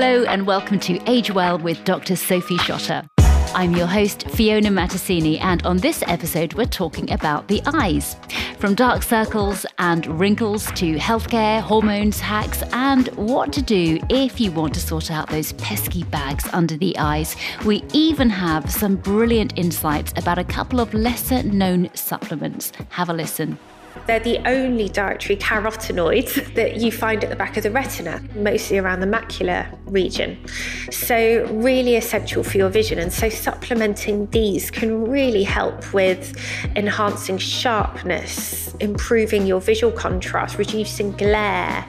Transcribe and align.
Hello, 0.00 0.22
and 0.26 0.46
welcome 0.46 0.78
to 0.78 1.00
Age 1.10 1.32
Well 1.32 1.58
with 1.58 1.82
Dr. 1.82 2.14
Sophie 2.14 2.56
Shotter. 2.56 3.02
I'm 3.18 3.74
your 3.74 3.88
host, 3.88 4.30
Fiona 4.30 4.68
Mattasini, 4.68 5.40
and 5.40 5.66
on 5.66 5.78
this 5.78 6.04
episode, 6.06 6.54
we're 6.54 6.66
talking 6.66 7.10
about 7.10 7.48
the 7.48 7.60
eyes. 7.66 8.14
From 8.60 8.76
dark 8.76 9.02
circles 9.02 9.66
and 9.80 10.06
wrinkles 10.06 10.66
to 10.76 10.94
healthcare, 10.98 11.60
hormones, 11.60 12.20
hacks, 12.20 12.62
and 12.72 13.08
what 13.16 13.52
to 13.54 13.60
do 13.60 13.98
if 14.08 14.40
you 14.40 14.52
want 14.52 14.72
to 14.74 14.80
sort 14.80 15.10
out 15.10 15.30
those 15.30 15.52
pesky 15.54 16.04
bags 16.04 16.48
under 16.52 16.76
the 16.76 16.96
eyes. 16.96 17.34
We 17.64 17.82
even 17.92 18.30
have 18.30 18.70
some 18.70 18.94
brilliant 18.94 19.58
insights 19.58 20.12
about 20.14 20.38
a 20.38 20.44
couple 20.44 20.78
of 20.78 20.94
lesser 20.94 21.42
known 21.42 21.90
supplements. 21.94 22.70
Have 22.90 23.08
a 23.08 23.12
listen. 23.12 23.58
They're 24.06 24.20
the 24.20 24.38
only 24.48 24.88
dietary 24.88 25.36
carotenoids 25.36 26.54
that 26.54 26.76
you 26.76 26.92
find 26.92 27.22
at 27.24 27.30
the 27.30 27.36
back 27.36 27.56
of 27.56 27.62
the 27.62 27.70
retina, 27.70 28.22
mostly 28.34 28.78
around 28.78 29.00
the 29.00 29.06
macular 29.06 29.66
region. 29.86 30.38
So, 30.90 31.46
really 31.50 31.96
essential 31.96 32.42
for 32.42 32.58
your 32.58 32.68
vision. 32.68 32.98
And 32.98 33.12
so, 33.12 33.28
supplementing 33.28 34.26
these 34.26 34.70
can 34.70 35.08
really 35.08 35.44
help 35.44 35.92
with 35.92 36.36
enhancing 36.76 37.38
sharpness, 37.38 38.74
improving 38.80 39.46
your 39.46 39.60
visual 39.60 39.92
contrast, 39.92 40.58
reducing 40.58 41.12
glare, 41.12 41.82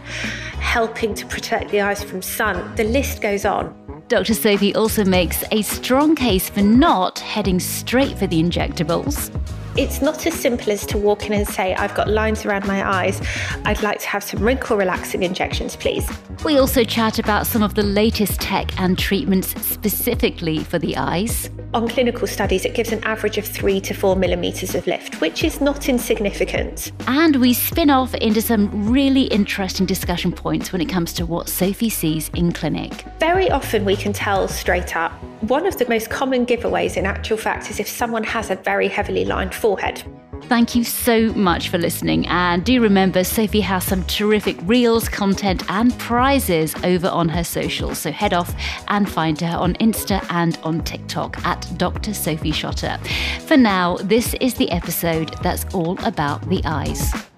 helping 0.59 1.13
to 1.15 1.25
protect 1.25 1.71
the 1.71 1.81
eyes 1.81 2.03
from 2.03 2.21
sun. 2.21 2.75
The 2.75 2.83
list 2.83 3.21
goes 3.21 3.45
on. 3.45 3.75
Dr. 4.09 4.33
Sophie 4.33 4.73
also 4.73 5.05
makes 5.05 5.43
a 5.51 5.61
strong 5.61 6.15
case 6.15 6.49
for 6.49 6.61
not 6.61 7.19
heading 7.19 7.59
straight 7.59 8.17
for 8.17 8.25
the 8.25 8.41
injectables. 8.41 9.29
It's 9.77 10.01
not 10.01 10.25
as 10.25 10.33
simple 10.33 10.71
as 10.71 10.85
to 10.87 10.97
walk 10.97 11.25
in 11.27 11.33
and 11.33 11.47
say, 11.47 11.73
I've 11.75 11.95
got 11.95 12.09
lines 12.09 12.45
around 12.45 12.65
my 12.65 12.87
eyes. 12.87 13.21
I'd 13.65 13.81
like 13.81 13.99
to 13.99 14.07
have 14.07 14.23
some 14.23 14.41
wrinkle 14.41 14.75
relaxing 14.75 15.23
injections, 15.23 15.75
please. 15.75 16.09
We 16.43 16.57
also 16.57 16.83
chat 16.83 17.19
about 17.19 17.47
some 17.47 17.63
of 17.63 17.75
the 17.75 17.83
latest 17.83 18.41
tech 18.41 18.77
and 18.79 18.97
treatments 18.97 19.49
specifically 19.65 20.63
for 20.63 20.79
the 20.79 20.97
eyes. 20.97 21.49
On 21.73 21.87
clinical 21.87 22.27
studies, 22.27 22.65
it 22.65 22.73
gives 22.73 22.91
an 22.91 23.03
average 23.03 23.37
of 23.37 23.45
three 23.45 23.79
to 23.81 23.93
four 23.93 24.15
millimetres 24.15 24.73
of 24.73 24.87
lift, 24.87 25.21
which 25.21 25.43
is 25.43 25.61
not 25.61 25.87
insignificant. 25.87 26.91
And 27.07 27.35
we 27.35 27.53
spin 27.53 27.89
off 27.89 28.15
into 28.15 28.41
some 28.41 28.91
really 28.91 29.23
interesting 29.25 29.85
discussion 29.85 30.31
points 30.31 30.71
when 30.71 30.81
it 30.81 30.89
comes 30.89 31.13
to 31.13 31.25
what 31.25 31.47
Sophie 31.47 31.89
sees 31.89 32.29
in 32.29 32.51
clinic. 32.53 33.05
Very 33.19 33.51
often, 33.51 33.85
we 33.85 33.95
can 33.95 34.13
tell 34.13 34.47
straight 34.47 34.95
up. 34.95 35.11
One 35.43 35.65
of 35.65 35.77
the 35.77 35.87
most 35.87 36.09
common 36.09 36.45
giveaways, 36.45 36.97
in 36.97 37.05
actual 37.05 37.37
fact, 37.37 37.69
is 37.69 37.79
if 37.79 37.87
someone 37.87 38.23
has 38.23 38.49
a 38.49 38.55
very 38.55 38.87
heavily 38.87 39.23
lined 39.23 39.53
forehead. 39.59 40.03
Thank 40.43 40.73
you 40.73 40.83
so 40.83 41.31
much 41.33 41.69
for 41.69 41.77
listening. 41.77 42.25
And 42.27 42.65
do 42.65 42.81
remember, 42.81 43.23
Sophie 43.23 43.61
has 43.61 43.83
some 43.83 44.03
terrific 44.05 44.57
reels, 44.63 45.07
content, 45.07 45.63
and 45.69 45.95
prizes 45.99 46.73
over 46.83 47.07
on 47.07 47.29
her 47.29 47.43
socials. 47.43 47.99
So 47.99 48.11
head 48.11 48.33
off 48.33 48.55
and 48.87 49.07
find 49.07 49.39
her 49.41 49.55
on 49.55 49.75
Insta 49.75 50.25
and 50.31 50.57
on 50.63 50.83
TikTok 50.83 51.45
at 51.45 51.71
Dr. 51.77 52.15
Sophie 52.15 52.51
Shotter. 52.51 52.97
For 53.45 53.57
now, 53.57 53.97
this 53.97 54.33
is 54.41 54.55
the 54.55 54.71
episode 54.71 55.35
that's 55.43 55.71
all 55.73 56.03
about 56.03 56.49
the 56.49 56.61
eyes. 56.65 57.28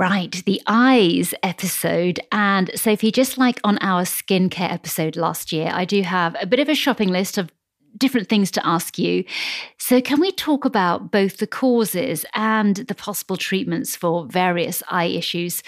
Right, 0.00 0.42
the 0.46 0.62
eyes 0.66 1.34
episode. 1.42 2.20
And 2.32 2.70
Sophie, 2.74 3.12
just 3.12 3.36
like 3.36 3.60
on 3.64 3.76
our 3.82 4.04
skincare 4.04 4.72
episode 4.72 5.14
last 5.14 5.52
year, 5.52 5.70
I 5.74 5.84
do 5.84 6.00
have 6.00 6.34
a 6.40 6.46
bit 6.46 6.58
of 6.58 6.70
a 6.70 6.74
shopping 6.74 7.10
list 7.10 7.36
of 7.36 7.52
different 7.98 8.26
things 8.26 8.50
to 8.52 8.66
ask 8.66 8.98
you. 8.98 9.26
So, 9.76 10.00
can 10.00 10.18
we 10.18 10.32
talk 10.32 10.64
about 10.64 11.10
both 11.10 11.36
the 11.36 11.46
causes 11.46 12.24
and 12.34 12.76
the 12.76 12.94
possible 12.94 13.36
treatments 13.36 13.94
for 13.94 14.24
various 14.24 14.82
eye 14.88 15.04
issues? 15.04 15.62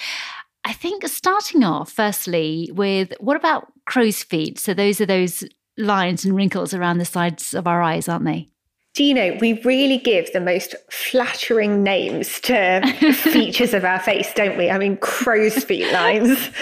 I 0.64 0.72
think 0.72 1.06
starting 1.08 1.62
off, 1.62 1.92
firstly, 1.92 2.70
with 2.72 3.12
what 3.20 3.36
about 3.36 3.70
crow's 3.84 4.22
feet? 4.22 4.58
So, 4.58 4.72
those 4.72 4.98
are 5.02 5.06
those 5.06 5.44
lines 5.76 6.24
and 6.24 6.34
wrinkles 6.34 6.72
around 6.72 6.96
the 6.96 7.04
sides 7.04 7.52
of 7.52 7.66
our 7.66 7.82
eyes, 7.82 8.08
aren't 8.08 8.24
they? 8.24 8.48
Do 8.94 9.04
you 9.04 9.14
know, 9.14 9.38
we 9.40 9.54
really 9.62 9.96
give 9.96 10.30
the 10.34 10.40
most 10.40 10.74
flattering 10.90 11.82
names 11.82 12.38
to 12.42 12.82
features 13.14 13.72
of 13.72 13.86
our 13.86 13.98
face, 13.98 14.30
don't 14.34 14.58
we? 14.58 14.68
I 14.68 14.76
mean, 14.76 14.98
crow's 14.98 15.64
feet 15.64 15.90
lines. 15.92 16.38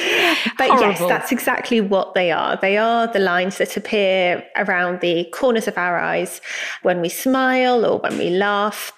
But 0.57 0.69
Horrible. 0.69 0.89
yes, 0.89 0.99
that's 1.01 1.33
exactly 1.33 1.81
what 1.81 2.15
they 2.15 2.31
are. 2.31 2.57
They 2.57 2.77
are 2.79 3.07
the 3.07 3.19
lines 3.19 3.59
that 3.59 3.77
appear 3.77 4.45
around 4.57 5.01
the 5.01 5.25
corners 5.33 5.69
of 5.69 5.77
our 5.77 5.99
eyes 5.99 6.41
when 6.83 7.01
we 7.01 7.09
smile 7.09 7.85
or 7.85 7.99
when 7.99 8.17
we 8.17 8.31
laugh. 8.31 8.93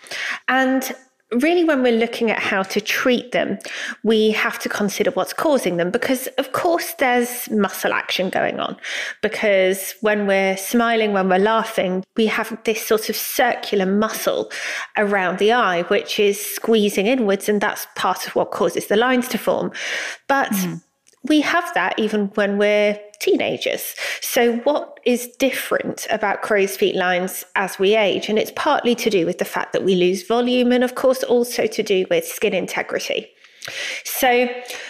And 0.49 0.95
really, 1.41 1.65
when 1.65 1.83
we're 1.83 1.99
looking 1.99 2.31
at 2.31 2.39
how 2.39 2.63
to 2.63 2.81
treat 2.81 3.33
them, 3.33 3.59
we 4.03 4.31
have 4.33 4.59
to 4.61 4.69
consider 4.69 5.11
what's 5.13 5.33
causing 5.33 5.77
them 5.77 5.91
because, 5.91 6.27
of 6.39 6.53
course, 6.53 6.95
there's 6.95 7.51
muscle 7.51 7.93
action 7.93 8.31
going 8.31 8.61
on. 8.61 8.77
Because 9.23 9.95
when 10.01 10.27
we're 10.27 10.57
smiling, 10.57 11.13
when 11.13 11.29
we're 11.29 11.39
laughing, 11.39 12.05
we 12.17 12.27
have 12.27 12.57
this 12.65 12.87
sort 12.87 13.09
of 13.09 13.17
circular 13.17 13.87
muscle 13.87 14.51
around 14.97 15.39
the 15.39 15.53
eye, 15.53 15.83
which 15.83 16.19
is 16.19 16.41
squeezing 16.41 17.07
inwards, 17.07 17.49
and 17.49 17.61
that's 17.61 17.87
part 17.97 18.27
of 18.27 18.35
what 18.35 18.51
causes 18.51 18.87
the 18.87 18.97
lines 18.97 19.29
to 19.29 19.39
form. 19.39 19.73
But 20.29 20.51
mm. 20.53 20.83
We 21.25 21.41
have 21.41 21.73
that 21.75 21.99
even 21.99 22.27
when 22.35 22.59
we're 22.59 22.99
teenagers. 23.21 23.95
So, 24.21 24.57
what 24.59 24.99
is 25.05 25.29
different 25.39 26.07
about 26.11 26.43
crow's 26.43 26.77
feet 26.77 26.97
lines 26.97 27.45
as 27.55 27.79
we 27.79 27.97
age? 27.97 28.29
And 28.29 28.39
it's 28.39 28.53
partly 28.57 28.95
to 28.97 29.11
do 29.11 29.25
with 29.27 29.39
the 29.39 29.45
fact 29.45 29.73
that 29.73 29.85
we 29.85 29.95
lose 29.95 30.27
volume, 30.27 30.73
and 30.73 30.83
of 30.83 30.95
course, 30.95 31.23
also 31.23 31.67
to 31.67 31.83
do 31.83 32.07
with 32.11 32.27
skin 32.27 32.55
integrity. 32.55 33.29
So, 34.05 34.49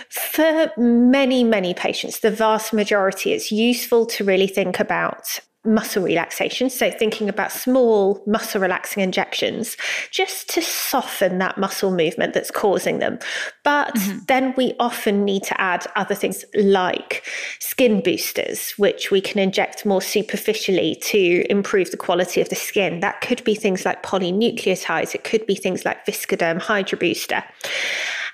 for 0.08 0.72
many, 0.78 1.44
many 1.44 1.74
patients, 1.74 2.20
the 2.20 2.30
vast 2.30 2.72
majority, 2.72 3.32
it's 3.32 3.52
useful 3.52 4.06
to 4.06 4.24
really 4.24 4.46
think 4.46 4.80
about 4.80 5.40
muscle 5.64 6.02
relaxation. 6.02 6.68
So, 6.68 6.90
thinking 6.90 7.28
about 7.28 7.52
small 7.52 8.22
muscle 8.26 8.60
relaxing 8.60 9.02
injections 9.02 9.76
just 10.10 10.48
to 10.50 10.62
soften 10.62 11.38
that 11.38 11.58
muscle 11.58 11.90
movement 11.90 12.34
that's 12.34 12.50
causing 12.50 12.98
them. 12.98 13.18
But 13.62 13.94
mm-hmm. 13.94 14.18
then 14.26 14.54
we 14.56 14.74
often 14.80 15.24
need 15.24 15.44
to 15.44 15.60
add 15.60 15.86
other 15.94 16.14
things 16.14 16.44
like 16.54 17.24
skin 17.60 18.02
boosters, 18.02 18.72
which 18.72 19.10
we 19.10 19.20
can 19.20 19.38
inject 19.38 19.86
more 19.86 20.02
superficially 20.02 20.96
to 21.02 21.44
improve 21.48 21.90
the 21.90 21.96
quality 21.96 22.40
of 22.40 22.48
the 22.48 22.56
skin. 22.56 23.00
That 23.00 23.20
could 23.20 23.44
be 23.44 23.54
things 23.54 23.84
like 23.84 24.02
polynucleotides, 24.02 25.14
it 25.14 25.24
could 25.24 25.46
be 25.46 25.54
things 25.54 25.84
like 25.84 26.04
Viscoderm 26.06 26.60
Hydra 26.60 26.98
Booster. 26.98 27.44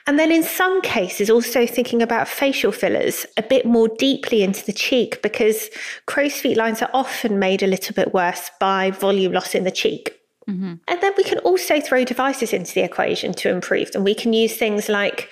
And 0.08 0.18
then 0.18 0.32
in 0.32 0.42
some 0.42 0.80
cases, 0.80 1.28
also 1.28 1.66
thinking 1.66 2.00
about 2.00 2.28
facial 2.28 2.72
fillers 2.72 3.26
a 3.36 3.42
bit 3.42 3.66
more 3.66 3.88
deeply 3.98 4.42
into 4.42 4.64
the 4.64 4.72
cheek 4.72 5.20
because 5.20 5.68
crow's 6.06 6.32
feet 6.32 6.56
lines 6.56 6.80
are 6.80 6.88
often 6.94 7.38
made 7.38 7.62
a 7.62 7.66
little 7.66 7.94
bit 7.94 8.14
worse 8.14 8.50
by 8.58 8.90
volume 8.90 9.32
loss 9.32 9.54
in 9.54 9.64
the 9.64 9.70
cheek. 9.70 10.18
Mm-hmm. 10.48 10.76
And 10.88 11.00
then 11.02 11.12
we 11.18 11.24
can 11.24 11.40
also 11.40 11.78
throw 11.78 12.06
devices 12.06 12.54
into 12.54 12.72
the 12.72 12.84
equation 12.84 13.34
to 13.34 13.50
improve 13.50 13.92
them. 13.92 14.02
We 14.02 14.14
can 14.14 14.32
use 14.32 14.56
things 14.56 14.88
like 14.88 15.30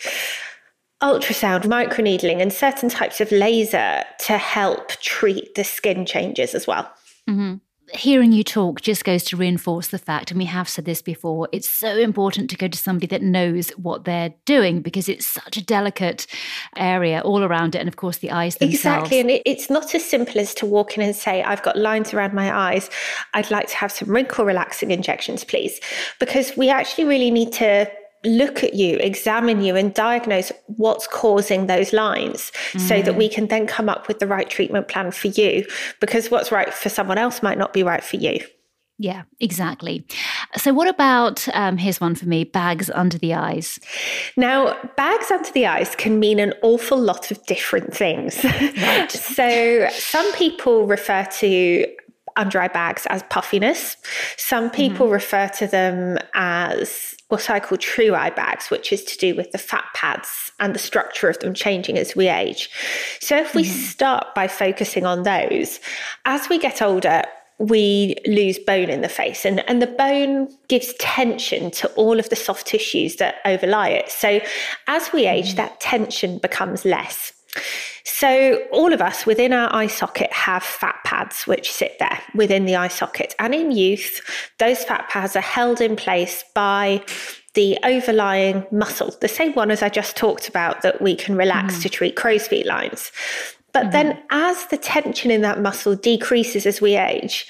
ultrasound, 1.03 1.63
microneedling, 1.63 2.43
and 2.43 2.53
certain 2.53 2.91
types 2.91 3.23
of 3.23 3.33
laser 3.33 4.05
to 4.27 4.37
help 4.37 4.91
treat 5.01 5.55
the 5.55 5.65
skin 5.65 6.05
changes 6.05 6.55
as 6.55 6.67
well. 6.67 6.93
Mm-hmm 7.27 7.57
hearing 7.93 8.33
you 8.33 8.43
talk 8.43 8.81
just 8.81 9.05
goes 9.05 9.23
to 9.25 9.37
reinforce 9.37 9.89
the 9.89 9.99
fact, 9.99 10.31
and 10.31 10.39
we 10.39 10.45
have 10.47 10.69
said 10.69 10.85
this 10.85 11.03
before, 11.03 11.49
it's 11.53 11.69
so 11.69 11.97
important 11.97 12.51
to 12.51 12.57
go 12.57 12.69
to 12.69 12.79
somebody 12.79 13.07
that 13.07 13.23
knows 13.23 13.71
what 13.71 14.05
they're 14.05 14.35
doing 14.45 14.81
because 14.81 15.09
it's 15.09 15.27
such 15.27 15.57
a 15.57 15.65
delicate 15.65 16.27
area 16.77 17.21
all 17.21 17.45
around 17.45 17.75
it. 17.75 17.79
And 17.79 17.89
of 17.89 17.97
course, 17.97 18.19
the 18.19 18.31
eyes 18.31 18.57
themselves. 18.57 19.11
Exactly. 19.11 19.21
And 19.21 19.43
it's 19.45 19.71
not 19.71 19.95
as 19.95 20.05
simple 20.05 20.41
as 20.41 20.55
to 20.55 20.67
walk 20.67 20.97
in 20.97 21.03
and 21.03 21.15
say, 21.15 21.43
I've 21.43 21.63
got 21.63 21.79
lines 21.79 22.13
around 22.13 22.35
my 22.35 22.55
eyes. 22.55 22.91
I'd 23.35 23.51
like 23.51 23.69
to 23.69 23.77
have 23.77 23.93
some 23.93 24.11
wrinkle 24.11 24.45
relaxing 24.45 24.91
injections, 24.91 25.45
please. 25.45 25.81
Because 26.19 26.57
we 26.57 26.71
actually 26.71 27.05
really 27.05 27.31
need 27.31 27.53
to 27.55 27.91
look 28.27 28.63
at 28.63 28.75
you, 28.75 28.97
examine 28.99 29.63
you, 29.63 29.77
and 29.77 29.95
diagnose 29.95 30.53
what's 30.67 31.07
causing 31.07 31.67
those 31.67 31.93
lines 31.93 32.53
mm. 32.73 32.81
so 32.81 33.01
that 33.03 33.15
mm. 33.15 33.19
we 33.19 33.29
can 33.29 33.47
then 33.47 33.67
come 33.67 33.89
up 33.89 34.09
with 34.09 34.19
the 34.19 34.27
right 34.27 34.51
treatment 34.51 34.89
plan 34.89 35.11
for 35.11 35.29
you. 35.29 35.67
Because 36.01 36.31
what's 36.31 36.53
right 36.53 36.73
for 36.73 36.89
someone 36.89 37.19
else 37.19 37.43
might 37.43 37.59
not 37.59 37.73
be 37.73 37.83
right 37.83 38.05
for 38.05 38.17
you. 38.17 38.41
Yeah, 38.99 39.25
exactly. 39.41 40.07
So, 40.57 40.73
what 40.73 40.89
about 40.89 41.47
um, 41.53 41.77
here's 41.77 42.01
one 42.01 42.15
for 42.15 42.27
me 42.27 42.45
bags 42.45 42.89
under 42.91 43.19
the 43.19 43.35
eyes? 43.35 43.79
Now, 44.39 44.75
bags 44.97 45.31
under 45.31 45.51
the 45.51 45.67
eyes 45.67 45.95
can 45.95 46.19
mean 46.19 46.39
an 46.39 46.55
awful 46.63 46.99
lot 46.99 47.31
of 47.31 47.45
different 47.45 47.95
things. 47.95 48.43
Right. 48.43 49.11
so, 49.11 49.89
some 49.91 50.33
people 50.33 50.87
refer 50.87 51.25
to 51.25 51.87
under 52.37 52.61
eye 52.61 52.69
bags 52.69 53.07
as 53.07 53.23
puffiness, 53.25 53.97
some 54.37 54.71
people 54.71 55.07
mm-hmm. 55.07 55.15
refer 55.15 55.49
to 55.49 55.67
them 55.67 56.19
as 56.35 57.15
what 57.29 57.51
I 57.51 57.59
call 57.59 57.79
true 57.79 58.15
eye 58.15 58.31
bags, 58.31 58.71
which 58.71 58.93
is 58.93 59.05
to 59.05 59.19
do 59.19 59.35
with 59.35 59.51
the 59.53 59.59
fat 59.59 59.85
pads 59.95 60.53
and 60.61 60.75
the 60.75 60.79
structure 60.79 61.29
of 61.29 61.39
them 61.41 61.55
changing 61.55 61.99
as 61.99 62.15
we 62.15 62.29
age. 62.29 62.71
So 63.21 63.37
if 63.37 63.55
we 63.55 63.65
mm-hmm. 63.65 63.73
start 63.73 64.35
by 64.35 64.47
focusing 64.49 65.05
on 65.05 65.25
those, 65.25 65.81
as 66.25 66.49
we 66.49 66.59
get 66.59 66.81
older, 66.81 67.23
we 67.59 68.17
lose 68.27 68.59
bone 68.59 68.91
in 68.91 69.01
the 69.01 69.09
face. 69.09 69.45
And, 69.45 69.69
and 69.69 69.81
the 69.81 69.87
bone 69.87 70.49
gives 70.69 70.93
tension 70.95 71.71
to 71.73 71.89
all 71.95 72.19
of 72.19 72.29
the 72.29 72.37
soft 72.37 72.67
tissues 72.67 73.17
that 73.17 73.37
overlie 73.45 73.89
it. 73.89 74.11
So 74.11 74.41
as 74.87 75.13
we 75.13 75.27
age, 75.27 75.55
mm. 75.55 75.57
that 75.57 75.81
tension 75.81 76.39
becomes 76.39 76.85
less. 76.85 77.33
So, 78.05 78.63
all 78.71 78.93
of 78.93 79.03
us 79.03 79.27
within 79.27 79.53
our 79.53 79.75
eye 79.75 79.89
socket 79.89 80.33
have 80.33 80.63
fat 80.63 80.97
pads 81.05 81.47
which 81.47 81.73
sit 81.73 81.99
there 81.99 82.19
within 82.35 82.65
the 82.65 82.77
eye 82.77 82.89
socket. 82.89 83.35
And 83.39 83.55
in 83.55 83.73
youth, 83.73 84.21
those 84.59 84.85
fat 84.85 85.09
pads 85.09 85.37
are 85.37 85.41
held 85.41 85.81
in 85.81 85.97
place 85.97 86.45
by 86.55 87.05
the 87.55 87.79
overlying 87.85 88.67
muscle, 88.71 89.15
the 89.21 89.29
same 89.29 89.55
one 89.55 89.71
as 89.71 89.83
I 89.83 89.89
just 89.89 90.17
talked 90.17 90.49
about 90.49 90.83
that 90.83 91.01
we 91.01 91.17
can 91.17 91.37
relax 91.37 91.79
mm. 91.79 91.83
to 91.83 91.89
treat 91.89 92.15
crow's 92.15 92.47
feet 92.47 92.67
lines. 92.67 93.11
But 93.73 93.87
mm. 93.87 93.93
then, 93.93 94.23
as 94.31 94.67
the 94.67 94.77
tension 94.77 95.31
in 95.31 95.41
that 95.41 95.61
muscle 95.61 95.97
decreases 95.97 96.67
as 96.67 96.81
we 96.81 96.97
age, 96.97 97.47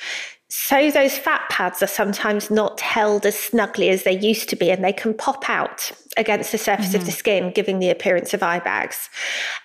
so 0.49 0.91
those 0.91 1.19
fat 1.19 1.43
pads 1.51 1.83
are 1.83 1.89
sometimes 1.89 2.51
not 2.51 2.81
held 2.81 3.27
as 3.27 3.39
snugly 3.39 3.89
as 3.89 4.05
they 4.05 4.19
used 4.19 4.49
to 4.51 4.57
be, 4.57 4.71
and 4.71 4.85
they 4.85 4.93
can 4.93 5.13
pop 5.13 5.49
out 5.51 5.91
against 6.17 6.53
the 6.53 6.59
surface 6.59 6.89
mm-hmm. 6.89 6.97
of 6.97 7.05
the 7.05 7.11
mm-hmm. 7.11 7.19
skin, 7.19 7.53
giving 7.53 7.79
the 7.79 7.91
appearance 7.91 8.33
of 8.33 8.43
eye 8.43 8.61
bags. 8.61 9.09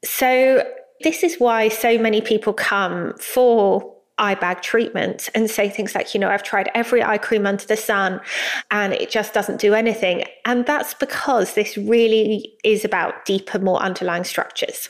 So 0.04 0.64
this 1.04 1.24
is 1.24 1.40
why 1.40 1.70
so 1.70 1.98
many 1.98 2.22
people 2.22 2.54
come 2.54 3.14
for 3.18 3.96
eye 4.18 4.36
bag 4.36 4.62
treatment 4.62 5.30
and 5.34 5.50
say 5.50 5.70
things 5.70 5.96
like, 5.96 6.14
you 6.14 6.20
know, 6.20 6.30
I've 6.30 6.44
tried 6.44 6.70
every 6.76 7.04
eye 7.04 7.18
cream 7.18 7.48
under 7.48 7.66
the 7.66 7.78
sun 7.78 8.22
and 8.70 8.94
it 8.94 9.10
just 9.10 9.34
doesn't 9.34 9.60
do 9.60 9.74
anything. 9.74 10.26
And 10.46 10.66
that's 10.66 10.94
because 10.94 11.56
this 11.56 11.76
really 11.76 12.54
is 12.64 12.86
about 12.86 13.26
deeper, 13.26 13.58
more 13.58 13.82
underlying 13.82 14.24
structures. 14.24 14.90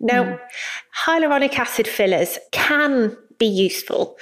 Now, 0.00 0.24
mm. 0.24 0.40
Hyaluronic 1.06 1.58
acid 1.58 1.86
fillers 1.86 2.38
can 2.52 3.16
be 3.38 3.46
useful, 3.46 4.16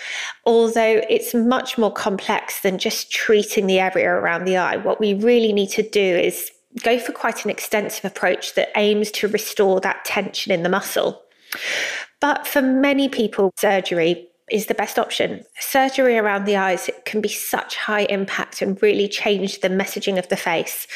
although 0.45 1.01
it's 1.09 1.35
much 1.35 1.79
more 1.79 1.93
complex 1.93 2.61
than 2.61 2.79
just 2.79 3.11
treating 3.11 3.67
the 3.67 3.79
area 3.79 4.11
around 4.11 4.45
the 4.45 4.57
eye. 4.57 4.77
What 4.77 5.01
we 5.01 5.15
really 5.15 5.53
need 5.53 5.71
to 5.71 5.89
do 5.89 6.01
is 6.01 6.51
go 6.83 6.99
for 6.99 7.13
quite 7.13 7.45
an 7.45 7.51
extensive 7.51 8.05
approach 8.05 8.55
that 8.55 8.71
aims 8.77 9.11
to 9.13 9.29
restore 9.29 9.81
that 9.81 10.05
tension 10.05 10.53
in 10.53 10.63
the 10.63 10.69
muscle. 10.69 11.23
But 12.21 12.47
for 12.47 12.61
many 12.61 13.09
people, 13.09 13.53
surgery 13.57 14.27
is 14.51 14.67
the 14.67 14.75
best 14.75 14.99
option. 14.99 15.45
Surgery 15.61 16.19
around 16.19 16.45
the 16.45 16.57
eyes 16.57 16.91
can 17.07 17.21
be 17.21 17.29
such 17.29 17.77
high 17.77 18.03
impact 18.07 18.61
and 18.61 18.81
really 18.83 19.09
change 19.09 19.61
the 19.61 19.69
messaging 19.69 20.19
of 20.19 20.29
the 20.29 20.37
face. 20.37 20.87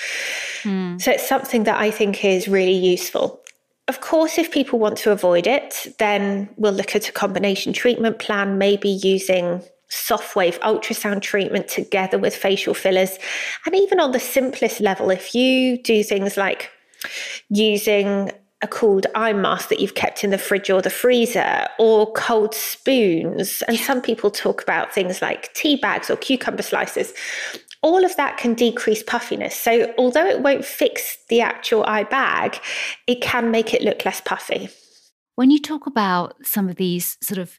Mm. 0.64 1.00
So 1.00 1.12
it's 1.12 1.26
something 1.26 1.64
that 1.64 1.78
I 1.78 1.90
think 1.90 2.24
is 2.24 2.48
really 2.48 2.72
useful. 2.72 3.40
Of 3.88 4.00
course, 4.02 4.36
if 4.36 4.52
people 4.52 4.78
want 4.78 4.98
to 4.98 5.10
avoid 5.10 5.46
it, 5.46 5.94
then 5.98 6.48
we'll 6.56 6.72
look 6.72 6.94
at 6.94 7.08
a 7.08 7.12
combination 7.12 7.72
treatment 7.72 8.18
plan, 8.18 8.58
maybe 8.58 8.90
using 8.90 9.62
Sofwave 9.90 10.58
ultrasound 10.60 11.22
treatment 11.22 11.68
together 11.68 12.18
with 12.18 12.36
facial 12.36 12.74
fillers. 12.74 13.18
And 13.64 13.74
even 13.74 13.98
on 13.98 14.12
the 14.12 14.20
simplest 14.20 14.80
level, 14.80 15.10
if 15.10 15.34
you 15.34 15.82
do 15.82 16.04
things 16.04 16.36
like 16.36 16.70
using 17.48 18.30
a 18.60 18.66
cooled 18.66 19.06
eye 19.14 19.32
mask 19.32 19.68
that 19.68 19.80
you've 19.80 19.94
kept 19.94 20.24
in 20.24 20.30
the 20.30 20.38
fridge 20.38 20.68
or 20.68 20.82
the 20.82 20.90
freezer, 20.90 21.66
or 21.78 22.12
cold 22.12 22.54
spoons. 22.54 23.62
And 23.68 23.78
some 23.78 24.02
people 24.02 24.30
talk 24.30 24.62
about 24.62 24.92
things 24.92 25.22
like 25.22 25.52
tea 25.54 25.76
bags 25.76 26.10
or 26.10 26.16
cucumber 26.16 26.62
slices. 26.62 27.14
All 27.82 28.04
of 28.04 28.16
that 28.16 28.36
can 28.36 28.54
decrease 28.54 29.04
puffiness. 29.04 29.54
So, 29.54 29.94
although 29.96 30.26
it 30.26 30.42
won't 30.42 30.64
fix 30.64 31.18
the 31.28 31.40
actual 31.40 31.84
eye 31.84 32.02
bag, 32.02 32.58
it 33.06 33.20
can 33.20 33.52
make 33.52 33.72
it 33.72 33.82
look 33.82 34.04
less 34.04 34.20
puffy. 34.20 34.68
When 35.36 35.52
you 35.52 35.60
talk 35.60 35.86
about 35.86 36.34
some 36.44 36.68
of 36.68 36.74
these 36.74 37.16
sort 37.22 37.38
of 37.38 37.58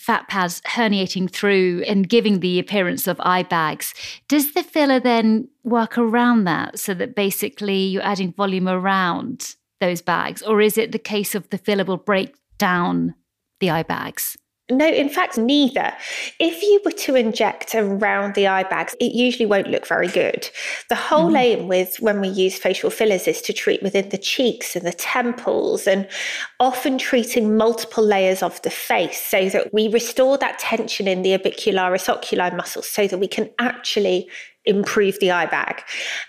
fat 0.00 0.26
pads 0.28 0.62
herniating 0.62 1.30
through 1.30 1.84
and 1.86 2.08
giving 2.08 2.40
the 2.40 2.58
appearance 2.58 3.06
of 3.06 3.20
eye 3.20 3.42
bags. 3.42 3.92
Does 4.28 4.54
the 4.54 4.62
filler 4.62 4.98
then 4.98 5.46
work 5.62 5.98
around 5.98 6.44
that 6.44 6.78
so 6.78 6.94
that 6.94 7.14
basically 7.14 7.82
you're 7.82 8.02
adding 8.02 8.32
volume 8.32 8.66
around 8.66 9.56
those 9.80 10.02
bags? 10.02 10.42
Or 10.42 10.60
is 10.60 10.78
it 10.78 10.92
the 10.92 10.98
case 10.98 11.34
of 11.34 11.48
the 11.50 11.58
filler 11.58 11.84
will 11.84 11.96
break 11.96 12.34
down 12.58 13.14
the 13.60 13.70
eye 13.70 13.82
bags? 13.82 14.36
No, 14.70 14.86
in 14.86 15.08
fact, 15.08 15.36
neither. 15.36 15.92
If 16.38 16.62
you 16.62 16.80
were 16.84 16.92
to 16.92 17.16
inject 17.16 17.74
around 17.74 18.34
the 18.34 18.46
eye 18.46 18.62
bags, 18.62 18.94
it 19.00 19.12
usually 19.12 19.46
won't 19.46 19.66
look 19.66 19.86
very 19.86 20.08
good. 20.08 20.48
The 20.88 20.94
whole 20.94 21.32
mm. 21.32 21.38
aim 21.38 21.68
with 21.68 21.96
when 21.98 22.20
we 22.20 22.28
use 22.28 22.56
facial 22.56 22.90
fillers 22.90 23.26
is 23.26 23.42
to 23.42 23.52
treat 23.52 23.82
within 23.82 24.10
the 24.10 24.18
cheeks 24.18 24.76
and 24.76 24.86
the 24.86 24.92
temples 24.92 25.86
and 25.86 26.08
often 26.60 26.98
treating 26.98 27.56
multiple 27.56 28.04
layers 28.04 28.42
of 28.42 28.62
the 28.62 28.70
face 28.70 29.20
so 29.20 29.48
that 29.48 29.74
we 29.74 29.88
restore 29.88 30.38
that 30.38 30.58
tension 30.58 31.08
in 31.08 31.22
the 31.22 31.36
orbicularis 31.36 32.08
oculi 32.08 32.50
muscles 32.54 32.88
so 32.88 33.06
that 33.08 33.18
we 33.18 33.28
can 33.28 33.50
actually 33.58 34.28
improve 34.64 35.18
the 35.20 35.30
eye 35.30 35.46
bag. 35.46 35.82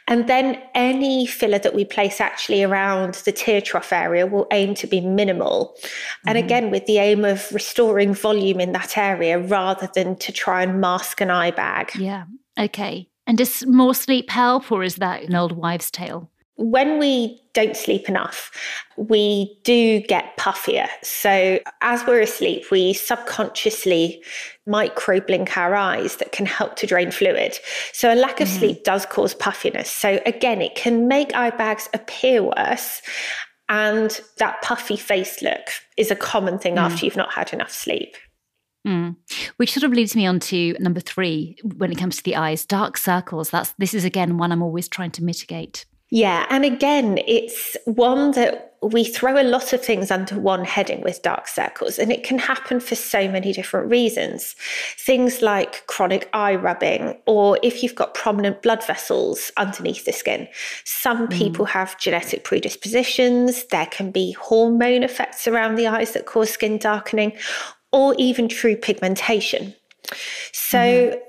And 0.07 0.27
then 0.27 0.61
any 0.73 1.25
filler 1.25 1.59
that 1.59 1.75
we 1.75 1.85
place 1.85 2.21
actually 2.21 2.63
around 2.63 3.15
the 3.25 3.31
tear 3.31 3.61
trough 3.61 3.91
area 3.91 4.25
will 4.25 4.47
aim 4.51 4.73
to 4.75 4.87
be 4.87 5.01
minimal. 5.01 5.75
Mm-hmm. 5.77 6.29
And 6.29 6.37
again, 6.37 6.71
with 6.71 6.85
the 6.85 6.97
aim 6.97 7.25
of 7.25 7.51
restoring 7.51 8.13
volume 8.13 8.59
in 8.59 8.71
that 8.71 8.97
area 8.97 9.39
rather 9.39 9.89
than 9.93 10.15
to 10.17 10.31
try 10.31 10.63
and 10.63 10.79
mask 10.79 11.21
an 11.21 11.29
eye 11.29 11.51
bag. 11.51 11.91
Yeah. 11.95 12.25
Okay. 12.59 13.07
And 13.27 13.37
does 13.37 13.65
more 13.65 13.93
sleep 13.93 14.29
help, 14.29 14.71
or 14.71 14.83
is 14.83 14.95
that 14.95 15.23
an 15.23 15.35
old 15.35 15.51
wives' 15.51 15.91
tale? 15.91 16.29
when 16.61 16.99
we 16.99 17.41
don't 17.53 17.75
sleep 17.75 18.07
enough, 18.07 18.51
we 18.95 19.59
do 19.63 19.99
get 20.01 20.37
puffier. 20.37 20.87
So, 21.01 21.59
as 21.81 22.05
we're 22.05 22.21
asleep, 22.21 22.69
we 22.71 22.93
subconsciously 22.93 24.23
micro 24.67 25.19
blink 25.19 25.57
our 25.57 25.75
eyes 25.75 26.17
that 26.17 26.31
can 26.31 26.45
help 26.45 26.75
to 26.77 26.87
drain 26.87 27.11
fluid. 27.11 27.57
So, 27.93 28.13
a 28.13 28.15
lack 28.15 28.39
of 28.39 28.47
mm-hmm. 28.47 28.59
sleep 28.59 28.83
does 28.83 29.05
cause 29.05 29.33
puffiness. 29.33 29.89
So, 29.89 30.19
again, 30.25 30.61
it 30.61 30.75
can 30.75 31.07
make 31.07 31.33
eye 31.35 31.49
bags 31.51 31.89
appear 31.93 32.43
worse. 32.43 33.01
And 33.69 34.19
that 34.37 34.61
puffy 34.61 34.97
face 34.97 35.41
look 35.41 35.69
is 35.95 36.11
a 36.11 36.15
common 36.15 36.59
thing 36.59 36.75
mm. 36.75 36.81
after 36.81 37.05
you've 37.05 37.15
not 37.15 37.31
had 37.31 37.53
enough 37.53 37.71
sleep. 37.71 38.17
Mm. 38.85 39.15
Which 39.57 39.73
sort 39.73 39.83
of 39.83 39.91
leads 39.91 40.15
me 40.15 40.25
on 40.25 40.39
to 40.41 40.75
number 40.79 40.99
three 40.99 41.55
when 41.77 41.91
it 41.91 41.97
comes 41.97 42.17
to 42.17 42.23
the 42.23 42.35
eyes, 42.35 42.65
dark 42.65 42.97
circles. 42.97 43.49
That's 43.49 43.73
this 43.77 43.93
is 43.93 44.03
again 44.03 44.37
one 44.37 44.51
I'm 44.51 44.63
always 44.63 44.89
trying 44.89 45.11
to 45.11 45.23
mitigate. 45.23 45.85
Yeah. 46.09 46.45
And 46.49 46.65
again, 46.65 47.19
it's 47.25 47.77
one 47.85 48.31
that 48.31 48.70
we 48.81 49.03
throw 49.03 49.39
a 49.39 49.43
lot 49.43 49.73
of 49.73 49.83
things 49.83 50.09
under 50.09 50.39
one 50.39 50.65
heading 50.65 51.01
with 51.01 51.21
dark 51.21 51.47
circles, 51.47 51.99
and 51.99 52.11
it 52.11 52.23
can 52.23 52.39
happen 52.39 52.79
for 52.79 52.95
so 52.95 53.29
many 53.29 53.53
different 53.53 53.89
reasons. 53.89 54.55
Things 54.97 55.41
like 55.41 55.85
chronic 55.85 56.29
eye 56.33 56.55
rubbing, 56.55 57.15
or 57.27 57.59
if 57.61 57.83
you've 57.83 57.95
got 57.95 58.15
prominent 58.15 58.63
blood 58.63 58.85
vessels 58.85 59.51
underneath 59.57 60.05
the 60.05 60.11
skin. 60.11 60.47
Some 60.83 61.27
mm. 61.27 61.33
people 61.33 61.65
have 61.65 61.99
genetic 61.99 62.43
predispositions, 62.43 63.65
there 63.65 63.85
can 63.85 64.09
be 64.09 64.31
hormone 64.33 65.03
effects 65.03 65.47
around 65.47 65.75
the 65.75 65.87
eyes 65.87 66.13
that 66.13 66.25
cause 66.25 66.49
skin 66.49 66.79
darkening, 66.79 67.33
or 67.91 68.15
even 68.17 68.47
true 68.47 68.75
pigmentation. 68.75 69.75
So, 70.53 70.77
mm 70.77 71.21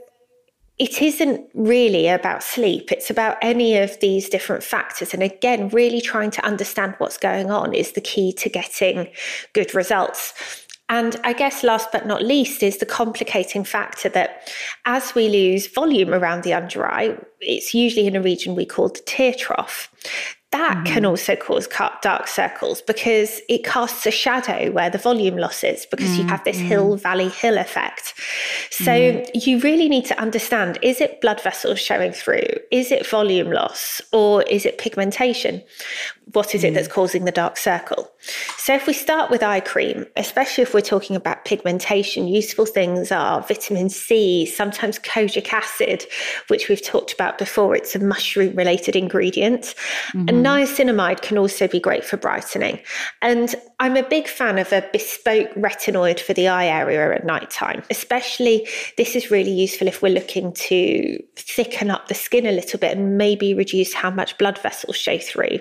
it 0.78 1.02
isn't 1.02 1.48
really 1.54 2.08
about 2.08 2.42
sleep. 2.42 2.90
It's 2.90 3.10
about 3.10 3.36
any 3.42 3.76
of 3.76 4.00
these 4.00 4.28
different 4.28 4.64
factors. 4.64 5.12
And 5.12 5.22
again, 5.22 5.68
really 5.68 6.00
trying 6.00 6.30
to 6.32 6.44
understand 6.44 6.94
what's 6.98 7.18
going 7.18 7.50
on 7.50 7.74
is 7.74 7.92
the 7.92 8.00
key 8.00 8.32
to 8.34 8.48
getting 8.48 9.08
good 9.52 9.74
results. 9.74 10.32
And 10.88 11.16
I 11.24 11.32
guess 11.32 11.62
last 11.62 11.92
but 11.92 12.06
not 12.06 12.22
least 12.22 12.62
is 12.62 12.78
the 12.78 12.86
complicating 12.86 13.64
factor 13.64 14.08
that 14.10 14.50
as 14.84 15.14
we 15.14 15.28
lose 15.28 15.66
volume 15.66 16.12
around 16.12 16.42
the 16.42 16.54
under 16.54 16.86
eye, 16.86 17.16
it's 17.40 17.72
usually 17.72 18.06
in 18.06 18.16
a 18.16 18.22
region 18.22 18.54
we 18.54 18.66
call 18.66 18.88
the 18.88 19.00
tear 19.06 19.32
trough 19.32 19.90
that 20.52 20.76
mm-hmm. 20.76 20.84
can 20.84 21.04
also 21.04 21.34
cause 21.34 21.66
dark 22.02 22.28
circles 22.28 22.82
because 22.82 23.40
it 23.48 23.64
casts 23.64 24.06
a 24.06 24.10
shadow 24.10 24.70
where 24.70 24.90
the 24.90 24.98
volume 24.98 25.36
loss 25.36 25.64
is 25.64 25.86
because 25.86 26.08
mm-hmm. 26.10 26.22
you 26.22 26.28
have 26.28 26.44
this 26.44 26.58
hill 26.58 26.90
mm-hmm. 26.90 27.02
valley 27.02 27.28
hill 27.28 27.58
effect. 27.58 28.14
So 28.70 28.92
mm-hmm. 28.92 29.30
you 29.32 29.58
really 29.60 29.88
need 29.88 30.04
to 30.06 30.20
understand 30.20 30.78
is 30.82 31.00
it 31.00 31.20
blood 31.20 31.40
vessels 31.40 31.80
showing 31.80 32.12
through? 32.12 32.46
Is 32.70 32.92
it 32.92 33.06
volume 33.06 33.50
loss 33.50 34.00
or 34.12 34.42
is 34.44 34.66
it 34.66 34.78
pigmentation? 34.78 35.62
What 36.32 36.54
is 36.54 36.64
it 36.64 36.74
that's 36.74 36.88
mm. 36.88 36.92
causing 36.92 37.24
the 37.24 37.32
dark 37.32 37.56
circle? 37.56 38.11
So 38.56 38.74
if 38.74 38.86
we 38.86 38.92
start 38.92 39.30
with 39.30 39.42
eye 39.42 39.60
cream, 39.60 40.06
especially 40.16 40.62
if 40.62 40.74
we're 40.74 40.80
talking 40.80 41.16
about 41.16 41.44
pigmentation, 41.44 42.28
useful 42.28 42.66
things 42.66 43.10
are 43.10 43.42
vitamin 43.42 43.88
C, 43.88 44.46
sometimes 44.46 44.98
kojic 45.00 45.52
acid, 45.52 46.06
which 46.46 46.68
we've 46.68 46.82
talked 46.82 47.12
about 47.12 47.38
before. 47.38 47.74
It's 47.74 47.96
a 47.96 47.98
mushroom 47.98 48.54
related 48.54 48.94
ingredient. 48.94 49.74
And 50.12 50.28
mm-hmm. 50.28 50.46
niacinamide 50.46 51.22
can 51.22 51.38
also 51.38 51.66
be 51.66 51.80
great 51.80 52.04
for 52.04 52.16
brightening. 52.16 52.80
And 53.20 53.54
I'm 53.80 53.96
a 53.96 54.08
big 54.08 54.28
fan 54.28 54.58
of 54.58 54.72
a 54.72 54.86
bespoke 54.92 55.52
retinoid 55.54 56.20
for 56.20 56.32
the 56.32 56.46
eye 56.46 56.66
area 56.66 57.14
at 57.14 57.26
night 57.26 57.50
time. 57.50 57.82
Especially, 57.90 58.68
this 58.96 59.16
is 59.16 59.30
really 59.30 59.50
useful 59.50 59.88
if 59.88 60.02
we're 60.02 60.14
looking 60.14 60.52
to 60.52 61.18
thicken 61.36 61.90
up 61.90 62.06
the 62.06 62.14
skin 62.14 62.46
a 62.46 62.52
little 62.52 62.78
bit 62.78 62.96
and 62.96 63.18
maybe 63.18 63.54
reduce 63.54 63.92
how 63.92 64.10
much 64.10 64.38
blood 64.38 64.58
vessels 64.58 64.96
show 64.96 65.18
through. 65.18 65.58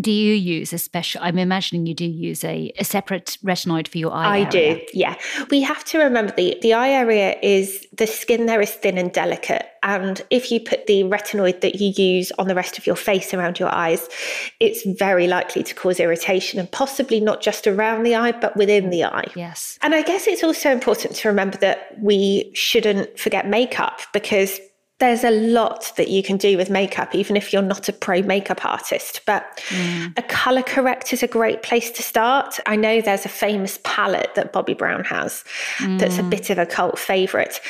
Do 0.00 0.10
you 0.10 0.34
use 0.34 0.72
a 0.72 0.78
special? 0.78 1.20
I'm 1.22 1.38
imagining 1.38 1.84
you 1.86 1.94
do 1.94 2.06
use 2.06 2.44
a, 2.44 2.72
a 2.78 2.84
separate 2.84 3.36
retinoid 3.44 3.88
for 3.88 3.98
your 3.98 4.12
eye. 4.12 4.38
I 4.38 4.38
area. 4.40 4.76
do, 4.76 4.82
yeah. 4.94 5.16
We 5.50 5.60
have 5.60 5.84
to 5.86 5.98
remember 5.98 6.32
the 6.32 6.56
the 6.62 6.72
eye 6.72 6.90
area 6.90 7.36
is 7.42 7.86
the 7.92 8.06
skin 8.06 8.46
there 8.46 8.62
is 8.62 8.70
thin 8.70 8.96
and 8.96 9.12
delicate, 9.12 9.66
and 9.82 10.22
if 10.30 10.50
you 10.50 10.60
put 10.60 10.86
the 10.86 11.02
retinoid 11.04 11.60
that 11.60 11.74
you 11.74 11.92
use 11.96 12.32
on 12.38 12.48
the 12.48 12.54
rest 12.54 12.78
of 12.78 12.86
your 12.86 12.96
face 12.96 13.34
around 13.34 13.58
your 13.58 13.68
eyes, 13.68 14.08
it's 14.60 14.82
very 14.98 15.26
likely 15.26 15.62
to 15.62 15.74
cause 15.74 16.00
irritation 16.00 16.58
and 16.58 16.70
possibly 16.70 17.20
not 17.20 17.42
just 17.42 17.66
around 17.66 18.04
the 18.04 18.14
eye, 18.14 18.32
but 18.32 18.56
within 18.56 18.88
the 18.88 19.04
eye. 19.04 19.26
Yes. 19.36 19.78
And 19.82 19.94
I 19.94 20.00
guess 20.00 20.26
it's 20.26 20.42
also 20.42 20.70
important 20.70 21.16
to 21.16 21.28
remember 21.28 21.58
that 21.58 21.98
we 22.00 22.50
shouldn't 22.54 23.18
forget 23.18 23.46
makeup 23.46 24.00
because 24.14 24.58
there's 25.02 25.24
a 25.24 25.32
lot 25.32 25.92
that 25.96 26.10
you 26.10 26.22
can 26.22 26.36
do 26.36 26.56
with 26.56 26.70
makeup, 26.70 27.12
even 27.12 27.36
if 27.36 27.52
you're 27.52 27.60
not 27.60 27.88
a 27.88 27.92
pro 27.92 28.22
makeup 28.22 28.64
artist. 28.64 29.20
But 29.26 29.60
mm. 29.70 30.16
a 30.16 30.22
color 30.22 30.62
correct 30.62 31.12
is 31.12 31.24
a 31.24 31.26
great 31.26 31.64
place 31.64 31.90
to 31.90 32.04
start. 32.04 32.60
I 32.66 32.76
know 32.76 33.00
there's 33.00 33.24
a 33.24 33.28
famous 33.28 33.80
palette 33.82 34.32
that 34.36 34.52
Bobbi 34.52 34.78
Brown 34.78 35.02
has 35.02 35.42
mm. 35.78 35.98
that's 35.98 36.18
a 36.18 36.22
mm. 36.22 36.30
bit 36.30 36.50
of 36.50 36.58
a 36.58 36.66
cult 36.66 37.00
favorite. 37.00 37.60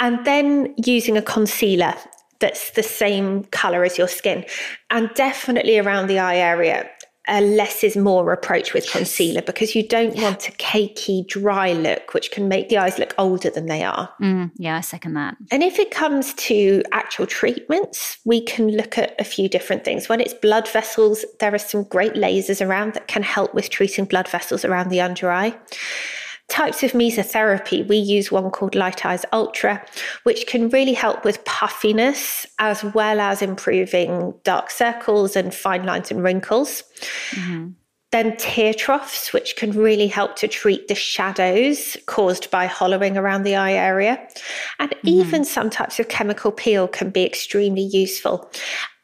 And 0.00 0.22
then 0.26 0.74
using 0.84 1.16
a 1.16 1.22
concealer 1.22 1.94
that's 2.40 2.72
the 2.72 2.82
same 2.82 3.44
color 3.44 3.84
as 3.84 3.96
your 3.96 4.08
skin 4.08 4.44
and 4.90 5.08
definitely 5.14 5.78
around 5.78 6.08
the 6.08 6.18
eye 6.18 6.36
area 6.36 6.90
a 7.28 7.40
less 7.40 7.84
is 7.84 7.96
more 7.96 8.32
approach 8.32 8.74
with 8.74 8.90
concealer 8.90 9.42
because 9.42 9.74
you 9.74 9.86
don't 9.86 10.16
yeah. 10.16 10.24
want 10.24 10.48
a 10.48 10.52
cakey, 10.52 11.26
dry 11.26 11.72
look, 11.72 12.14
which 12.14 12.30
can 12.32 12.48
make 12.48 12.68
the 12.68 12.78
eyes 12.78 12.98
look 12.98 13.14
older 13.16 13.48
than 13.48 13.66
they 13.66 13.84
are. 13.84 14.12
Mm, 14.20 14.50
yeah, 14.56 14.76
I 14.76 14.80
second 14.80 15.14
that. 15.14 15.36
And 15.50 15.62
if 15.62 15.78
it 15.78 15.90
comes 15.92 16.34
to 16.34 16.82
actual 16.92 17.26
treatments, 17.26 18.18
we 18.24 18.44
can 18.44 18.68
look 18.68 18.98
at 18.98 19.14
a 19.20 19.24
few 19.24 19.48
different 19.48 19.84
things. 19.84 20.08
When 20.08 20.20
it's 20.20 20.34
blood 20.34 20.68
vessels, 20.68 21.24
there 21.38 21.54
are 21.54 21.58
some 21.58 21.84
great 21.84 22.14
lasers 22.14 22.64
around 22.64 22.94
that 22.94 23.06
can 23.06 23.22
help 23.22 23.54
with 23.54 23.70
treating 23.70 24.04
blood 24.04 24.28
vessels 24.28 24.64
around 24.64 24.90
the 24.90 25.00
under 25.00 25.30
eye 25.30 25.56
types 26.48 26.82
of 26.82 26.92
mesotherapy, 26.92 27.86
we 27.88 27.96
use 27.96 28.30
one 28.30 28.50
called 28.50 28.74
Light 28.74 29.06
Eyes 29.06 29.24
Ultra, 29.32 29.84
which 30.24 30.46
can 30.46 30.68
really 30.68 30.92
help 30.92 31.24
with 31.24 31.44
puffiness 31.44 32.46
as 32.58 32.84
well 32.84 33.20
as 33.20 33.40
improving 33.40 34.34
dark 34.44 34.70
circles 34.70 35.34
and 35.34 35.54
fine 35.54 35.84
lines 35.84 36.10
and 36.10 36.22
wrinkles. 36.22 36.84
Mm-hmm. 37.30 37.70
Then 38.10 38.36
tear 38.36 38.74
troughs, 38.74 39.32
which 39.32 39.56
can 39.56 39.72
really 39.72 40.06
help 40.06 40.36
to 40.36 40.46
treat 40.46 40.88
the 40.88 40.94
shadows 40.94 41.96
caused 42.04 42.50
by 42.50 42.66
hollowing 42.66 43.16
around 43.16 43.44
the 43.44 43.56
eye 43.56 43.72
area. 43.72 44.20
And 44.78 44.90
mm-hmm. 44.90 45.08
even 45.08 45.44
some 45.46 45.70
types 45.70 45.98
of 45.98 46.08
chemical 46.08 46.52
peel 46.52 46.86
can 46.88 47.08
be 47.08 47.24
extremely 47.24 47.84
useful. 47.84 48.50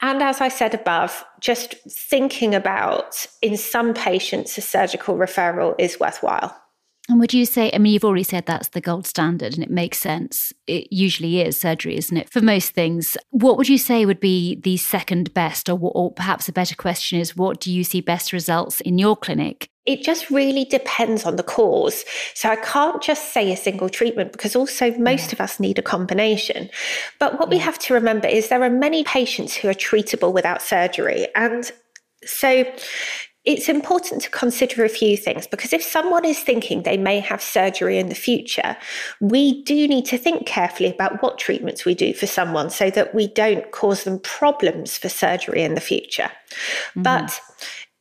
And 0.02 0.22
as 0.22 0.42
I 0.42 0.48
said 0.48 0.74
above, 0.74 1.24
just 1.40 1.76
thinking 1.90 2.54
about 2.54 3.26
in 3.40 3.56
some 3.56 3.94
patients, 3.94 4.58
a 4.58 4.60
surgical 4.60 5.16
referral 5.16 5.74
is 5.78 5.98
worthwhile. 5.98 6.54
And 7.08 7.18
would 7.20 7.32
you 7.32 7.46
say, 7.46 7.70
I 7.72 7.78
mean, 7.78 7.94
you've 7.94 8.04
already 8.04 8.22
said 8.22 8.44
that's 8.44 8.68
the 8.68 8.82
gold 8.82 9.06
standard 9.06 9.54
and 9.54 9.62
it 9.62 9.70
makes 9.70 9.98
sense. 9.98 10.52
It 10.66 10.92
usually 10.92 11.40
is 11.40 11.58
surgery, 11.58 11.96
isn't 11.96 12.16
it? 12.16 12.30
For 12.30 12.42
most 12.42 12.72
things. 12.72 13.16
What 13.30 13.56
would 13.56 13.68
you 13.68 13.78
say 13.78 14.04
would 14.04 14.20
be 14.20 14.56
the 14.56 14.76
second 14.76 15.32
best, 15.32 15.70
or, 15.70 15.78
or 15.80 16.12
perhaps 16.12 16.48
a 16.48 16.52
better 16.52 16.74
question 16.74 17.18
is, 17.18 17.34
what 17.34 17.60
do 17.60 17.72
you 17.72 17.82
see 17.82 18.02
best 18.02 18.32
results 18.32 18.82
in 18.82 18.98
your 18.98 19.16
clinic? 19.16 19.70
It 19.86 20.02
just 20.02 20.30
really 20.30 20.66
depends 20.66 21.24
on 21.24 21.36
the 21.36 21.42
cause. 21.42 22.04
So 22.34 22.50
I 22.50 22.56
can't 22.56 23.02
just 23.02 23.32
say 23.32 23.50
a 23.50 23.56
single 23.56 23.88
treatment 23.88 24.32
because 24.32 24.54
also 24.54 24.90
most 24.98 25.28
yeah. 25.28 25.32
of 25.32 25.40
us 25.40 25.58
need 25.58 25.78
a 25.78 25.82
combination. 25.82 26.68
But 27.18 27.38
what 27.38 27.48
yeah. 27.48 27.56
we 27.56 27.58
have 27.58 27.78
to 27.78 27.94
remember 27.94 28.28
is 28.28 28.48
there 28.50 28.62
are 28.62 28.68
many 28.68 29.02
patients 29.02 29.56
who 29.56 29.68
are 29.68 29.72
treatable 29.72 30.34
without 30.34 30.60
surgery. 30.60 31.26
And 31.34 31.72
so 32.22 32.70
it's 33.48 33.70
important 33.70 34.20
to 34.20 34.28
consider 34.28 34.84
a 34.84 34.90
few 34.90 35.16
things 35.16 35.46
because 35.46 35.72
if 35.72 35.82
someone 35.82 36.26
is 36.26 36.38
thinking 36.38 36.82
they 36.82 36.98
may 36.98 37.18
have 37.18 37.40
surgery 37.40 37.98
in 37.98 38.10
the 38.10 38.14
future, 38.14 38.76
we 39.20 39.62
do 39.62 39.88
need 39.88 40.04
to 40.04 40.18
think 40.18 40.46
carefully 40.46 40.90
about 40.90 41.22
what 41.22 41.38
treatments 41.38 41.86
we 41.86 41.94
do 41.94 42.12
for 42.12 42.26
someone 42.26 42.68
so 42.68 42.90
that 42.90 43.14
we 43.14 43.26
don't 43.28 43.70
cause 43.72 44.04
them 44.04 44.18
problems 44.18 44.98
for 44.98 45.08
surgery 45.08 45.62
in 45.62 45.74
the 45.74 45.80
future. 45.80 46.30
Mm-hmm. 46.90 47.04
But 47.04 47.40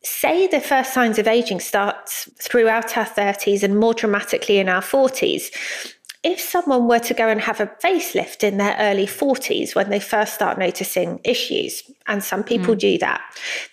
say 0.02 0.46
the 0.48 0.60
first 0.60 0.92
signs 0.92 1.18
of 1.18 1.26
aging 1.26 1.60
starts 1.60 2.28
throughout 2.42 2.98
our 2.98 3.06
30s 3.06 3.62
and 3.62 3.80
more 3.80 3.94
dramatically 3.94 4.58
in 4.58 4.68
our 4.68 4.82
40s 4.82 5.46
if 6.24 6.40
someone 6.40 6.88
were 6.88 6.98
to 6.98 7.14
go 7.14 7.28
and 7.28 7.40
have 7.40 7.60
a 7.60 7.66
facelift 7.66 8.42
in 8.42 8.58
their 8.58 8.76
early 8.78 9.06
40s 9.06 9.74
when 9.74 9.90
they 9.90 10.00
first 10.00 10.34
start 10.34 10.58
noticing 10.58 11.20
issues, 11.24 11.82
and 12.06 12.24
some 12.24 12.42
people 12.42 12.74
mm. 12.74 12.78
do 12.78 12.98
that, 12.98 13.20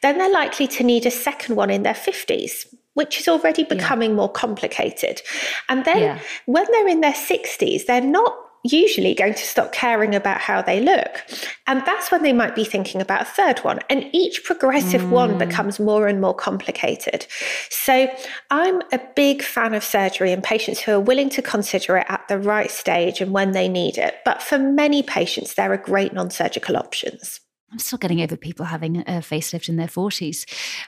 then 0.01 0.17
they're 0.17 0.31
likely 0.31 0.67
to 0.67 0.83
need 0.83 1.05
a 1.05 1.11
second 1.11 1.55
one 1.55 1.69
in 1.69 1.83
their 1.83 1.93
50s 1.93 2.67
which 2.95 3.19
is 3.19 3.27
already 3.27 3.65
becoming 3.65 4.11
yeah. 4.11 4.15
more 4.15 4.31
complicated. 4.31 5.21
And 5.67 5.83
then 5.83 5.97
yeah. 5.99 6.19
when 6.45 6.65
they're 6.71 6.87
in 6.87 7.01
their 7.01 7.11
60s, 7.11 7.85
they're 7.85 7.99
not 7.99 8.33
usually 8.71 9.13
going 9.13 9.33
to 9.33 9.43
stop 9.43 9.71
caring 9.71 10.15
about 10.15 10.41
how 10.41 10.61
they 10.61 10.81
look. 10.81 11.23
And 11.67 11.85
that's 11.85 12.11
when 12.11 12.23
they 12.23 12.33
might 12.33 12.55
be 12.55 12.63
thinking 12.63 13.01
about 13.01 13.21
a 13.21 13.25
third 13.25 13.59
one. 13.59 13.79
And 13.89 14.09
each 14.13 14.43
progressive 14.43 15.01
mm. 15.01 15.09
one 15.09 15.37
becomes 15.37 15.79
more 15.79 16.07
and 16.07 16.19
more 16.19 16.33
complicated. 16.33 17.27
So 17.69 18.07
I'm 18.51 18.81
a 18.91 18.99
big 19.15 19.41
fan 19.41 19.73
of 19.73 19.83
surgery 19.83 20.31
and 20.31 20.43
patients 20.43 20.79
who 20.79 20.93
are 20.93 20.99
willing 20.99 21.29
to 21.29 21.41
consider 21.41 21.97
it 21.97 22.05
at 22.09 22.27
the 22.27 22.39
right 22.39 22.71
stage 22.71 23.21
and 23.21 23.31
when 23.31 23.51
they 23.51 23.67
need 23.67 23.97
it. 23.97 24.15
But 24.25 24.41
for 24.41 24.57
many 24.57 25.03
patients, 25.03 25.55
there 25.55 25.71
are 25.71 25.77
great 25.77 26.13
non 26.13 26.29
surgical 26.29 26.77
options. 26.77 27.39
I'm 27.71 27.79
still 27.79 27.97
getting 27.97 28.21
over 28.21 28.37
people 28.37 28.65
having 28.65 28.99
a 28.99 29.19
facelift 29.19 29.67
in 29.67 29.75
their 29.75 29.87
40s. 29.87 30.45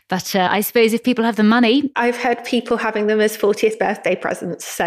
But 0.08 0.36
uh, 0.36 0.48
I 0.50 0.62
suppose 0.62 0.94
if 0.94 1.04
people 1.04 1.26
have 1.26 1.36
the 1.36 1.44
money. 1.44 1.92
I've 1.96 2.16
heard 2.16 2.46
people 2.46 2.78
having 2.78 3.08
them 3.08 3.20
as 3.20 3.36
40th 3.36 3.78
birthday 3.78 4.16
presents. 4.16 4.66
So, 4.66 4.86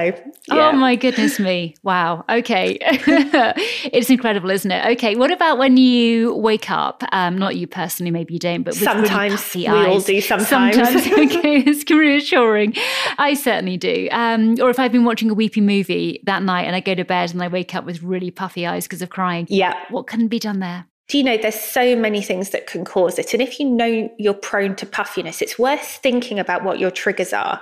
yeah. 0.49 0.71
oh 0.71 0.73
my 0.73 0.97
goodness 0.97 1.39
me. 1.39 1.75
Wow. 1.83 2.25
Okay. 2.31 2.79
it's 2.81 4.09
incredible, 4.09 4.51
isn't 4.51 4.71
it? 4.71 4.87
Okay. 4.93 5.17
What 5.17 5.31
about 5.31 5.59
when 5.59 5.77
you 5.77 6.35
wake 6.37 6.71
up? 6.71 7.03
Um, 7.13 7.37
not 7.37 7.57
you 7.57 7.67
personally, 7.67 8.11
maybe 8.11 8.35
you 8.35 8.41
don't, 8.41 8.63
but 8.63 8.75
sometimes 8.75 9.55
really 9.55 9.69
we 9.69 9.79
eyes. 9.79 9.89
all 9.89 10.01
do 10.01 10.21
sometimes. 10.21 10.77
Sometimes. 10.77 11.07
okay. 11.37 11.65
It's 11.71 11.89
reassuring. 11.91 12.75
I 13.19 13.35
certainly 13.35 13.77
do. 13.77 14.09
Um, 14.11 14.57
or 14.61 14.71
if 14.71 14.79
I've 14.79 14.93
been 14.93 15.05
watching 15.05 15.31
a 15.31 15.35
weepy 15.35 15.61
movie 15.61 16.21
that 16.25 16.43
night 16.43 16.63
and 16.63 16.75
I 16.75 16.81
go 16.81 16.95
to 16.95 17.05
bed 17.05 17.33
and 17.33 17.43
I 17.43 17.49
wake 17.49 17.75
up 17.75 17.85
with 17.85 18.03
really 18.03 18.31
puffy 18.31 18.67
eyes 18.67 18.85
because 18.85 19.03
of 19.03 19.11
crying. 19.11 19.47
Yeah. 19.49 19.75
What 19.91 20.07
can 20.07 20.29
be 20.29 20.39
done 20.39 20.61
there? 20.61 20.87
Do 21.11 21.19
you 21.19 21.25
know 21.25 21.37
there's 21.37 21.59
so 21.59 21.97
many 21.97 22.23
things 22.23 22.51
that 22.51 22.69
can 22.69 22.85
cause 22.85 23.19
it. 23.19 23.35
And 23.35 23.43
if 23.43 23.59
you 23.59 23.69
know 23.69 24.11
you're 24.17 24.33
prone 24.33 24.77
to 24.77 24.87
puffiness 24.87 25.43
it's 25.43 25.59
worth 25.59 25.99
thinking 26.03 26.39
about 26.39 26.63
what 26.63 26.79
your 26.79 26.91
triggers 26.91 27.33
are. 27.33 27.61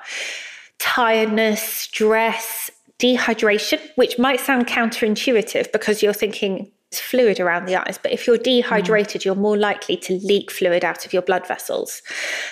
Tiredness 0.79 1.63
stress 1.63 2.71
dehydration 2.99 3.81
which 3.97 4.19
might 4.19 4.39
sound 4.39 4.67
counterintuitive 4.67 5.73
because 5.73 6.03
you're 6.03 6.13
thinking 6.13 6.71
fluid 6.93 7.39
around 7.39 7.67
the 7.67 7.77
eyes. 7.77 7.99
But 8.03 8.13
if 8.13 8.27
you're 8.27 8.39
dehydrated, 8.39 9.21
mm. 9.21 9.25
you're 9.27 9.35
more 9.35 9.57
likely 9.57 9.97
to 9.99 10.19
leak 10.21 10.51
fluid 10.51 10.85
out 10.85 11.05
of 11.05 11.13
your 11.13 11.23
blood 11.23 11.47
vessels. 11.47 12.03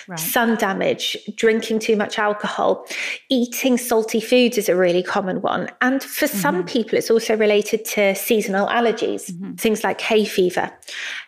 Right. 0.07 0.19
Sun 0.19 0.57
damage, 0.57 1.17
drinking 1.35 1.79
too 1.79 1.95
much 1.95 2.19
alcohol, 2.19 2.85
eating 3.29 3.77
salty 3.77 4.19
foods 4.19 4.57
is 4.57 4.69
a 4.69 4.75
really 4.75 5.03
common 5.03 5.41
one. 5.41 5.69
And 5.81 6.03
for 6.03 6.25
mm-hmm. 6.25 6.37
some 6.37 6.65
people, 6.65 6.97
it's 6.97 7.09
also 7.09 7.35
related 7.35 7.85
to 7.85 8.13
seasonal 8.15 8.67
allergies, 8.67 9.31
mm-hmm. 9.31 9.55
things 9.55 9.83
like 9.83 10.01
hay 10.01 10.25
fever. 10.25 10.71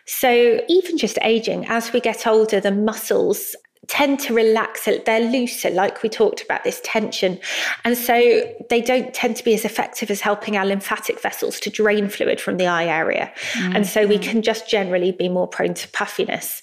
So 0.06 0.60
even 0.68 0.96
just 0.96 1.18
aging, 1.22 1.66
as 1.66 1.92
we 1.92 2.00
get 2.00 2.26
older, 2.26 2.60
the 2.60 2.72
muscles 2.72 3.56
tend 3.86 4.20
to 4.20 4.34
relax, 4.34 4.84
they're 4.84 5.30
looser, 5.30 5.70
like 5.70 6.02
we 6.02 6.08
talked 6.08 6.42
about, 6.42 6.64
this 6.64 6.80
tension. 6.84 7.40
And 7.84 7.96
so 7.96 8.42
they 8.68 8.80
don't 8.80 9.12
tend 9.12 9.36
to 9.36 9.44
be 9.44 9.54
as 9.54 9.64
effective 9.64 10.10
as 10.10 10.20
helping 10.20 10.56
our 10.56 10.64
lymphatic 10.66 11.20
vessels 11.20 11.58
to 11.60 11.70
drain 11.70 12.08
fluid 12.08 12.40
from 12.40 12.56
the 12.56 12.66
eye 12.66 12.86
area. 12.86 13.32
Mm-hmm. 13.52 13.76
And 13.76 13.86
so 13.86 14.06
we 14.06 14.18
mm. 14.18 14.22
can 14.22 14.42
just 14.42 14.68
generally 14.68 15.12
be 15.12 15.28
more 15.28 15.48
prone 15.48 15.74
to 15.74 15.88
puffiness. 15.88 16.62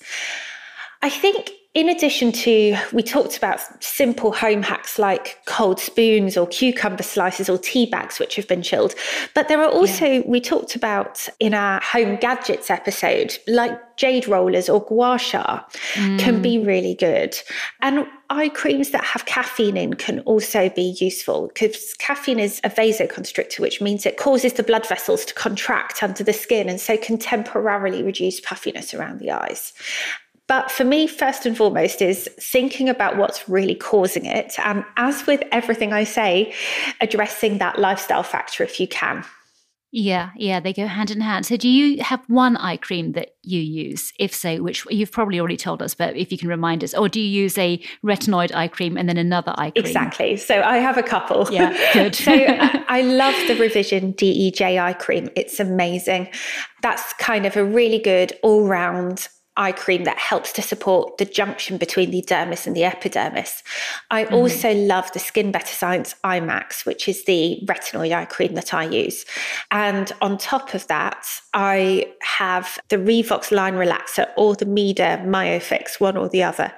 I 1.01 1.09
think 1.09 1.51
in 1.77 1.89
addition 1.89 2.31
to, 2.31 2.75
we 2.91 3.03
talked 3.03 3.37
about 3.37 3.59
simple 3.83 4.31
home 4.31 4.63
hacks 4.63 4.97
like 4.97 5.37
cold 5.45 5.79
spoons 5.79 6.35
or 6.35 6.47
cucumber 6.47 7.03
slices 7.03 7.49
or 7.49 7.59
tea 7.59 7.85
bags, 7.85 8.17
which 8.17 8.35
have 8.35 8.47
been 8.47 8.63
chilled. 8.63 8.95
But 9.35 9.47
there 9.47 9.61
are 9.61 9.69
also, 9.69 10.07
yeah. 10.07 10.21
we 10.25 10.41
talked 10.41 10.75
about 10.75 11.29
in 11.39 11.53
our 11.53 11.79
home 11.81 12.15
gadgets 12.15 12.71
episode, 12.71 13.37
like 13.45 13.79
jade 13.95 14.27
rollers 14.27 14.69
or 14.69 14.83
gua 14.85 15.19
sha 15.19 15.63
mm. 15.93 16.17
can 16.17 16.41
be 16.41 16.57
really 16.57 16.95
good. 16.95 17.37
And 17.83 18.07
eye 18.31 18.49
creams 18.49 18.89
that 18.89 19.03
have 19.03 19.25
caffeine 19.25 19.77
in 19.77 19.93
can 19.93 20.21
also 20.21 20.69
be 20.69 20.97
useful 20.99 21.47
because 21.47 21.93
caffeine 21.99 22.39
is 22.39 22.59
a 22.63 22.71
vasoconstrictor, 22.71 23.59
which 23.59 23.81
means 23.81 24.03
it 24.05 24.17
causes 24.17 24.53
the 24.53 24.63
blood 24.63 24.87
vessels 24.87 25.25
to 25.25 25.33
contract 25.35 26.01
under 26.01 26.23
the 26.23 26.33
skin 26.33 26.69
and 26.69 26.81
so 26.81 26.97
can 26.97 27.19
temporarily 27.19 28.01
reduce 28.01 28.39
puffiness 28.39 28.95
around 28.95 29.19
the 29.19 29.29
eyes. 29.29 29.73
But 30.47 30.71
for 30.71 30.85
me, 30.85 31.07
first 31.07 31.45
and 31.45 31.57
foremost, 31.57 32.01
is 32.01 32.29
thinking 32.39 32.87
about 32.87 33.17
what's 33.17 33.49
really 33.49 33.75
causing 33.75 34.25
it. 34.25 34.57
And 34.59 34.85
as 34.95 35.27
with 35.27 35.43
everything 35.51 35.91
I 35.91 36.05
say, 36.05 36.53
addressing 37.01 37.57
that 37.57 37.79
lifestyle 37.79 38.23
factor 38.23 38.63
if 38.63 38.79
you 38.79 38.87
can. 38.87 39.25
Yeah, 39.91 40.31
yeah, 40.35 40.59
they 40.59 40.73
go 40.73 40.85
hand 40.85 41.11
in 41.11 41.21
hand. 41.21 41.45
So, 41.45 41.55
do 41.55 41.69
you 41.69 42.03
have 42.03 42.21
one 42.27 42.57
eye 42.57 42.75
cream 42.75 43.13
that 43.13 43.35
you 43.43 43.61
use? 43.61 44.11
If 44.19 44.35
so, 44.35 44.61
which 44.61 44.85
you've 44.89 45.13
probably 45.13 45.39
already 45.39 45.55
told 45.55 45.81
us, 45.81 45.95
but 45.95 46.15
if 46.15 46.29
you 46.29 46.37
can 46.37 46.49
remind 46.49 46.83
us, 46.83 46.93
or 46.93 47.07
do 47.07 47.21
you 47.21 47.43
use 47.43 47.57
a 47.57 47.81
retinoid 48.05 48.53
eye 48.53 48.67
cream 48.67 48.97
and 48.97 49.07
then 49.07 49.17
another 49.17 49.53
eye 49.57 49.71
cream? 49.71 49.85
Exactly. 49.85 50.35
So, 50.35 50.61
I 50.61 50.77
have 50.77 50.97
a 50.97 51.03
couple. 51.03 51.47
Yeah, 51.49 51.71
good. 51.93 52.15
so, 52.15 52.31
I 52.33 53.01
love 53.01 53.33
the 53.47 53.55
Revision 53.55 54.13
DEJ 54.13 54.79
eye 54.79 54.93
cream. 54.93 55.29
It's 55.37 55.59
amazing. 55.59 56.29
That's 56.81 57.13
kind 57.13 57.45
of 57.45 57.55
a 57.55 57.63
really 57.63 57.99
good 57.99 58.33
all 58.43 58.67
round 58.67 59.29
eye 59.57 59.71
cream 59.71 60.03
that 60.05 60.17
helps 60.17 60.53
to 60.53 60.61
support 60.61 61.17
the 61.17 61.25
junction 61.25 61.77
between 61.77 62.11
the 62.11 62.21
dermis 62.21 62.65
and 62.65 62.75
the 62.75 62.83
epidermis. 62.83 63.63
I 64.11 64.25
mm-hmm. 64.25 64.35
also 64.35 64.73
love 64.73 65.11
the 65.13 65.19
Skin 65.19 65.51
Better 65.51 65.73
Science 65.73 66.15
Eye 66.23 66.39
Max, 66.39 66.85
which 66.85 67.09
is 67.09 67.25
the 67.25 67.59
retinoid 67.65 68.15
eye 68.15 68.25
cream 68.25 68.53
that 68.53 68.73
I 68.73 68.85
use. 68.85 69.25
And 69.71 70.11
on 70.21 70.37
top 70.37 70.73
of 70.73 70.87
that, 70.87 71.27
I 71.53 72.13
have 72.21 72.79
the 72.89 72.97
Revox 72.97 73.51
Line 73.51 73.75
Relaxer 73.75 74.27
or 74.37 74.55
the 74.55 74.65
Mida 74.65 75.21
Myofix, 75.25 75.99
one 75.99 76.15
or 76.15 76.29
the 76.29 76.43
other. 76.43 76.71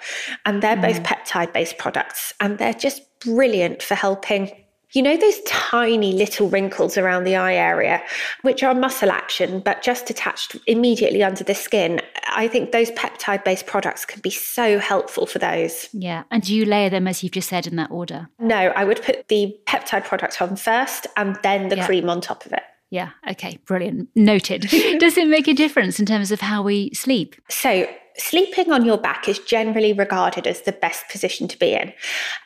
And 0.46 0.64
they're 0.64 0.78
mm-hmm. 0.78 1.04
both 1.04 1.04
peptide 1.04 1.54
based 1.54 1.78
products 1.78 2.34
and 2.40 2.58
they're 2.58 2.74
just 2.74 3.04
brilliant 3.20 3.84
for 3.84 3.96
helping 3.96 4.52
you 4.94 5.04
know, 5.04 5.16
those 5.16 5.40
tiny 5.46 6.14
little 6.14 6.50
wrinkles 6.50 6.98
around 6.98 7.24
the 7.24 7.36
eye 7.36 7.54
area, 7.54 8.02
which 8.42 8.64
are 8.64 8.74
muscle 8.74 9.12
action, 9.12 9.60
but 9.60 9.84
just 9.84 10.10
attached 10.10 10.56
immediately 10.66 11.24
under 11.24 11.44
the 11.44 11.54
skin. 11.54 12.02
I 12.30 12.48
think 12.48 12.72
those 12.72 12.90
peptide 12.92 13.44
based 13.44 13.68
products 13.68 14.04
can 14.06 14.20
be 14.22 14.32
so 14.32 14.80
helpful 14.80 15.28
for 15.28 15.38
those. 15.38 15.90
Yeah. 15.94 16.24
And 16.32 16.42
do 16.42 16.56
you 16.56 16.66
layer 16.66 16.90
them 16.90 17.08
as 17.08 17.22
you've 17.22 17.34
just 17.34 17.50
said 17.50 17.68
in 17.68 17.76
that 17.76 17.92
order? 17.92 18.30
No, 18.40 18.56
I 18.56 18.84
would 18.84 19.02
put 19.04 19.28
the 19.28 19.56
peptide 19.68 20.06
product 20.06 20.42
on 20.42 20.56
first 20.56 21.06
and 21.16 21.38
then 21.44 21.70
the 21.70 21.78
yeah. 21.78 21.86
cream 21.86 22.10
on 22.10 22.20
top 22.20 22.46
of 22.46 22.54
it. 22.54 22.64
Yeah. 22.90 23.12
Okay. 23.30 23.60
Brilliant. 23.66 24.10
Noted. 24.16 24.62
Does 25.00 25.18
it 25.18 25.28
make 25.28 25.48
a 25.48 25.54
difference 25.54 26.00
in 26.00 26.08
terms 26.08 26.32
of 26.32 26.42
how 26.42 26.64
we 26.64 26.92
sleep? 26.96 27.36
So, 27.50 27.88
sleeping 28.18 28.72
on 28.72 28.84
your 28.84 28.98
back 28.98 29.30
is 29.30 29.38
generally 29.40 29.94
regarded 29.94 30.48
as 30.48 30.62
the 30.62 30.72
best 30.72 31.08
position 31.10 31.48
to 31.48 31.60
be 31.60 31.74
in. 31.74 31.94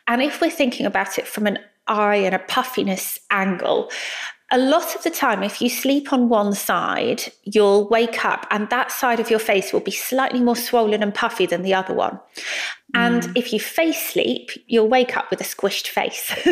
And 0.07 0.21
if 0.21 0.41
we're 0.41 0.51
thinking 0.51 0.85
about 0.85 1.17
it 1.17 1.25
from 1.25 1.47
an 1.47 1.59
eye 1.87 2.17
and 2.17 2.35
a 2.35 2.39
puffiness 2.39 3.19
angle. 3.31 3.91
A 4.51 4.57
lot 4.57 4.95
of 4.95 5.01
the 5.01 5.09
time, 5.09 5.41
if 5.41 5.61
you 5.61 5.69
sleep 5.69 6.13
on 6.13 6.29
one 6.29 6.53
side, 6.53 7.23
you'll 7.43 7.89
wake 7.89 8.23
up 8.23 8.45
and 8.51 8.69
that 8.69 8.91
side 8.91 9.19
of 9.19 9.31
your 9.31 9.39
face 9.39 9.73
will 9.73 9.79
be 9.79 9.89
slightly 9.89 10.41
more 10.41 10.55
swollen 10.55 11.01
and 11.01 11.13
puffy 11.13 11.47
than 11.47 11.63
the 11.63 11.73
other 11.73 11.93
one. 11.93 12.19
And 12.93 13.23
mm. 13.23 13.31
if 13.35 13.51
you 13.51 13.59
face 13.59 14.11
sleep, 14.11 14.51
you'll 14.67 14.87
wake 14.87 15.17
up 15.17 15.31
with 15.31 15.41
a 15.41 15.43
squished 15.43 15.87
face 15.87 16.31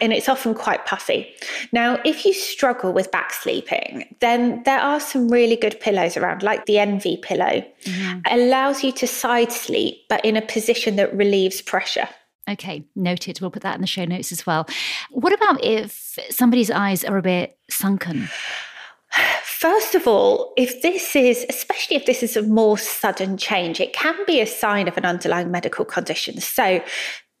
and 0.00 0.12
it's 0.12 0.28
often 0.28 0.54
quite 0.54 0.86
puffy. 0.86 1.30
Now, 1.72 2.00
if 2.04 2.24
you 2.24 2.32
struggle 2.32 2.94
with 2.94 3.10
back 3.10 3.32
sleeping, 3.32 4.14
then 4.20 4.62
there 4.62 4.80
are 4.80 5.00
some 5.00 5.28
really 5.28 5.56
good 5.56 5.78
pillows 5.80 6.16
around, 6.16 6.42
like 6.42 6.64
the 6.64 6.78
Envy 6.78 7.18
pillow. 7.18 7.62
Mm-hmm. 7.82 8.20
allows 8.30 8.84
you 8.84 8.92
to 8.92 9.08
side 9.08 9.50
sleep, 9.50 10.04
but 10.08 10.24
in 10.24 10.36
a 10.36 10.42
position 10.42 10.96
that 10.96 11.14
relieves 11.14 11.60
pressure. 11.60 12.08
Okay, 12.50 12.84
noted. 12.96 13.40
We'll 13.40 13.50
put 13.50 13.62
that 13.62 13.76
in 13.76 13.80
the 13.80 13.86
show 13.86 14.04
notes 14.04 14.32
as 14.32 14.46
well. 14.46 14.66
What 15.10 15.32
about 15.32 15.62
if 15.62 16.18
somebody's 16.30 16.70
eyes 16.70 17.04
are 17.04 17.16
a 17.16 17.22
bit 17.22 17.56
sunken? 17.70 18.28
First 19.44 19.94
of 19.94 20.08
all, 20.08 20.52
if 20.56 20.82
this 20.82 21.14
is, 21.14 21.46
especially 21.48 21.96
if 21.96 22.06
this 22.06 22.22
is 22.22 22.36
a 22.36 22.42
more 22.42 22.76
sudden 22.76 23.36
change, 23.36 23.78
it 23.78 23.92
can 23.92 24.16
be 24.26 24.40
a 24.40 24.46
sign 24.46 24.88
of 24.88 24.96
an 24.96 25.04
underlying 25.04 25.50
medical 25.50 25.84
condition. 25.84 26.40
So, 26.40 26.82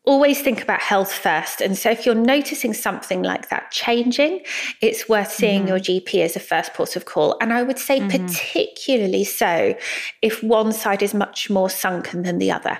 always 0.04 0.40
think 0.40 0.62
about 0.62 0.80
health 0.80 1.12
first. 1.12 1.60
And 1.60 1.76
so, 1.76 1.90
if 1.90 2.06
you're 2.06 2.14
noticing 2.14 2.74
something 2.74 3.22
like 3.22 3.48
that 3.48 3.72
changing, 3.72 4.42
it's 4.80 5.08
worth 5.08 5.32
seeing 5.32 5.64
mm-hmm. 5.64 5.68
your 5.68 5.78
GP 5.80 6.22
as 6.22 6.36
a 6.36 6.40
first 6.40 6.74
port 6.74 6.94
of 6.94 7.06
call. 7.06 7.36
And 7.40 7.52
I 7.52 7.64
would 7.64 7.78
say, 7.78 7.98
mm-hmm. 7.98 8.26
particularly 8.26 9.24
so 9.24 9.74
if 10.20 10.44
one 10.44 10.72
side 10.72 11.02
is 11.02 11.14
much 11.14 11.50
more 11.50 11.70
sunken 11.70 12.22
than 12.22 12.38
the 12.38 12.52
other. 12.52 12.78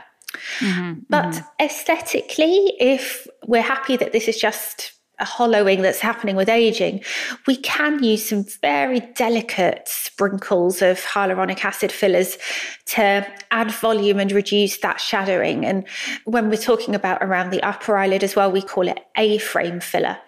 Mm-hmm, 0.59 1.01
but 1.09 1.27
mm-hmm. 1.27 1.65
aesthetically, 1.65 2.75
if 2.81 3.27
we're 3.47 3.63
happy 3.63 3.97
that 3.97 4.13
this 4.13 4.29
is 4.29 4.39
just 4.39 4.93
a 5.19 5.25
hollowing 5.25 5.83
that's 5.83 6.01
happening 6.01 6.37
with 6.37 6.49
aging, 6.49 7.03
we 7.47 7.57
can 7.57 8.03
use 8.03 8.29
some 8.29 8.45
very 8.61 9.01
delicate 9.15 9.83
sprinkles 9.87 10.83
of 10.83 11.01
hyaluronic 11.01 11.65
acid 11.65 11.93
fillers 11.93 12.39
to 12.87 13.27
add 13.51 13.71
volume 13.71 14.19
and 14.19 14.33
reduce 14.33 14.79
that 14.79 15.01
shadowing. 15.01 15.65
And 15.65 15.87
when 16.25 16.51
we're 16.51 16.57
talking 16.57 16.95
about 16.95 17.23
around 17.23 17.51
the 17.51 17.63
upper 17.63 17.97
eyelid 17.97 18.25
as 18.25 18.35
well, 18.35 18.51
we 18.51 18.63
call 18.63 18.89
it 18.89 18.99
A 19.17 19.39
frame 19.39 19.81
filler. 19.81 20.19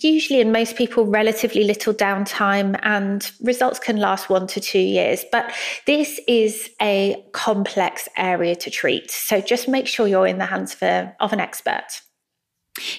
Usually, 0.00 0.40
in 0.40 0.52
most 0.52 0.76
people, 0.76 1.06
relatively 1.06 1.64
little 1.64 1.94
downtime 1.94 2.78
and 2.82 3.30
results 3.40 3.78
can 3.78 3.96
last 3.96 4.28
one 4.28 4.46
to 4.48 4.60
two 4.60 4.78
years. 4.78 5.24
But 5.30 5.52
this 5.86 6.20
is 6.26 6.70
a 6.80 7.22
complex 7.32 8.08
area 8.16 8.54
to 8.56 8.70
treat. 8.70 9.10
So 9.10 9.40
just 9.40 9.68
make 9.68 9.86
sure 9.86 10.06
you're 10.06 10.26
in 10.26 10.38
the 10.38 10.46
hands 10.46 10.74
of, 10.74 10.82
a, 10.82 11.16
of 11.20 11.32
an 11.32 11.40
expert. 11.40 12.02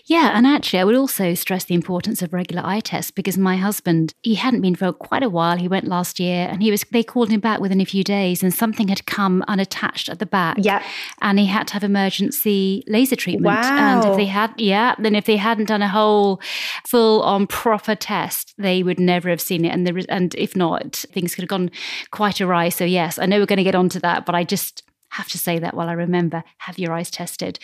Yeah, 0.06 0.32
and 0.38 0.48
actually, 0.48 0.80
I 0.80 0.84
would 0.86 0.96
also 0.96 1.34
stress 1.34 1.66
the 1.66 1.76
importance 1.76 2.22
of 2.22 2.32
regular 2.32 2.64
eye 2.66 2.80
tests 2.80 3.12
because 3.12 3.38
my 3.38 3.58
husband, 3.58 4.14
he 4.22 4.36
hadn't 4.36 4.62
been 4.62 4.76
for 4.76 4.94
quite 4.94 5.24
a 5.24 5.30
while. 5.30 5.58
He 5.58 5.68
went 5.68 5.86
last 5.86 6.20
year, 6.20 6.48
and 6.50 6.62
he 6.62 6.72
was. 6.72 6.86
They 6.92 7.04
called 7.04 7.30
him 7.30 7.42
back 7.42 7.60
within 7.60 7.82
a 7.82 7.86
few 7.86 8.04
days, 8.04 8.42
and 8.42 8.54
something 8.54 8.88
had 8.88 9.06
come 9.06 9.44
unattached 9.48 10.08
at 10.08 10.20
the 10.20 10.26
back. 10.26 10.58
Yeah, 10.62 10.82
and 11.22 11.40
he 11.40 11.48
had 11.48 11.68
to 11.68 11.74
have 11.74 11.84
emergency 11.84 12.84
laser 12.88 13.16
treatment. 13.16 13.46
Wow. 13.46 14.02
And 14.02 14.12
if 14.12 14.18
they 14.18 14.26
had, 14.26 14.54
yeah, 14.58 14.96
then 14.98 15.14
if 15.16 15.26
they 15.26 15.38
hadn't 15.38 15.66
done 15.66 15.82
a 15.82 15.90
whole 15.90 16.40
full-on 16.88 17.48
proper 17.48 17.96
test, 17.96 18.54
they 18.58 18.82
would 18.82 19.00
never 19.00 19.30
have 19.30 19.42
seen 19.42 19.66
it. 19.66 19.70
And 19.70 19.86
there, 19.86 20.00
and 20.08 20.34
if 20.36 20.56
not, 20.56 21.04
things 21.12 21.36
could 21.36 21.42
have 21.42 21.50
gone 21.50 21.70
quite 22.12 22.40
awry. 22.40 22.70
So 22.70 22.86
yes, 22.86 23.20
I 23.20 23.26
know 23.26 23.40
we're 23.40 23.46
going 23.46 23.58
to 23.58 23.64
get 23.64 23.76
onto 23.76 24.00
that, 24.00 24.26
but 24.26 24.36
I 24.36 24.44
just 24.44 24.84
have 25.16 25.30
to 25.30 25.38
say 25.38 25.60
that 25.60 25.74
while 25.74 25.90
I 25.90 25.94
remember 25.94 26.44
have 26.60 26.78
your 26.78 26.94
eyes 26.94 27.10
tested. 27.10 27.60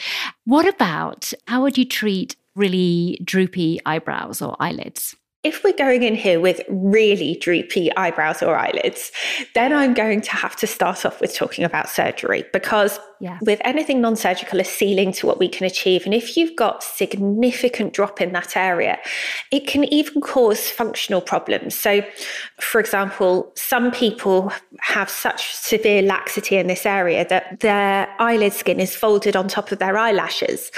What 0.45 0.67
about 0.67 1.33
how 1.47 1.61
would 1.63 1.77
you 1.77 1.85
treat 1.85 2.35
really 2.55 3.19
droopy 3.23 3.79
eyebrows 3.85 4.41
or 4.41 4.55
eyelids? 4.59 5.15
If 5.43 5.63
we're 5.63 5.73
going 5.73 6.03
in 6.03 6.13
here 6.13 6.39
with 6.39 6.61
really 6.69 7.35
droopy 7.35 7.91
eyebrows 7.95 8.43
or 8.43 8.55
eyelids, 8.55 9.11
then 9.55 9.73
I'm 9.73 9.95
going 9.95 10.21
to 10.21 10.31
have 10.31 10.55
to 10.57 10.67
start 10.67 11.03
off 11.03 11.19
with 11.19 11.33
talking 11.33 11.63
about 11.63 11.89
surgery 11.89 12.45
because 12.53 12.99
yeah. 13.19 13.39
with 13.41 13.59
anything 13.63 14.01
non 14.01 14.15
surgical, 14.15 14.59
a 14.59 14.63
ceiling 14.63 15.11
to 15.13 15.25
what 15.25 15.39
we 15.39 15.47
can 15.47 15.65
achieve. 15.65 16.05
And 16.05 16.13
if 16.13 16.37
you've 16.37 16.55
got 16.55 16.83
significant 16.83 17.93
drop 17.93 18.21
in 18.21 18.33
that 18.33 18.55
area, 18.55 18.99
it 19.49 19.65
can 19.65 19.83
even 19.85 20.21
cause 20.21 20.69
functional 20.69 21.21
problems. 21.21 21.73
So, 21.73 22.03
for 22.59 22.79
example, 22.79 23.51
some 23.55 23.89
people 23.89 24.51
have 24.79 25.09
such 25.09 25.53
severe 25.55 26.03
laxity 26.03 26.57
in 26.57 26.67
this 26.67 26.85
area 26.85 27.27
that 27.29 27.61
their 27.61 28.07
eyelid 28.19 28.53
skin 28.53 28.79
is 28.79 28.95
folded 28.95 29.35
on 29.35 29.47
top 29.47 29.71
of 29.71 29.79
their 29.79 29.97
eyelashes. 29.97 30.71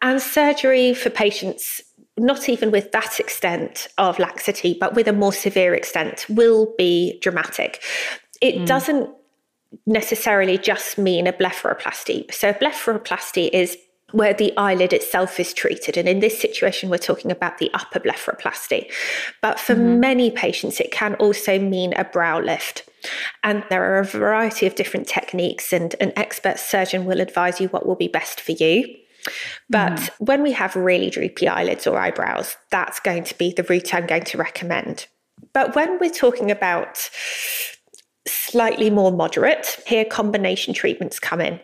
And 0.00 0.22
surgery 0.22 0.94
for 0.94 1.10
patients 1.10 1.82
not 2.16 2.48
even 2.48 2.70
with 2.70 2.92
that 2.92 3.20
extent 3.20 3.88
of 3.98 4.18
laxity, 4.18 4.76
but 4.78 4.94
with 4.94 5.08
a 5.08 5.12
more 5.12 5.32
severe 5.32 5.74
extent, 5.74 6.26
will 6.28 6.74
be 6.78 7.18
dramatic. 7.20 7.82
It 8.40 8.56
mm. 8.56 8.66
doesn't 8.66 9.10
necessarily 9.86 10.58
just 10.58 10.98
mean 10.98 11.26
a 11.26 11.32
blepharoplasty. 11.32 12.32
So, 12.32 12.50
a 12.50 12.54
blepharoplasty 12.54 13.50
is 13.52 13.76
where 14.12 14.32
the 14.32 14.56
eyelid 14.56 14.92
itself 14.92 15.40
is 15.40 15.52
treated. 15.52 15.96
And 15.96 16.08
in 16.08 16.20
this 16.20 16.40
situation, 16.40 16.88
we're 16.88 16.98
talking 16.98 17.30
about 17.30 17.58
the 17.58 17.70
upper 17.74 17.98
blepharoplasty. 17.98 18.90
But 19.42 19.58
for 19.58 19.74
mm-hmm. 19.74 20.00
many 20.00 20.30
patients, 20.30 20.80
it 20.80 20.92
can 20.92 21.14
also 21.16 21.58
mean 21.58 21.92
a 21.94 22.04
brow 22.04 22.40
lift. 22.40 22.88
And 23.42 23.64
there 23.68 23.84
are 23.84 23.98
a 23.98 24.04
variety 24.04 24.66
of 24.66 24.74
different 24.74 25.08
techniques, 25.08 25.72
and 25.72 25.94
an 26.00 26.12
expert 26.16 26.58
surgeon 26.58 27.04
will 27.04 27.20
advise 27.20 27.60
you 27.60 27.68
what 27.68 27.86
will 27.86 27.96
be 27.96 28.08
best 28.08 28.40
for 28.40 28.52
you. 28.52 28.96
But 29.68 29.92
mm. 29.92 30.10
when 30.18 30.42
we 30.42 30.52
have 30.52 30.76
really 30.76 31.10
droopy 31.10 31.48
eyelids 31.48 31.86
or 31.86 31.98
eyebrows, 31.98 32.56
that's 32.70 33.00
going 33.00 33.24
to 33.24 33.38
be 33.38 33.52
the 33.52 33.62
route 33.64 33.94
I'm 33.94 34.06
going 34.06 34.24
to 34.24 34.38
recommend. 34.38 35.06
But 35.52 35.74
when 35.74 35.98
we're 35.98 36.10
talking 36.10 36.50
about 36.50 37.10
slightly 38.26 38.90
more 38.90 39.12
moderate, 39.12 39.82
here 39.86 40.04
combination 40.04 40.74
treatments 40.74 41.18
come 41.18 41.40
in. 41.40 41.60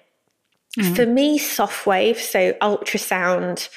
Mm. 0.79 0.97
For 0.97 1.07
me, 1.07 1.39
Sofwave, 1.39 2.17
so 2.17 2.53
ultrasound, 2.55 3.69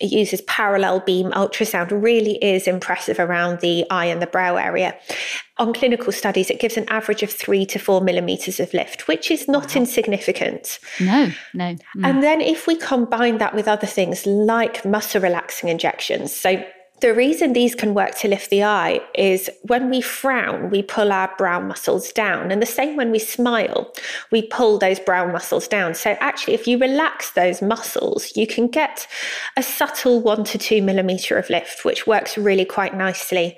it 0.00 0.10
uses 0.10 0.40
parallel 0.42 1.00
beam 1.00 1.30
ultrasound, 1.32 1.90
really 1.90 2.36
is 2.42 2.66
impressive 2.66 3.18
around 3.18 3.60
the 3.60 3.84
eye 3.90 4.06
and 4.06 4.22
the 4.22 4.26
brow 4.26 4.56
area. 4.56 4.96
On 5.58 5.74
clinical 5.74 6.10
studies, 6.10 6.50
it 6.50 6.58
gives 6.58 6.78
an 6.78 6.88
average 6.88 7.22
of 7.22 7.30
three 7.30 7.66
to 7.66 7.78
four 7.78 8.00
millimeters 8.00 8.58
of 8.60 8.72
lift, 8.72 9.06
which 9.08 9.30
is 9.30 9.46
not 9.46 9.74
wow. 9.74 9.82
insignificant. 9.82 10.78
No, 10.98 11.30
no, 11.52 11.76
no. 11.94 12.08
And 12.08 12.22
then 12.22 12.40
if 12.40 12.66
we 12.66 12.76
combine 12.76 13.38
that 13.38 13.54
with 13.54 13.68
other 13.68 13.86
things 13.86 14.24
like 14.24 14.84
muscle 14.86 15.20
relaxing 15.20 15.68
injections, 15.68 16.34
so 16.34 16.64
the 17.00 17.14
reason 17.14 17.52
these 17.52 17.74
can 17.74 17.94
work 17.94 18.14
to 18.16 18.28
lift 18.28 18.50
the 18.50 18.62
eye 18.62 19.00
is 19.14 19.48
when 19.62 19.88
we 19.90 20.00
frown, 20.00 20.70
we 20.70 20.82
pull 20.82 21.12
our 21.12 21.32
brow 21.38 21.60
muscles 21.60 22.12
down. 22.12 22.50
And 22.50 22.60
the 22.60 22.66
same 22.66 22.96
when 22.96 23.10
we 23.10 23.18
smile, 23.18 23.92
we 24.30 24.42
pull 24.42 24.78
those 24.78 25.00
brow 25.00 25.30
muscles 25.30 25.66
down. 25.66 25.94
So, 25.94 26.16
actually, 26.20 26.54
if 26.54 26.66
you 26.66 26.78
relax 26.78 27.30
those 27.30 27.62
muscles, 27.62 28.36
you 28.36 28.46
can 28.46 28.68
get 28.68 29.06
a 29.56 29.62
subtle 29.62 30.20
one 30.20 30.44
to 30.44 30.58
two 30.58 30.82
millimeter 30.82 31.38
of 31.38 31.48
lift, 31.48 31.84
which 31.84 32.06
works 32.06 32.36
really 32.36 32.64
quite 32.64 32.94
nicely. 32.94 33.56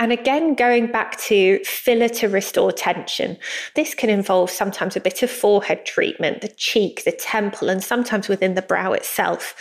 And 0.00 0.12
again, 0.12 0.54
going 0.54 0.92
back 0.92 1.18
to 1.22 1.58
filler 1.64 2.08
to 2.10 2.28
restore 2.28 2.70
tension, 2.70 3.36
this 3.74 3.94
can 3.94 4.10
involve 4.10 4.48
sometimes 4.48 4.96
a 4.96 5.00
bit 5.00 5.24
of 5.24 5.30
forehead 5.30 5.84
treatment, 5.84 6.40
the 6.40 6.48
cheek, 6.48 7.02
the 7.02 7.10
temple, 7.10 7.68
and 7.68 7.82
sometimes 7.82 8.28
within 8.28 8.54
the 8.54 8.62
brow 8.62 8.92
itself. 8.92 9.56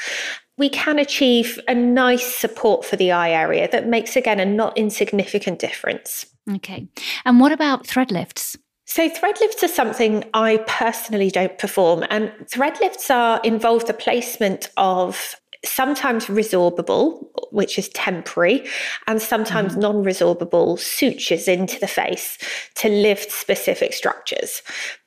We 0.58 0.70
can 0.70 1.00
achieve 1.00 1.60
a 1.68 1.76
nice 1.76 2.36
support 2.36 2.84
for 2.84 2.96
the 2.96 3.12
eye 3.12 3.32
area 3.32 3.70
that 3.72 3.88
makes, 3.88 4.16
again, 4.16 4.40
a 4.40 4.46
not 4.46 4.78
insignificant 4.78 5.60
difference. 5.60 6.26
Okay. 6.56 6.88
And 7.26 7.40
what 7.40 7.52
about 7.52 7.86
thread 7.86 8.12
lifts? 8.12 8.58
So, 8.86 9.10
thread 9.10 9.36
lifts 9.42 9.64
are 9.64 9.68
something 9.68 10.24
I 10.34 10.58
personally 10.66 11.30
don't 11.30 11.58
perform, 11.58 12.06
and 12.10 12.32
thread 12.50 12.80
lifts 12.80 13.12
are 13.12 13.42
involve 13.44 13.86
the 13.86 13.94
placement 13.94 14.70
of 14.78 15.36
sometimes 15.66 16.28
resorbable, 16.28 17.28
which 17.52 17.78
is 17.78 17.90
temporary, 17.90 18.66
and 19.08 19.22
sometimes 19.22 19.76
mm. 19.76 19.80
non 19.80 20.04
resorbable 20.04 20.80
sutures 20.80 21.48
into 21.50 21.80
the 21.80 21.88
face 21.88 22.38
to 22.76 22.88
lift 22.88 23.30
specific 23.32 23.94
structures. 23.94 24.62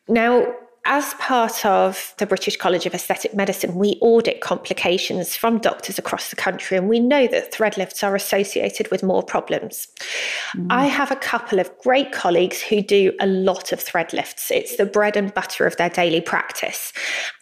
Now, 0.08 0.46
as 0.90 1.14
part 1.14 1.64
of 1.64 2.12
the 2.18 2.26
British 2.26 2.56
College 2.56 2.84
of 2.84 2.94
Aesthetic 2.94 3.32
Medicine, 3.32 3.76
we 3.76 3.96
audit 4.00 4.40
complications 4.40 5.36
from 5.36 5.58
doctors 5.58 6.00
across 6.00 6.30
the 6.30 6.36
country, 6.36 6.76
and 6.76 6.88
we 6.88 6.98
know 6.98 7.28
that 7.28 7.54
thread 7.54 7.78
lifts 7.78 8.02
are 8.02 8.16
associated 8.16 8.90
with 8.90 9.04
more 9.04 9.22
problems. 9.22 9.86
Mm. 10.56 10.66
I 10.68 10.86
have 10.86 11.12
a 11.12 11.16
couple 11.16 11.60
of 11.60 11.70
great 11.78 12.10
colleagues 12.10 12.60
who 12.60 12.82
do 12.82 13.12
a 13.20 13.28
lot 13.28 13.70
of 13.70 13.80
thread 13.80 14.12
lifts. 14.12 14.50
It's 14.50 14.76
the 14.78 14.84
bread 14.84 15.16
and 15.16 15.32
butter 15.32 15.64
of 15.64 15.76
their 15.76 15.90
daily 15.90 16.20
practice. 16.20 16.92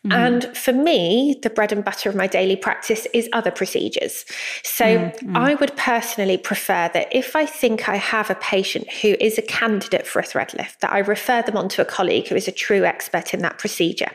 Mm. 0.06 0.12
And 0.12 0.56
for 0.56 0.74
me, 0.74 1.38
the 1.42 1.48
bread 1.48 1.72
and 1.72 1.82
butter 1.82 2.10
of 2.10 2.14
my 2.14 2.26
daily 2.26 2.56
practice 2.56 3.06
is 3.14 3.30
other 3.32 3.50
procedures. 3.50 4.26
So 4.62 4.84
mm. 4.84 5.34
I 5.34 5.54
would 5.54 5.74
personally 5.78 6.36
prefer 6.36 6.90
that 6.92 7.08
if 7.12 7.34
I 7.34 7.46
think 7.46 7.88
I 7.88 7.96
have 7.96 8.28
a 8.28 8.34
patient 8.34 8.92
who 9.00 9.16
is 9.18 9.38
a 9.38 9.42
candidate 9.42 10.06
for 10.06 10.18
a 10.18 10.22
thread 10.22 10.52
lift, 10.52 10.82
that 10.82 10.92
I 10.92 10.98
refer 10.98 11.40
them 11.40 11.56
on 11.56 11.70
to 11.70 11.80
a 11.80 11.86
colleague 11.86 12.28
who 12.28 12.34
is 12.34 12.46
a 12.46 12.52
true 12.52 12.84
expert 12.84 13.32
in 13.38 13.42
that 13.42 13.58
procedure. 13.58 14.10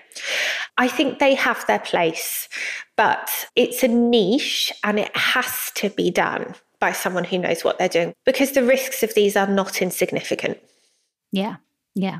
I 0.77 0.87
think 0.87 1.19
they 1.19 1.33
have 1.33 1.65
their 1.65 1.79
place, 1.79 2.49
but 2.97 3.29
it's 3.55 3.83
a 3.83 3.87
niche 3.87 4.71
and 4.83 4.99
it 4.99 5.15
has 5.15 5.71
to 5.75 5.89
be 5.89 6.11
done 6.11 6.55
by 6.79 6.91
someone 6.91 7.23
who 7.23 7.37
knows 7.37 7.63
what 7.63 7.79
they're 7.79 7.87
doing 7.87 8.13
because 8.25 8.51
the 8.51 8.63
risks 8.63 9.03
of 9.03 9.13
these 9.15 9.37
are 9.37 9.47
not 9.47 9.81
insignificant. 9.81 10.57
Yeah. 11.31 11.55
Yeah. 11.95 12.19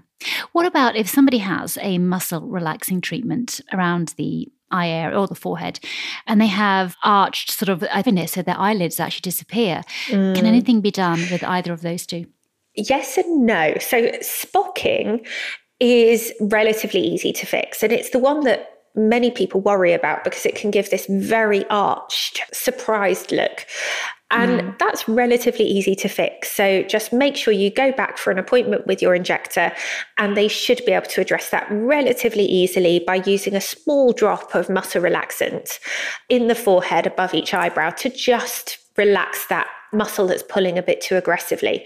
What 0.53 0.65
about 0.65 0.95
if 0.95 1.09
somebody 1.09 1.39
has 1.39 1.77
a 1.81 1.97
muscle 1.97 2.47
relaxing 2.47 3.01
treatment 3.01 3.59
around 3.73 4.13
the 4.17 4.47
eye 4.71 4.87
area 4.87 5.19
or 5.19 5.27
the 5.27 5.35
forehead 5.35 5.79
and 6.27 6.39
they 6.39 6.47
have 6.47 6.95
arched 7.03 7.51
sort 7.51 7.69
of 7.69 7.81
heaviness 7.81 8.33
so 8.33 8.41
their 8.41 8.57
eyelids 8.57 8.99
actually 8.99 9.21
disappear? 9.21 9.81
Mm. 10.07 10.35
Can 10.35 10.45
anything 10.45 10.79
be 10.79 10.91
done 10.91 11.19
with 11.31 11.43
either 11.43 11.73
of 11.73 11.81
those 11.81 12.05
two? 12.05 12.25
Yes 12.75 13.17
and 13.17 13.45
no. 13.45 13.75
So, 13.79 14.09
spocking 14.19 15.27
is 15.79 16.33
relatively 16.39 17.01
easy 17.01 17.33
to 17.33 17.45
fix. 17.45 17.83
And 17.83 17.91
it's 17.91 18.11
the 18.11 18.19
one 18.19 18.41
that 18.41 18.69
many 18.95 19.31
people 19.31 19.59
worry 19.59 19.93
about 19.93 20.23
because 20.23 20.45
it 20.45 20.55
can 20.55 20.71
give 20.71 20.89
this 20.89 21.07
very 21.09 21.65
arched, 21.69 22.41
surprised 22.53 23.31
look. 23.31 23.65
And 24.31 24.61
mm. 24.61 24.79
that's 24.79 25.07
relatively 25.07 25.65
easy 25.65 25.95
to 25.95 26.07
fix. 26.07 26.51
So 26.51 26.81
just 26.83 27.13
make 27.13 27.35
sure 27.35 27.53
you 27.53 27.69
go 27.69 27.91
back 27.91 28.17
for 28.17 28.31
an 28.31 28.39
appointment 28.39 28.87
with 28.87 28.99
your 28.99 29.13
injector, 29.13 29.71
and 30.17 30.35
they 30.35 30.47
should 30.47 30.83
be 30.85 30.91
able 30.91 31.05
to 31.07 31.21
address 31.21 31.49
that 31.51 31.67
relatively 31.69 32.45
easily 32.45 33.03
by 33.05 33.21
using 33.25 33.55
a 33.55 33.61
small 33.61 34.11
drop 34.11 34.55
of 34.55 34.69
muscle 34.69 35.03
relaxant 35.03 35.79
in 36.29 36.47
the 36.47 36.55
forehead 36.55 37.05
above 37.05 37.35
each 37.35 37.53
eyebrow 37.53 37.91
to 37.91 38.09
just 38.09 38.79
relax 38.97 39.45
that 39.47 39.67
muscle 39.93 40.27
that's 40.27 40.43
pulling 40.43 40.77
a 40.77 40.83
bit 40.83 41.01
too 41.01 41.15
aggressively. 41.15 41.85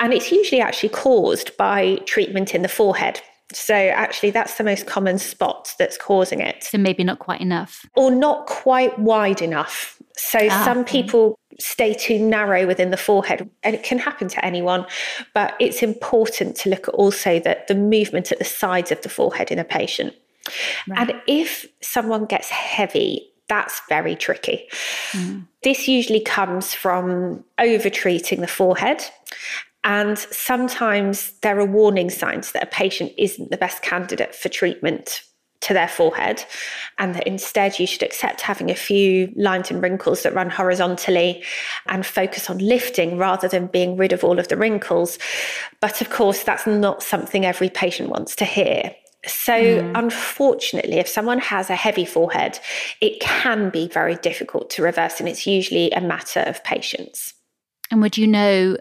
And 0.00 0.12
it's 0.12 0.30
usually 0.30 0.60
actually 0.60 0.90
caused 0.90 1.56
by 1.56 1.96
treatment 2.06 2.54
in 2.54 2.62
the 2.62 2.68
forehead. 2.68 3.20
So, 3.52 3.74
actually, 3.74 4.30
that's 4.30 4.58
the 4.58 4.64
most 4.64 4.86
common 4.86 5.18
spot 5.18 5.74
that's 5.78 5.96
causing 5.96 6.40
it. 6.40 6.64
So, 6.64 6.76
maybe 6.76 7.02
not 7.02 7.18
quite 7.18 7.40
enough. 7.40 7.86
Or 7.96 8.10
not 8.10 8.46
quite 8.46 8.98
wide 8.98 9.40
enough. 9.40 10.00
So, 10.16 10.38
ah, 10.50 10.64
some 10.64 10.80
okay. 10.80 11.02
people 11.02 11.38
stay 11.58 11.94
too 11.94 12.18
narrow 12.18 12.66
within 12.66 12.90
the 12.90 12.98
forehead, 12.98 13.48
and 13.62 13.74
it 13.74 13.82
can 13.82 13.98
happen 13.98 14.28
to 14.28 14.44
anyone. 14.44 14.84
But 15.32 15.54
it's 15.58 15.82
important 15.82 16.56
to 16.56 16.68
look 16.68 16.88
at 16.88 16.94
also 16.94 17.40
that 17.40 17.68
the 17.68 17.74
movement 17.74 18.30
at 18.32 18.38
the 18.38 18.44
sides 18.44 18.92
of 18.92 19.00
the 19.00 19.08
forehead 19.08 19.50
in 19.50 19.58
a 19.58 19.64
patient. 19.64 20.14
Right. 20.86 21.10
And 21.10 21.22
if 21.26 21.66
someone 21.80 22.26
gets 22.26 22.50
heavy, 22.50 23.30
that's 23.48 23.80
very 23.88 24.14
tricky. 24.14 24.68
Mm. 25.12 25.46
This 25.62 25.88
usually 25.88 26.20
comes 26.20 26.74
from 26.74 27.44
over 27.58 27.90
treating 27.90 28.40
the 28.40 28.46
forehead 28.46 29.04
and 29.84 30.18
sometimes 30.18 31.32
there 31.40 31.58
are 31.58 31.64
warning 31.64 32.10
signs 32.10 32.52
that 32.52 32.62
a 32.62 32.66
patient 32.66 33.12
isn't 33.16 33.50
the 33.50 33.56
best 33.56 33.82
candidate 33.82 34.34
for 34.34 34.48
treatment 34.48 35.22
to 35.60 35.74
their 35.74 35.88
forehead, 35.88 36.44
and 36.98 37.14
that 37.14 37.26
instead 37.26 37.78
you 37.78 37.86
should 37.86 38.02
accept 38.02 38.40
having 38.40 38.70
a 38.70 38.76
few 38.76 39.32
lines 39.34 39.70
and 39.70 39.82
wrinkles 39.82 40.22
that 40.22 40.34
run 40.34 40.50
horizontally 40.50 41.42
and 41.86 42.06
focus 42.06 42.48
on 42.48 42.58
lifting 42.58 43.18
rather 43.18 43.48
than 43.48 43.66
being 43.66 43.96
rid 43.96 44.12
of 44.12 44.22
all 44.22 44.38
of 44.38 44.48
the 44.48 44.56
wrinkles. 44.56 45.18
But 45.80 46.00
of 46.00 46.10
course, 46.10 46.44
that's 46.44 46.66
not 46.66 47.02
something 47.02 47.44
every 47.44 47.70
patient 47.70 48.10
wants 48.10 48.36
to 48.36 48.44
hear. 48.44 48.94
So, 49.26 49.52
mm. 49.52 49.98
unfortunately, 49.98 50.98
if 50.98 51.08
someone 51.08 51.40
has 51.40 51.70
a 51.70 51.76
heavy 51.76 52.04
forehead, 52.04 52.60
it 53.00 53.20
can 53.20 53.70
be 53.70 53.88
very 53.88 54.14
difficult 54.16 54.70
to 54.70 54.82
reverse, 54.82 55.18
and 55.18 55.28
it's 55.28 55.46
usually 55.46 55.90
a 55.90 56.00
matter 56.00 56.40
of 56.40 56.62
patience. 56.62 57.34
And 57.90 58.00
would 58.00 58.16
you 58.16 58.26
know 58.26 58.76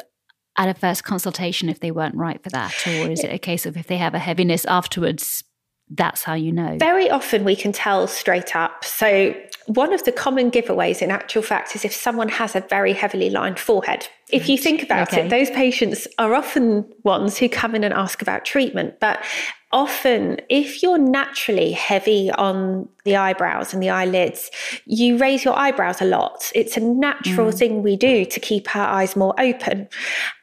at 0.58 0.70
a 0.70 0.74
first 0.74 1.04
consultation 1.04 1.70
if 1.70 1.80
they 1.80 1.92
weren't 1.92 2.16
right 2.16 2.42
for 2.44 2.50
that? 2.50 2.74
Or 2.86 3.10
is 3.10 3.24
it 3.24 3.34
a 3.34 3.40
case 3.40 3.66
of 3.66 3.78
if 3.78 3.88
they 3.88 3.98
have 3.98 4.14
a 4.14 4.20
heaviness 4.20 4.66
afterwards, 4.66 5.44
that's 5.90 6.24
how 6.24 6.34
you 6.34 6.52
know? 6.52 6.78
Very 6.80 7.10
often 7.10 7.46
we 7.46 7.56
can 7.56 7.72
tell 7.72 8.08
straight 8.08 8.56
up. 8.56 8.84
So, 8.84 9.34
one 9.68 9.94
of 9.94 10.04
the 10.04 10.12
common 10.12 10.52
giveaways 10.52 11.02
in 11.02 11.12
actual 11.12 11.42
fact 11.42 11.76
is 11.76 11.86
if 11.86 11.94
someone 11.94 12.30
has 12.30 12.56
a 12.56 12.62
very 12.62 12.94
heavily 12.94 13.30
lined 13.30 13.60
forehead. 13.60 14.08
If 14.30 14.50
you 14.50 14.58
think 14.58 14.84
about 14.84 15.14
okay. 15.14 15.26
it, 15.26 15.30
those 15.30 15.50
patients 15.50 16.08
are 16.18 16.34
often 16.34 16.86
ones 17.04 17.38
who 17.38 17.48
come 17.48 17.76
in 17.76 17.84
and 17.84 17.94
ask 17.94 18.22
about 18.22 18.44
treatment. 18.44 19.00
But 19.00 19.24
often, 19.72 20.40
if 20.50 20.84
you're 20.84 20.98
naturally 20.98 21.72
heavy 21.72 22.32
on 22.32 22.88
the 23.06 23.16
eyebrows 23.16 23.74
and 23.74 23.82
the 23.82 23.90
eyelids, 23.90 24.52
you 24.86 25.18
raise 25.18 25.46
your 25.46 25.58
eyebrows 25.58 26.02
a 26.02 26.06
lot. 26.06 26.52
It's 26.56 26.76
a 26.76 26.82
natural 26.82 27.52
mm. 27.52 27.58
thing 27.58 27.84
we 27.84 27.96
do 27.96 28.26
to 28.26 28.40
keep 28.40 28.76
our 28.76 28.88
eyes 28.88 29.16
more 29.16 29.34
open. 29.40 29.88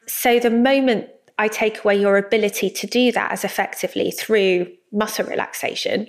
So 0.07 0.39
the 0.39 0.51
moment 0.51 1.09
I 1.39 1.49
take 1.49 1.85
away 1.85 1.97
your 1.97 2.17
ability 2.17 2.71
to 2.71 2.87
do 2.87 3.11
that 3.13 3.33
as 3.33 3.45
effectively 3.45 4.11
through 4.11 4.69
muscle 4.95 5.27
relaxation, 5.27 6.07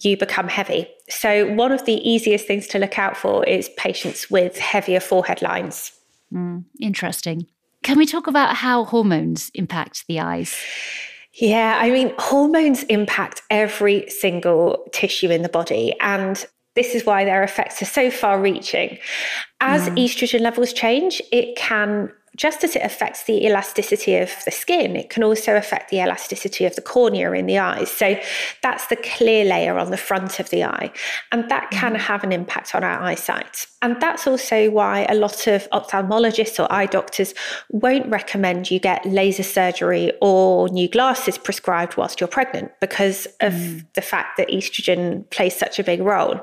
you 0.00 0.16
become 0.16 0.48
heavy. 0.48 0.88
So, 1.08 1.52
one 1.54 1.72
of 1.72 1.84
the 1.84 1.94
easiest 2.08 2.46
things 2.46 2.66
to 2.68 2.78
look 2.78 2.98
out 2.98 3.16
for 3.16 3.44
is 3.44 3.68
patients 3.70 4.30
with 4.30 4.58
heavier 4.58 5.00
forehead 5.00 5.42
lines. 5.42 5.92
Mm, 6.32 6.64
interesting. 6.80 7.46
Can 7.82 7.98
we 7.98 8.06
talk 8.06 8.26
about 8.26 8.56
how 8.56 8.84
hormones 8.84 9.50
impact 9.54 10.06
the 10.08 10.20
eyes? 10.20 10.56
Yeah, 11.34 11.78
I 11.80 11.90
mean, 11.90 12.12
hormones 12.18 12.82
impact 12.84 13.42
every 13.50 14.08
single 14.08 14.88
tissue 14.92 15.30
in 15.30 15.42
the 15.42 15.48
body. 15.48 15.94
And 16.00 16.44
this 16.74 16.94
is 16.94 17.04
why 17.04 17.24
their 17.24 17.42
effects 17.42 17.80
are 17.82 17.86
so 17.86 18.10
far 18.10 18.40
reaching. 18.40 18.98
As 19.60 19.88
mm. 19.88 20.04
estrogen 20.04 20.40
levels 20.40 20.72
change, 20.72 21.20
it 21.32 21.56
can 21.56 22.10
just 22.36 22.62
as 22.62 22.76
it 22.76 22.82
affects 22.82 23.24
the 23.24 23.44
elasticity 23.46 24.16
of 24.16 24.30
the 24.44 24.50
skin, 24.50 24.94
it 24.94 25.10
can 25.10 25.24
also 25.24 25.56
affect 25.56 25.90
the 25.90 25.98
elasticity 25.98 26.64
of 26.64 26.74
the 26.76 26.82
cornea 26.82 27.32
in 27.32 27.46
the 27.46 27.58
eyes. 27.58 27.90
So 27.90 28.18
that's 28.62 28.86
the 28.86 28.96
clear 28.96 29.44
layer 29.44 29.78
on 29.78 29.90
the 29.90 29.96
front 29.96 30.38
of 30.38 30.50
the 30.50 30.64
eye. 30.64 30.92
And 31.32 31.48
that 31.50 31.70
can 31.70 31.94
mm-hmm. 31.94 32.02
have 32.02 32.22
an 32.24 32.32
impact 32.32 32.74
on 32.74 32.84
our 32.84 33.02
eyesight. 33.02 33.66
And 33.82 34.00
that's 34.00 34.26
also 34.26 34.70
why 34.70 35.06
a 35.08 35.14
lot 35.14 35.46
of 35.46 35.68
ophthalmologists 35.70 36.62
or 36.62 36.70
eye 36.72 36.86
doctors 36.86 37.34
won't 37.70 38.08
recommend 38.08 38.70
you 38.70 38.78
get 38.78 39.04
laser 39.06 39.42
surgery 39.42 40.12
or 40.20 40.68
new 40.68 40.88
glasses 40.88 41.38
prescribed 41.38 41.96
whilst 41.96 42.20
you're 42.20 42.28
pregnant 42.28 42.70
because 42.80 43.26
of 43.40 43.52
mm. 43.52 43.86
the 43.94 44.02
fact 44.02 44.36
that 44.36 44.48
estrogen 44.48 45.28
plays 45.30 45.56
such 45.56 45.78
a 45.78 45.84
big 45.84 46.00
role. 46.00 46.40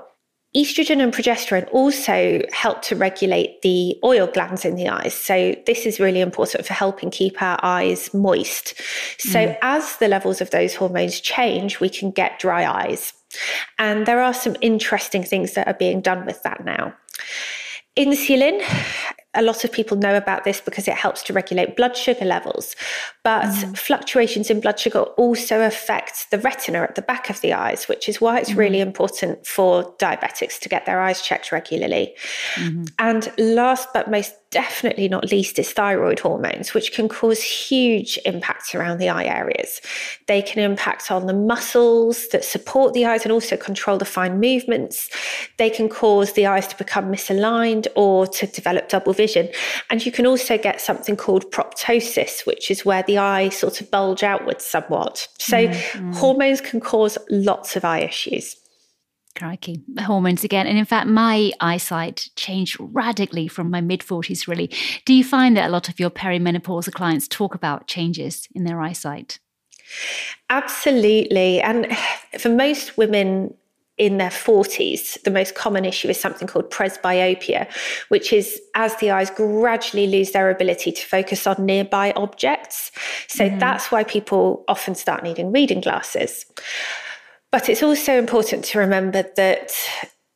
Estrogen 0.55 1.01
and 1.01 1.11
progesterone 1.11 1.67
also 1.71 2.41
help 2.51 2.83
to 2.83 2.95
regulate 2.95 3.61
the 3.63 3.97
oil 4.03 4.27
glands 4.27 4.65
in 4.65 4.75
the 4.75 4.87
eyes. 4.87 5.15
So, 5.15 5.55
this 5.65 5.87
is 5.87 5.99
really 5.99 6.21
important 6.21 6.65
for 6.65 6.73
helping 6.73 7.09
keep 7.09 7.41
our 7.41 7.59
eyes 7.63 8.13
moist. 8.13 8.75
So, 9.17 9.39
mm. 9.39 9.57
as 9.63 9.97
the 9.97 10.07
levels 10.07 10.41
of 10.41 10.51
those 10.51 10.75
hormones 10.75 11.19
change, 11.19 11.79
we 11.79 11.89
can 11.89 12.11
get 12.11 12.39
dry 12.39 12.65
eyes. 12.65 13.13
And 13.79 14.05
there 14.05 14.21
are 14.21 14.33
some 14.33 14.55
interesting 14.61 15.23
things 15.23 15.53
that 15.53 15.67
are 15.67 15.73
being 15.73 16.01
done 16.01 16.25
with 16.25 16.43
that 16.43 16.63
now. 16.63 16.93
Insulin 17.97 18.61
a 19.35 19.41
lot 19.41 19.63
of 19.63 19.71
people 19.71 19.97
know 19.97 20.15
about 20.15 20.43
this 20.43 20.61
because 20.61 20.87
it 20.87 20.93
helps 20.93 21.23
to 21.23 21.33
regulate 21.33 21.75
blood 21.75 21.97
sugar 21.97 22.25
levels. 22.25 22.75
But 23.23 23.45
mm. 23.45 23.77
fluctuations 23.77 24.49
in 24.49 24.59
blood 24.59 24.79
sugar 24.79 25.01
also 25.01 25.61
affect 25.61 26.29
the 26.29 26.39
retina 26.39 26.81
at 26.81 26.95
the 26.95 27.01
back 27.01 27.29
of 27.29 27.41
the 27.41 27.53
eyes, 27.53 27.87
which 27.87 28.07
is 28.07 28.21
why 28.21 28.39
it's 28.39 28.51
mm. 28.51 28.57
really 28.57 28.79
important 28.79 29.45
for 29.45 29.95
diabetics 29.97 30.59
to 30.59 30.69
get 30.69 30.85
their 30.85 31.01
eyes 31.01 31.21
checked 31.21 31.51
regularly. 31.51 32.15
Mm-hmm. 32.55 32.85
And 32.99 33.31
last 33.37 33.89
but 33.93 34.09
most 34.09 34.33
definitely 34.53 35.07
not 35.07 35.31
least 35.31 35.57
is 35.57 35.73
thyroid 35.73 36.19
hormones, 36.19 36.75
which 36.75 36.93
can 36.93 37.09
cause 37.09 37.41
huge 37.41 38.19
impacts 38.23 38.75
around 38.75 38.99
the 38.99 39.09
eye 39.09 39.25
areas. 39.25 39.81
They 40.27 40.43
can 40.43 40.63
impact 40.63 41.11
on 41.11 41.25
the 41.25 41.33
muscles 41.33 42.27
that 42.27 42.45
support 42.45 42.93
the 42.93 43.05
eyes 43.05 43.23
and 43.23 43.31
also 43.31 43.57
control 43.57 43.97
the 43.97 44.05
fine 44.05 44.39
movements. 44.39 45.09
They 45.57 45.71
can 45.71 45.89
cause 45.89 46.33
the 46.33 46.45
eyes 46.45 46.67
to 46.67 46.77
become 46.77 47.11
misaligned 47.11 47.87
or 47.95 48.27
to 48.27 48.45
develop 48.45 48.89
double 48.89 49.13
vision. 49.13 49.49
And 49.89 50.05
you 50.05 50.11
can 50.11 50.27
also 50.27 50.55
get 50.55 50.79
something 50.79 51.17
called 51.17 51.51
proptosis, 51.51 52.45
which 52.45 52.69
is 52.69 52.85
where 52.85 53.01
the 53.01 53.17
eye 53.17 53.49
sort 53.49 53.81
of 53.81 53.89
bulge 53.89 54.21
outwards 54.21 54.63
somewhat. 54.63 55.27
So 55.39 55.67
mm-hmm. 55.67 56.11
hormones 56.11 56.61
can 56.61 56.79
cause 56.79 57.17
lots 57.31 57.75
of 57.75 57.83
eye 57.83 58.01
issues. 58.01 58.55
Crikey, 59.35 59.81
hormones 59.99 60.43
again. 60.43 60.67
And 60.67 60.77
in 60.77 60.85
fact, 60.85 61.07
my 61.07 61.51
eyesight 61.59 62.29
changed 62.35 62.77
radically 62.79 63.47
from 63.47 63.71
my 63.71 63.81
mid 63.81 64.01
40s, 64.01 64.47
really. 64.47 64.69
Do 65.05 65.13
you 65.13 65.23
find 65.23 65.57
that 65.57 65.69
a 65.69 65.71
lot 65.71 65.89
of 65.89 65.99
your 65.99 66.09
perimenopausal 66.09 66.93
clients 66.93 67.27
talk 67.27 67.55
about 67.55 67.87
changes 67.87 68.47
in 68.53 68.63
their 68.63 68.79
eyesight? 68.79 69.39
Absolutely. 70.49 71.61
And 71.61 71.87
for 72.37 72.49
most 72.49 72.97
women, 72.97 73.53
in 73.97 74.17
their 74.17 74.29
40s, 74.29 75.21
the 75.21 75.29
most 75.29 75.53
common 75.53 75.85
issue 75.85 76.09
is 76.09 76.19
something 76.19 76.47
called 76.47 76.71
presbyopia, 76.71 77.71
which 78.09 78.33
is 78.33 78.59
as 78.73 78.95
the 78.97 79.11
eyes 79.11 79.29
gradually 79.29 80.07
lose 80.07 80.31
their 80.31 80.49
ability 80.49 80.91
to 80.91 81.05
focus 81.05 81.45
on 81.45 81.63
nearby 81.63 82.11
objects. 82.15 82.91
So 83.27 83.49
mm. 83.49 83.59
that's 83.59 83.91
why 83.91 84.03
people 84.03 84.65
often 84.67 84.95
start 84.95 85.23
needing 85.23 85.51
reading 85.51 85.81
glasses. 85.81 86.45
But 87.53 87.69
it's 87.69 87.83
also 87.83 88.17
important 88.17 88.65
to 88.65 88.79
remember 88.79 89.21
that 89.35 89.71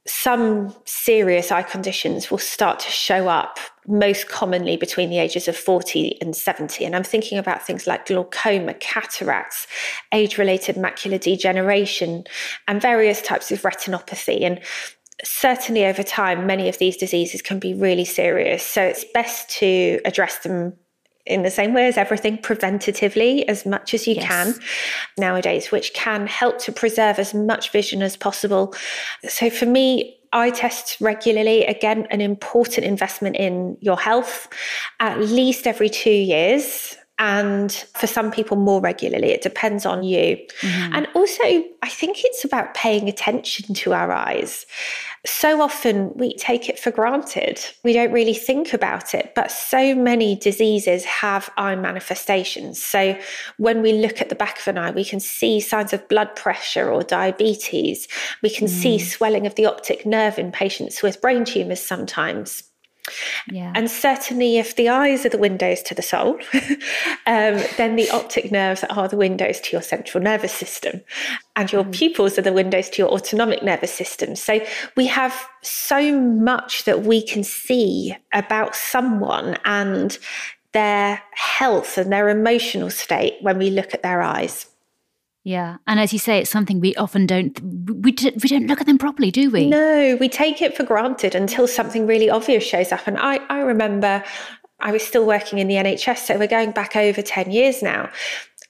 some 0.05 0.71
serious 0.85 1.51
eye 1.51 1.63
conditions 1.63 2.29
will 2.29 2.37
start 2.37 2.79
to 2.81 2.91
show 2.91 3.27
up 3.27 3.57
most 3.87 4.29
commonly 4.29 4.77
between 4.77 5.09
the 5.09 5.17
ages 5.17 5.47
of 5.47 5.57
40 5.57 6.21
and 6.21 6.35
70. 6.35 6.85
And 6.85 6.95
I'm 6.95 7.03
thinking 7.03 7.39
about 7.39 7.65
things 7.65 7.87
like 7.87 8.05
glaucoma, 8.05 8.75
cataracts, 8.75 9.65
age 10.11 10.37
related 10.37 10.75
macular 10.75 11.19
degeneration, 11.19 12.25
and 12.67 12.79
various 12.79 13.19
types 13.23 13.51
of 13.51 13.63
retinopathy. 13.63 14.43
And 14.43 14.59
certainly 15.23 15.87
over 15.87 16.03
time, 16.03 16.45
many 16.45 16.69
of 16.69 16.77
these 16.77 16.97
diseases 16.97 17.41
can 17.41 17.57
be 17.57 17.73
really 17.73 18.05
serious. 18.05 18.61
So 18.61 18.83
it's 18.83 19.05
best 19.15 19.49
to 19.57 19.99
address 20.05 20.37
them 20.43 20.73
in 21.27 21.43
the 21.43 21.51
same 21.51 21.73
way 21.73 21.87
as 21.87 21.97
everything 21.97 22.37
preventatively 22.37 23.43
as 23.47 23.65
much 23.65 23.93
as 23.93 24.07
you 24.07 24.15
yes. 24.15 24.27
can 24.27 24.53
nowadays, 25.17 25.71
which 25.71 25.93
can 25.93 26.27
help 26.27 26.59
to 26.59 26.71
preserve 26.71 27.19
as 27.19 27.33
much 27.33 27.71
vision 27.71 28.01
as 28.01 28.17
possible. 28.17 28.73
So 29.27 29.49
for 29.49 29.65
me, 29.65 30.17
eye 30.33 30.49
tests 30.49 30.99
regularly, 30.99 31.65
again, 31.65 32.07
an 32.11 32.21
important 32.21 32.85
investment 32.85 33.35
in 33.35 33.77
your 33.79 33.97
health, 33.97 34.47
at 34.99 35.19
least 35.19 35.67
every 35.67 35.89
two 35.89 36.09
years 36.09 36.97
and 37.19 37.71
for 37.95 38.07
some 38.07 38.31
people 38.31 38.57
more 38.57 38.81
regularly 38.81 39.29
it 39.29 39.41
depends 39.41 39.85
on 39.85 40.03
you 40.03 40.37
mm-hmm. 40.61 40.93
and 40.93 41.07
also 41.15 41.43
i 41.81 41.89
think 41.89 42.23
it's 42.23 42.43
about 42.45 42.73
paying 42.73 43.09
attention 43.09 43.73
to 43.73 43.93
our 43.93 44.11
eyes 44.11 44.65
so 45.27 45.61
often 45.61 46.13
we 46.15 46.33
take 46.35 46.69
it 46.69 46.79
for 46.79 46.89
granted. 46.89 47.59
We 47.83 47.93
don't 47.93 48.11
really 48.11 48.33
think 48.33 48.73
about 48.73 49.13
it, 49.13 49.33
but 49.35 49.51
so 49.51 49.93
many 49.93 50.35
diseases 50.35 51.03
have 51.05 51.49
eye 51.57 51.75
manifestations. 51.75 52.81
So 52.81 53.17
when 53.57 53.81
we 53.81 53.93
look 53.93 54.21
at 54.21 54.29
the 54.29 54.35
back 54.35 54.59
of 54.59 54.67
an 54.67 54.77
eye, 54.77 54.91
we 54.91 55.03
can 55.03 55.19
see 55.19 55.59
signs 55.59 55.91
of 55.91 56.07
blood 56.07 56.35
pressure 56.35 56.89
or 56.89 57.03
diabetes. 57.03 58.07
We 58.41 58.49
can 58.49 58.67
mm. 58.67 58.69
see 58.69 58.99
swelling 58.99 59.45
of 59.45 59.55
the 59.55 59.65
optic 59.65 60.05
nerve 60.05 60.39
in 60.39 60.51
patients 60.51 61.03
with 61.03 61.21
brain 61.21 61.43
tumors 61.43 61.81
sometimes. 61.81 62.63
Yeah. 63.51 63.71
And 63.75 63.89
certainly, 63.89 64.57
if 64.57 64.75
the 64.75 64.89
eyes 64.89 65.25
are 65.25 65.29
the 65.29 65.37
windows 65.37 65.81
to 65.83 65.95
the 65.95 66.01
soul, 66.01 66.39
um, 67.25 67.61
then 67.77 67.95
the 67.95 68.09
optic 68.11 68.51
nerves 68.51 68.83
are 68.89 69.07
the 69.07 69.17
windows 69.17 69.59
to 69.61 69.71
your 69.71 69.81
central 69.81 70.23
nervous 70.23 70.53
system, 70.53 71.01
and 71.55 71.71
your 71.71 71.83
mm. 71.83 71.93
pupils 71.93 72.37
are 72.37 72.43
the 72.43 72.53
windows 72.53 72.89
to 72.91 73.01
your 73.01 73.09
autonomic 73.09 73.63
nervous 73.63 73.93
system. 73.93 74.35
So, 74.35 74.59
we 74.95 75.07
have 75.07 75.47
so 75.61 76.19
much 76.19 76.83
that 76.85 77.03
we 77.03 77.21
can 77.21 77.43
see 77.43 78.15
about 78.33 78.75
someone 78.75 79.57
and 79.65 80.17
their 80.73 81.21
health 81.31 81.97
and 81.97 82.11
their 82.11 82.29
emotional 82.29 82.89
state 82.89 83.35
when 83.41 83.57
we 83.57 83.69
look 83.69 83.93
at 83.93 84.03
their 84.03 84.21
eyes. 84.21 84.67
Yeah, 85.47 85.77
and 85.87 85.97
as 85.97 86.11
you 86.11 86.19
say, 86.19 86.39
it's 86.39 86.51
something 86.51 86.81
we 86.81 86.93
often 86.95 87.25
don't 87.25 87.57
we 87.61 88.11
we 88.11 88.49
don't 88.49 88.67
look 88.67 88.81
at 88.81 88.85
them 88.85 88.97
properly, 88.97 89.31
do 89.31 89.49
we? 89.49 89.69
No, 89.69 90.17
we 90.19 90.27
take 90.27 90.61
it 90.61 90.75
for 90.75 90.83
granted 90.83 91.35
until 91.35 91.69
something 91.69 92.05
really 92.05 92.29
obvious 92.29 92.65
shows 92.65 92.91
up. 92.91 93.07
And 93.07 93.17
I 93.17 93.37
I 93.47 93.59
remember 93.59 94.25
I 94.81 94.91
was 94.91 95.03
still 95.03 95.25
working 95.25 95.59
in 95.59 95.69
the 95.69 95.75
NHS, 95.75 96.17
so 96.17 96.37
we're 96.37 96.47
going 96.47 96.71
back 96.71 96.97
over 96.97 97.21
ten 97.21 97.49
years 97.49 97.81
now, 97.81 98.09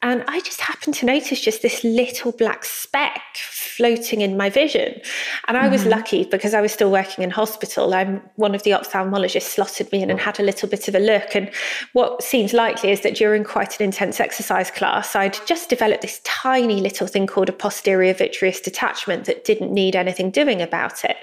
and 0.03 0.23
I 0.27 0.41
just 0.41 0.61
happened 0.61 0.93
to 0.95 1.07
notice 1.07 1.41
just 1.41 1.63
this 1.63 1.83
little 1.83 2.31
black 2.31 2.63
speck 2.63 3.21
floating 3.35 4.21
in 4.21 4.37
my 4.37 4.47
vision. 4.49 4.99
And 5.47 5.57
I 5.57 5.67
was 5.67 5.81
mm-hmm. 5.81 5.91
lucky 5.91 6.23
because 6.25 6.53
I 6.53 6.61
was 6.61 6.71
still 6.71 6.91
working 6.91 7.23
in 7.23 7.31
hospital. 7.31 7.93
I'm 7.93 8.21
one 8.35 8.53
of 8.53 8.61
the 8.61 8.71
ophthalmologists 8.71 9.41
slotted 9.43 9.91
me 9.91 10.03
in 10.03 10.11
and 10.11 10.19
had 10.19 10.39
a 10.39 10.43
little 10.43 10.69
bit 10.69 10.87
of 10.87 10.93
a 10.93 10.99
look. 10.99 11.35
And 11.35 11.49
what 11.93 12.21
seems 12.21 12.53
likely 12.53 12.91
is 12.91 13.01
that 13.01 13.15
during 13.15 13.43
quite 13.43 13.79
an 13.79 13.85
intense 13.85 14.19
exercise 14.19 14.69
class, 14.69 15.15
I'd 15.15 15.37
just 15.47 15.67
developed 15.69 16.03
this 16.03 16.21
tiny 16.23 16.79
little 16.79 17.07
thing 17.07 17.25
called 17.25 17.49
a 17.49 17.53
posterior 17.53 18.13
vitreous 18.13 18.61
detachment 18.61 19.25
that 19.25 19.45
didn't 19.45 19.71
need 19.71 19.95
anything 19.95 20.29
doing 20.29 20.61
about 20.61 21.03
it. 21.05 21.17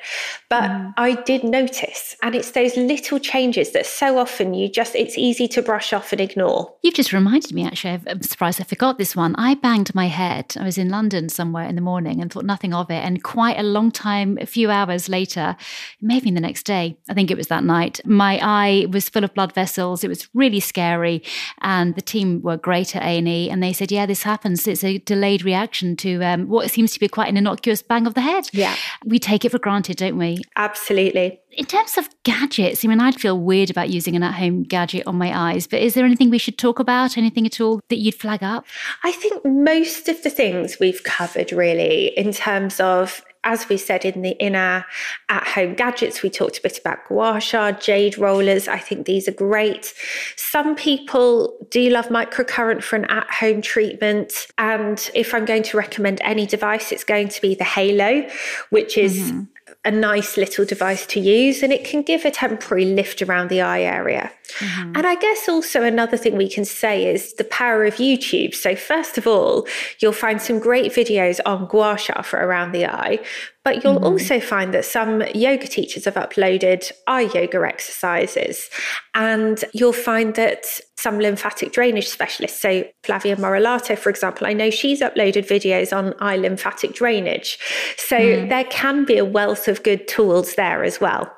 But 0.49 0.71
mm. 0.71 0.95
I 0.97 1.15
did 1.23 1.45
notice. 1.45 2.17
And 2.25 2.35
it's 2.35 2.51
those 2.51 2.77
little 2.77 3.21
changes 3.21 3.71
that 3.71 3.87
so 3.87 4.19
often 4.19 4.53
you 4.53 4.69
just, 4.69 4.97
it's 4.97 5.17
easy 5.17 5.47
to 5.49 5.63
brush 5.63 5.93
off 5.93 6.11
and 6.11 6.21
ignore. 6.21 6.75
You've 6.83 6.95
just 6.95 7.13
reminded 7.13 7.53
me, 7.53 7.65
actually, 7.65 8.01
I'm 8.09 8.23
surprised 8.23 8.64
I 8.65 8.67
forgot 8.67 8.97
this 8.97 9.15
one. 9.15 9.35
I 9.37 9.57
banged 9.57 9.95
my 9.95 10.07
head. 10.07 10.57
I 10.59 10.65
was 10.65 10.79
in 10.79 10.89
London 10.89 11.29
somewhere 11.29 11.67
in 11.67 11.75
the 11.75 11.83
morning 11.83 12.23
and 12.23 12.33
thought, 12.33 12.47
nothing 12.47 12.73
of 12.73 12.91
it. 12.91 13.05
And 13.05 13.23
quite 13.23 13.59
a 13.59 13.63
long 13.63 13.91
time, 13.91 14.39
a 14.41 14.47
few 14.47 14.71
hours 14.71 15.07
later, 15.07 15.55
maybe 16.01 16.29
in 16.29 16.35
the 16.35 16.41
next 16.41 16.63
day, 16.63 16.97
I 17.07 17.13
think 17.13 17.31
it 17.31 17.37
was 17.37 17.49
that 17.49 17.63
night, 17.63 18.01
my 18.07 18.39
eye 18.43 18.87
was 18.91 19.11
full 19.11 19.23
of 19.23 19.35
blood 19.35 19.53
vessels. 19.53 20.03
It 20.03 20.09
was 20.09 20.29
really 20.33 20.61
scary. 20.61 21.23
And 21.61 21.95
the 21.95 22.01
team 22.01 22.41
were 22.41 22.57
great 22.57 22.97
at 22.97 23.03
A&E 23.03 23.51
and 23.51 23.63
they 23.63 23.75
said, 23.75 23.93
yeah, 23.93 24.07
this 24.07 24.23
happens. 24.23 24.67
It's 24.67 24.83
a 24.83 24.97
delayed 24.97 25.45
reaction 25.45 25.95
to 25.97 26.23
um, 26.23 26.49
what 26.49 26.71
seems 26.71 26.95
to 26.95 27.01
be 27.01 27.07
quite 27.07 27.29
an 27.29 27.37
innocuous 27.37 27.83
bang 27.83 28.07
of 28.07 28.15
the 28.15 28.23
head. 28.23 28.49
Yeah. 28.55 28.75
We 29.05 29.19
take 29.19 29.45
it 29.45 29.51
for 29.51 29.59
granted, 29.59 29.99
don't 29.99 30.17
we? 30.17 30.39
Absolutely. 30.57 31.39
In 31.57 31.67
terms 31.67 31.97
of 31.97 32.09
gadgets, 32.25 32.85
I 32.85 32.89
mean, 32.89 33.01
I'd 33.01 33.21
feel 33.21 33.39
weird 33.39 33.71
about 33.71 33.91
using 33.91 34.17
an 34.17 34.23
at 34.23 34.35
home 34.35 34.65
gadget 34.65 35.07
on 35.07 35.17
my 35.17 35.53
eyes, 35.53 35.67
but 35.67 35.81
is 35.81 35.95
there 35.95 36.05
anything 36.05 36.31
we 36.31 36.39
should 36.39 36.59
talk 36.59 36.79
about? 36.79 37.17
Anything 37.17 37.47
at 37.47 37.61
all 37.61 37.81
that 37.89 37.97
you'd 37.97 38.15
flag 38.15 38.43
up? 38.43 38.65
I 39.03 39.13
think 39.13 39.45
most 39.45 40.09
of 40.09 40.23
the 40.23 40.31
things 40.31 40.79
we've 40.81 41.03
covered 41.05 41.53
really 41.53 42.09
in 42.17 42.33
terms 42.33 42.81
of 42.81 43.23
as 43.45 43.69
we 43.69 43.77
said 43.77 44.05
in 44.05 44.23
the 44.23 44.31
in 44.43 44.57
our 44.57 44.87
at 45.29 45.47
home 45.47 45.75
gadgets, 45.75 46.23
we 46.23 46.31
talked 46.31 46.59
a 46.59 46.63
bit 46.63 46.79
about 46.79 47.07
gua 47.07 47.39
sha, 47.41 47.73
jade 47.73 48.17
rollers. 48.19 48.67
I 48.69 48.79
think 48.79 49.07
these 49.07 49.29
are 49.29 49.33
great. 49.33 49.93
Some 50.37 50.75
people 50.75 51.55
do 51.71 51.91
love 51.91 52.09
microcurrent 52.09 52.83
for 52.83 52.97
an 52.97 53.05
at 53.07 53.31
home 53.31 53.61
treatment. 53.61 54.47
And 54.57 55.11
if 55.15 55.35
I'm 55.35 55.45
going 55.45 55.63
to 55.65 55.77
recommend 55.77 56.21
any 56.23 56.47
device, 56.47 56.91
it's 56.91 57.05
going 57.05 57.29
to 57.29 57.41
be 57.41 57.55
the 57.55 57.65
Halo, 57.65 58.27
which 58.71 58.97
is 58.97 59.31
mm-hmm 59.31 59.43
a 59.85 59.91
nice 59.91 60.37
little 60.37 60.65
device 60.65 61.07
to 61.07 61.21
use 61.21 61.63
and 61.63 61.73
it 61.73 61.85
can 61.85 62.03
give 62.03 62.25
a 62.25 62.31
temporary 62.31 62.87
lift 62.87 63.23
around 63.23 63.49
the 63.49 63.61
eye 63.61 63.83
area. 63.83 64.31
Mm-hmm. 64.59 64.97
And 64.97 65.07
I 65.07 65.15
guess 65.17 65.49
also 65.49 65.83
another 65.83 66.17
thing 66.17 66.37
we 66.37 66.49
can 66.49 66.65
say 66.65 67.07
is 67.07 67.35
the 67.35 67.45
power 67.45 67.85
of 67.85 67.97
YouTube. 67.97 68.55
So, 68.55 68.77
first 68.77 69.19
of 69.19 69.27
all, 69.27 69.67
you'll 70.01 70.13
find 70.13 70.41
some 70.41 70.59
great 70.59 70.93
videos 70.93 71.41
on 71.47 71.67
gua 71.67 71.97
sha 71.99 72.23
for 72.23 72.39
around 72.39 72.73
the 72.73 72.87
eye, 72.87 73.19
but 73.65 73.83
you'll 73.83 73.95
mm-hmm. 73.95 74.05
also 74.05 74.39
find 74.39 74.75
that 74.75 74.85
some 74.85 75.23
yoga 75.35 75.67
teachers 75.67 76.05
have 76.05 76.15
uploaded 76.15 76.93
eye 77.07 77.31
yoga 77.35 77.65
exercises. 77.67 78.69
And 79.15 79.65
you'll 79.73 79.95
find 79.95 80.35
that 80.35 80.67
some 80.97 81.19
lymphatic 81.19 81.73
drainage 81.73 82.09
specialists, 82.09 82.61
so 82.61 82.85
Flavia 83.03 83.37
Morellato, 83.37 83.97
for 83.97 84.11
example, 84.11 84.47
I 84.47 84.53
know 84.53 84.71
she's 84.71 85.01
uploaded 85.01 85.49
videos 85.49 85.97
on 85.97 86.15
eye 86.21 86.37
lymphatic 86.37 86.95
drainage. 86.95 87.59
So 87.97 88.19
mm. 88.19 88.49
there 88.49 88.65
can 88.65 89.05
be 89.05 89.17
a 89.17 89.25
wealth 89.25 89.67
of 89.67 89.83
good 89.83 90.07
tools 90.09 90.55
there 90.55 90.85
as 90.85 91.01
well. 91.01 91.33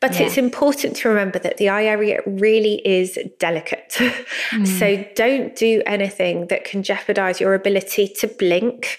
But 0.00 0.14
yeah. 0.14 0.26
it's 0.26 0.36
important 0.36 0.96
to 0.96 1.08
remember 1.08 1.38
that 1.38 1.56
the 1.56 1.68
eye 1.68 1.84
area 1.84 2.20
really 2.26 2.86
is 2.86 3.18
delicate. 3.38 3.96
Mm. 4.50 4.66
so 4.66 5.04
don't 5.16 5.56
do 5.56 5.82
anything 5.86 6.46
that 6.48 6.64
can 6.64 6.82
jeopardize 6.82 7.40
your 7.40 7.54
ability 7.54 8.08
to 8.08 8.28
blink 8.28 8.98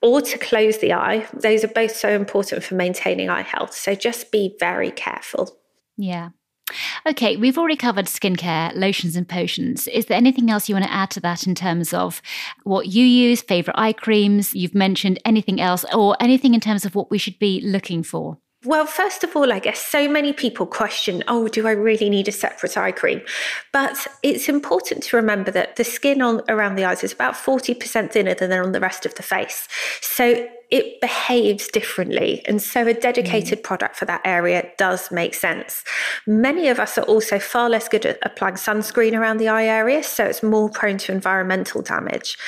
or 0.00 0.20
to 0.20 0.38
close 0.38 0.78
the 0.78 0.92
eye. 0.92 1.26
Those 1.34 1.64
are 1.64 1.68
both 1.68 1.94
so 1.94 2.08
important 2.08 2.62
for 2.62 2.74
maintaining 2.74 3.28
eye 3.28 3.42
health. 3.42 3.74
So 3.74 3.94
just 3.94 4.30
be 4.30 4.56
very 4.60 4.90
careful. 4.90 5.58
Yeah. 5.96 6.30
Okay, 7.06 7.36
we've 7.36 7.58
already 7.58 7.76
covered 7.76 8.06
skincare, 8.06 8.74
lotions, 8.74 9.16
and 9.16 9.28
potions. 9.28 9.86
Is 9.88 10.06
there 10.06 10.16
anything 10.16 10.50
else 10.50 10.68
you 10.68 10.74
want 10.74 10.86
to 10.86 10.92
add 10.92 11.10
to 11.10 11.20
that 11.20 11.46
in 11.46 11.54
terms 11.54 11.92
of 11.92 12.22
what 12.62 12.86
you 12.86 13.04
use, 13.04 13.42
favorite 13.42 13.78
eye 13.78 13.92
creams? 13.92 14.54
You've 14.54 14.74
mentioned 14.74 15.20
anything 15.24 15.60
else, 15.60 15.84
or 15.92 16.16
anything 16.20 16.54
in 16.54 16.60
terms 16.60 16.84
of 16.84 16.94
what 16.94 17.10
we 17.10 17.18
should 17.18 17.38
be 17.38 17.60
looking 17.60 18.02
for? 18.02 18.38
Well, 18.64 18.86
first 18.86 19.22
of 19.24 19.36
all, 19.36 19.52
I 19.52 19.58
guess 19.58 19.78
so 19.78 20.08
many 20.08 20.32
people 20.32 20.66
question, 20.66 21.22
oh, 21.28 21.48
do 21.48 21.66
I 21.66 21.72
really 21.72 22.08
need 22.08 22.28
a 22.28 22.32
separate 22.32 22.76
eye 22.78 22.92
cream? 22.92 23.20
But 23.72 24.06
it's 24.22 24.48
important 24.48 25.02
to 25.04 25.16
remember 25.16 25.50
that 25.50 25.76
the 25.76 25.84
skin 25.84 26.22
on 26.22 26.40
around 26.48 26.76
the 26.76 26.84
eyes 26.84 27.04
is 27.04 27.12
about 27.12 27.34
40% 27.34 28.10
thinner 28.10 28.34
than 28.34 28.52
on 28.52 28.72
the 28.72 28.80
rest 28.80 29.04
of 29.04 29.14
the 29.16 29.22
face. 29.22 29.68
So 30.00 30.48
it 30.70 31.00
behaves 31.00 31.68
differently. 31.68 32.42
And 32.46 32.60
so 32.60 32.86
a 32.86 32.94
dedicated 32.94 33.58
mm. 33.58 33.62
product 33.64 33.96
for 33.96 34.06
that 34.06 34.22
area 34.24 34.66
does 34.78 35.10
make 35.10 35.34
sense. 35.34 35.84
Many 36.26 36.68
of 36.68 36.80
us 36.80 36.96
are 36.96 37.04
also 37.04 37.38
far 37.38 37.68
less 37.68 37.88
good 37.88 38.06
at 38.06 38.18
applying 38.22 38.54
sunscreen 38.54 39.12
around 39.12 39.36
the 39.36 39.48
eye 39.48 39.66
area, 39.66 40.02
so 40.02 40.24
it's 40.24 40.42
more 40.42 40.70
prone 40.70 40.98
to 40.98 41.12
environmental 41.12 41.82
damage. 41.82 42.38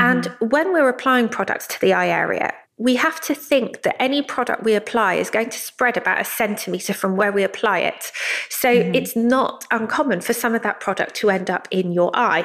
And 0.00 0.26
when 0.40 0.72
we're 0.72 0.88
applying 0.88 1.28
products 1.28 1.66
to 1.68 1.80
the 1.80 1.92
eye 1.92 2.08
area, 2.08 2.54
we 2.82 2.96
have 2.96 3.20
to 3.20 3.32
think 3.32 3.82
that 3.82 3.94
any 4.02 4.22
product 4.22 4.64
we 4.64 4.74
apply 4.74 5.14
is 5.14 5.30
going 5.30 5.48
to 5.48 5.58
spread 5.58 5.96
about 5.96 6.20
a 6.20 6.24
centimetre 6.24 6.92
from 6.92 7.16
where 7.16 7.30
we 7.30 7.44
apply 7.44 7.78
it. 7.78 8.10
So 8.50 8.74
mm-hmm. 8.74 8.94
it's 8.96 9.14
not 9.14 9.64
uncommon 9.70 10.20
for 10.20 10.32
some 10.32 10.52
of 10.56 10.62
that 10.62 10.80
product 10.80 11.14
to 11.16 11.30
end 11.30 11.48
up 11.48 11.68
in 11.70 11.92
your 11.92 12.10
eye, 12.12 12.44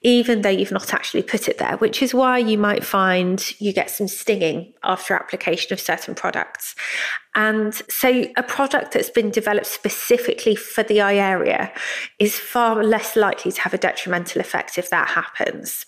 even 0.00 0.40
though 0.40 0.48
you've 0.48 0.72
not 0.72 0.94
actually 0.94 1.22
put 1.22 1.48
it 1.48 1.58
there, 1.58 1.76
which 1.76 2.00
is 2.02 2.14
why 2.14 2.38
you 2.38 2.56
might 2.56 2.82
find 2.82 3.60
you 3.60 3.74
get 3.74 3.90
some 3.90 4.08
stinging 4.08 4.72
after 4.84 5.12
application 5.12 5.74
of 5.74 5.80
certain 5.80 6.14
products. 6.14 6.74
And 7.34 7.74
so 7.90 8.24
a 8.38 8.42
product 8.42 8.92
that's 8.92 9.10
been 9.10 9.30
developed 9.30 9.66
specifically 9.66 10.56
for 10.56 10.82
the 10.82 11.02
eye 11.02 11.16
area 11.16 11.70
is 12.18 12.38
far 12.38 12.82
less 12.82 13.16
likely 13.16 13.52
to 13.52 13.60
have 13.60 13.74
a 13.74 13.78
detrimental 13.78 14.40
effect 14.40 14.78
if 14.78 14.88
that 14.88 15.08
happens. 15.08 15.84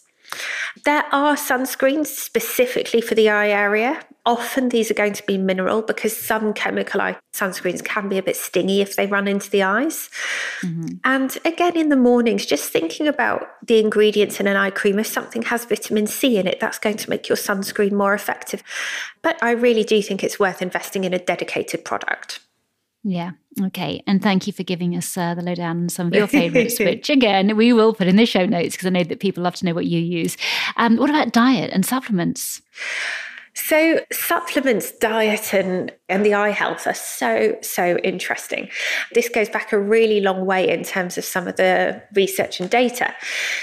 There 0.84 1.04
are 1.12 1.34
sunscreens 1.34 2.06
specifically 2.06 3.00
for 3.00 3.14
the 3.14 3.28
eye 3.28 3.48
area. 3.48 4.00
Often 4.24 4.68
these 4.68 4.90
are 4.90 4.94
going 4.94 5.14
to 5.14 5.26
be 5.26 5.38
mineral 5.38 5.82
because 5.82 6.16
some 6.16 6.52
chemical 6.52 7.00
eye 7.00 7.16
sunscreens 7.32 7.84
can 7.84 8.08
be 8.08 8.18
a 8.18 8.22
bit 8.22 8.36
stingy 8.36 8.80
if 8.80 8.96
they 8.96 9.06
run 9.06 9.26
into 9.26 9.50
the 9.50 9.62
eyes. 9.62 10.10
Mm-hmm. 10.62 10.96
And 11.04 11.38
again, 11.44 11.76
in 11.76 11.88
the 11.88 11.96
mornings, 11.96 12.46
just 12.46 12.70
thinking 12.70 13.08
about 13.08 13.48
the 13.66 13.80
ingredients 13.80 14.38
in 14.38 14.46
an 14.46 14.56
eye 14.56 14.70
cream, 14.70 14.98
if 14.98 15.06
something 15.06 15.42
has 15.42 15.64
vitamin 15.64 16.06
C 16.06 16.38
in 16.38 16.46
it, 16.46 16.60
that's 16.60 16.78
going 16.78 16.98
to 16.98 17.10
make 17.10 17.28
your 17.28 17.36
sunscreen 17.36 17.92
more 17.92 18.14
effective. 18.14 18.62
But 19.22 19.42
I 19.42 19.52
really 19.52 19.84
do 19.84 20.00
think 20.02 20.22
it's 20.22 20.38
worth 20.38 20.62
investing 20.62 21.04
in 21.04 21.14
a 21.14 21.18
dedicated 21.18 21.84
product. 21.84 22.40
Yeah. 23.02 23.32
Okay. 23.60 24.02
And 24.06 24.22
thank 24.22 24.46
you 24.46 24.52
for 24.52 24.62
giving 24.62 24.94
us 24.96 25.16
uh, 25.16 25.34
the 25.34 25.42
lowdown 25.42 25.82
on 25.82 25.88
some 25.88 26.08
of 26.08 26.14
your 26.14 26.26
favorites, 26.26 26.78
which 26.80 27.08
again, 27.08 27.56
we 27.56 27.72
will 27.72 27.94
put 27.94 28.06
in 28.06 28.16
the 28.16 28.26
show 28.26 28.44
notes 28.44 28.74
because 28.74 28.86
I 28.86 28.90
know 28.90 29.04
that 29.04 29.20
people 29.20 29.42
love 29.42 29.54
to 29.56 29.64
know 29.64 29.74
what 29.74 29.86
you 29.86 30.00
use. 30.00 30.36
Um, 30.76 30.96
what 30.96 31.10
about 31.10 31.32
diet 31.32 31.70
and 31.72 31.84
supplements? 31.84 32.60
So, 33.54 34.00
supplements, 34.12 34.92
diet, 34.92 35.52
and, 35.52 35.92
and 36.08 36.24
the 36.24 36.34
eye 36.34 36.50
health 36.50 36.86
are 36.86 36.94
so, 36.94 37.56
so 37.62 37.96
interesting. 37.98 38.68
This 39.12 39.28
goes 39.28 39.48
back 39.48 39.72
a 39.72 39.78
really 39.78 40.20
long 40.20 40.46
way 40.46 40.68
in 40.68 40.84
terms 40.84 41.18
of 41.18 41.24
some 41.24 41.48
of 41.48 41.56
the 41.56 42.00
research 42.14 42.60
and 42.60 42.70
data. 42.70 43.14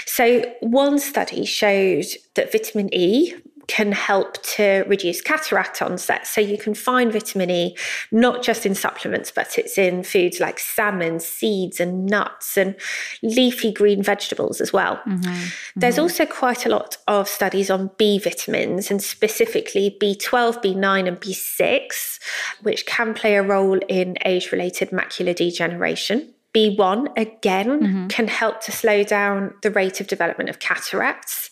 So, 0.04 0.44
one 0.60 0.98
study 0.98 1.44
showed 1.46 2.04
that 2.34 2.52
vitamin 2.52 2.92
E, 2.92 3.34
can 3.68 3.92
help 3.92 4.42
to 4.42 4.84
reduce 4.88 5.20
cataract 5.20 5.80
onset. 5.82 6.26
So 6.26 6.40
you 6.40 6.58
can 6.58 6.74
find 6.74 7.12
vitamin 7.12 7.50
E 7.50 7.76
not 8.10 8.42
just 8.42 8.66
in 8.66 8.74
supplements, 8.74 9.30
but 9.30 9.58
it's 9.58 9.78
in 9.78 10.02
foods 10.02 10.40
like 10.40 10.58
salmon, 10.58 11.20
seeds, 11.20 11.78
and 11.78 12.06
nuts, 12.06 12.56
and 12.56 12.74
leafy 13.22 13.70
green 13.70 14.02
vegetables 14.02 14.60
as 14.60 14.72
well. 14.72 14.96
Mm-hmm. 15.06 15.28
Mm-hmm. 15.28 15.80
There's 15.80 15.98
also 15.98 16.26
quite 16.26 16.66
a 16.66 16.68
lot 16.68 16.96
of 17.06 17.28
studies 17.28 17.70
on 17.70 17.90
B 17.98 18.18
vitamins, 18.18 18.90
and 18.90 19.02
specifically 19.02 19.96
B12, 20.00 20.62
B9, 20.62 21.06
and 21.06 21.20
B6, 21.20 22.18
which 22.62 22.86
can 22.86 23.14
play 23.14 23.36
a 23.36 23.42
role 23.42 23.78
in 23.88 24.16
age 24.24 24.50
related 24.50 24.90
macular 24.90 25.34
degeneration. 25.34 26.32
B1, 26.54 27.16
again, 27.16 27.68
mm-hmm. 27.68 28.06
can 28.08 28.26
help 28.26 28.62
to 28.62 28.72
slow 28.72 29.04
down 29.04 29.54
the 29.62 29.70
rate 29.70 30.00
of 30.00 30.06
development 30.06 30.48
of 30.48 30.58
cataracts. 30.58 31.50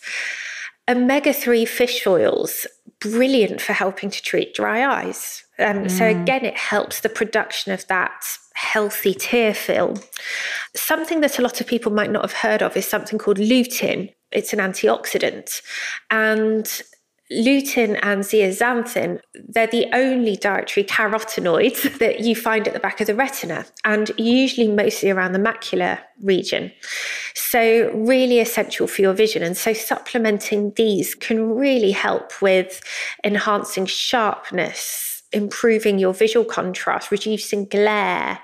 Omega 0.89 1.33
3 1.33 1.65
fish 1.65 2.07
oils, 2.07 2.65
brilliant 2.99 3.61
for 3.61 3.73
helping 3.73 4.09
to 4.09 4.21
treat 4.21 4.53
dry 4.53 4.85
eyes. 4.85 5.43
Um, 5.59 5.85
mm. 5.85 5.91
So, 5.91 6.05
again, 6.05 6.45
it 6.45 6.57
helps 6.57 7.01
the 7.01 7.09
production 7.09 7.71
of 7.71 7.85
that 7.87 8.23
healthy 8.53 9.13
tear 9.13 9.53
film. 9.53 9.95
Something 10.75 11.21
that 11.21 11.39
a 11.39 11.41
lot 11.41 11.61
of 11.61 11.67
people 11.67 11.91
might 11.91 12.11
not 12.11 12.23
have 12.23 12.33
heard 12.33 12.63
of 12.63 12.75
is 12.77 12.87
something 12.87 13.19
called 13.19 13.37
lutein. 13.37 14.13
It's 14.31 14.53
an 14.53 14.59
antioxidant. 14.59 15.61
And 16.09 16.81
lutein 17.31 17.99
and 18.01 18.23
zeaxanthin, 18.23 19.19
they're 19.47 19.67
the 19.67 19.87
only 19.93 20.35
dietary 20.37 20.85
carotenoids 20.85 21.97
that 21.99 22.21
you 22.21 22.35
find 22.35 22.67
at 22.67 22.73
the 22.73 22.79
back 22.79 23.01
of 23.01 23.07
the 23.07 23.15
retina 23.15 23.65
and 23.83 24.11
usually 24.17 24.67
mostly 24.67 25.09
around 25.09 25.33
the 25.33 25.39
macular 25.39 25.99
region. 26.21 26.71
So, 27.33 27.91
really 27.93 28.39
essential 28.39 28.87
for 28.87 29.01
your 29.01 29.13
vision. 29.13 29.43
And 29.43 29.57
so, 29.57 29.73
supplementing 29.73 30.73
these 30.75 31.15
can 31.15 31.55
really 31.55 31.91
help 31.91 32.41
with 32.41 32.81
enhancing 33.23 33.85
sharpness, 33.85 35.23
improving 35.31 35.99
your 35.99 36.13
visual 36.13 36.45
contrast, 36.45 37.11
reducing 37.11 37.65
glare 37.65 38.39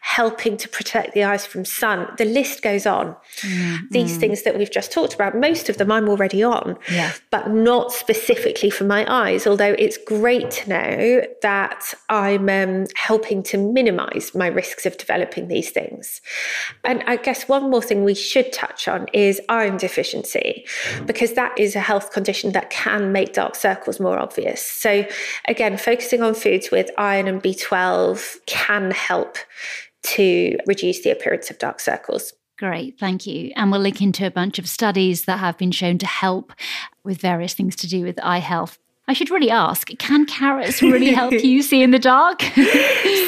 helping 0.00 0.56
to 0.56 0.68
protect 0.68 1.14
the 1.14 1.24
eyes 1.24 1.44
from 1.44 1.64
sun. 1.64 2.08
The 2.18 2.24
list 2.24 2.62
goes 2.62 2.86
on. 2.86 3.16
Mm-hmm. 3.40 3.86
These 3.90 4.16
things 4.16 4.42
that 4.42 4.56
we've 4.56 4.70
just 4.70 4.92
talked 4.92 5.14
about, 5.14 5.36
most 5.36 5.68
of 5.68 5.78
them 5.78 5.90
I'm 5.90 6.08
already 6.08 6.42
on, 6.42 6.78
yeah. 6.90 7.12
but 7.30 7.50
not 7.50 7.92
specifically 7.92 8.70
for 8.70 8.84
my 8.84 9.04
eyes. 9.12 9.46
Although 9.46 9.74
it's 9.78 9.96
great 9.96 10.50
to 10.52 10.68
know 10.68 11.22
that 11.42 11.94
I'm 12.08 12.48
um, 12.48 12.86
helping 12.96 13.42
to 13.44 13.58
minimize 13.58 14.34
my 14.34 14.46
risks 14.46 14.86
of 14.86 14.96
developing 14.96 15.48
these 15.48 15.70
things. 15.70 16.20
And 16.84 17.02
I 17.06 17.16
guess 17.16 17.48
one 17.48 17.70
more 17.70 17.82
thing 17.82 18.04
we 18.04 18.14
should 18.14 18.52
touch 18.52 18.88
on 18.88 19.06
is 19.12 19.40
iron 19.48 19.76
deficiency, 19.76 20.66
because 21.06 21.34
that 21.34 21.58
is 21.58 21.74
a 21.76 21.80
health 21.80 22.12
condition 22.12 22.52
that 22.52 22.70
can 22.70 23.12
make 23.12 23.32
dark 23.32 23.54
circles 23.54 24.00
more 24.00 24.18
obvious. 24.18 24.62
So, 24.62 25.06
again, 25.46 25.76
focusing 25.76 26.22
on 26.22 26.34
foods 26.34 26.70
with 26.70 26.90
iron 26.96 27.28
and 27.28 27.42
B12 27.42 28.36
can 28.46 28.90
help 28.90 29.38
to 30.02 30.56
reduce 30.66 31.02
the 31.02 31.10
appearance 31.10 31.50
of 31.50 31.58
dark 31.58 31.80
circles. 31.80 32.32
Great, 32.58 32.98
thank 32.98 33.26
you. 33.26 33.52
And 33.54 33.70
we'll 33.70 33.80
link 33.80 34.02
into 34.02 34.26
a 34.26 34.30
bunch 34.30 34.58
of 34.58 34.68
studies 34.68 35.26
that 35.26 35.38
have 35.38 35.56
been 35.56 35.70
shown 35.70 35.98
to 35.98 36.06
help 36.06 36.52
with 37.04 37.20
various 37.20 37.54
things 37.54 37.76
to 37.76 37.86
do 37.86 38.02
with 38.02 38.18
eye 38.22 38.38
health. 38.38 38.78
I 39.08 39.14
should 39.14 39.30
really 39.30 39.50
ask 39.50 39.88
can 39.98 40.26
carrots 40.26 40.82
really 40.82 41.12
help 41.12 41.32
you 41.42 41.62
see 41.62 41.82
in 41.82 41.92
the 41.92 41.98
dark? 41.98 42.42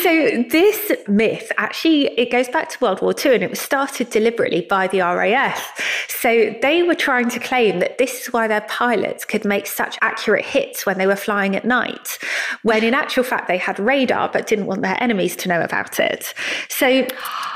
so 0.03 0.45
this 0.51 0.93
myth 1.09 1.51
actually 1.57 2.09
it 2.19 2.31
goes 2.31 2.49
back 2.49 2.69
to 2.69 2.79
World 2.85 3.01
War 3.01 3.15
II 3.25 3.35
and 3.35 3.43
it 3.43 3.51
was 3.51 3.61
started 3.61 4.11
deliberately 4.11 4.61
by 4.61 4.87
the 4.89 5.01
RAF. 5.01 6.07
So 6.09 6.55
they 6.61 6.83
were 6.83 6.95
trying 6.95 7.31
to 7.31 7.41
claim 7.41 7.79
that 7.79 7.97
this 7.97 8.21
is 8.21 8.33
why 8.33 8.47
their 8.47 8.61
pilots 8.63 9.25
could 9.25 9.47
make 9.47 9.67
such 9.67 9.97
accurate 10.03 10.45
hits 10.45 10.85
when 10.85 10.99
they 10.99 11.07
were 11.07 11.17
flying 11.17 11.57
at 11.57 11.65
night, 11.65 12.19
when 12.63 12.85
in 12.85 12.93
actual 12.93 13.25
fact 13.25 13.49
they 13.49 13.59
had 13.59 13.79
radar 13.79 14.29
but 14.29 14.47
didn't 14.47 14.67
want 14.67 14.83
their 14.83 15.03
enemies 15.03 15.35
to 15.37 15.49
know 15.49 15.63
about 15.63 15.99
it. 15.99 16.35
So 16.69 17.07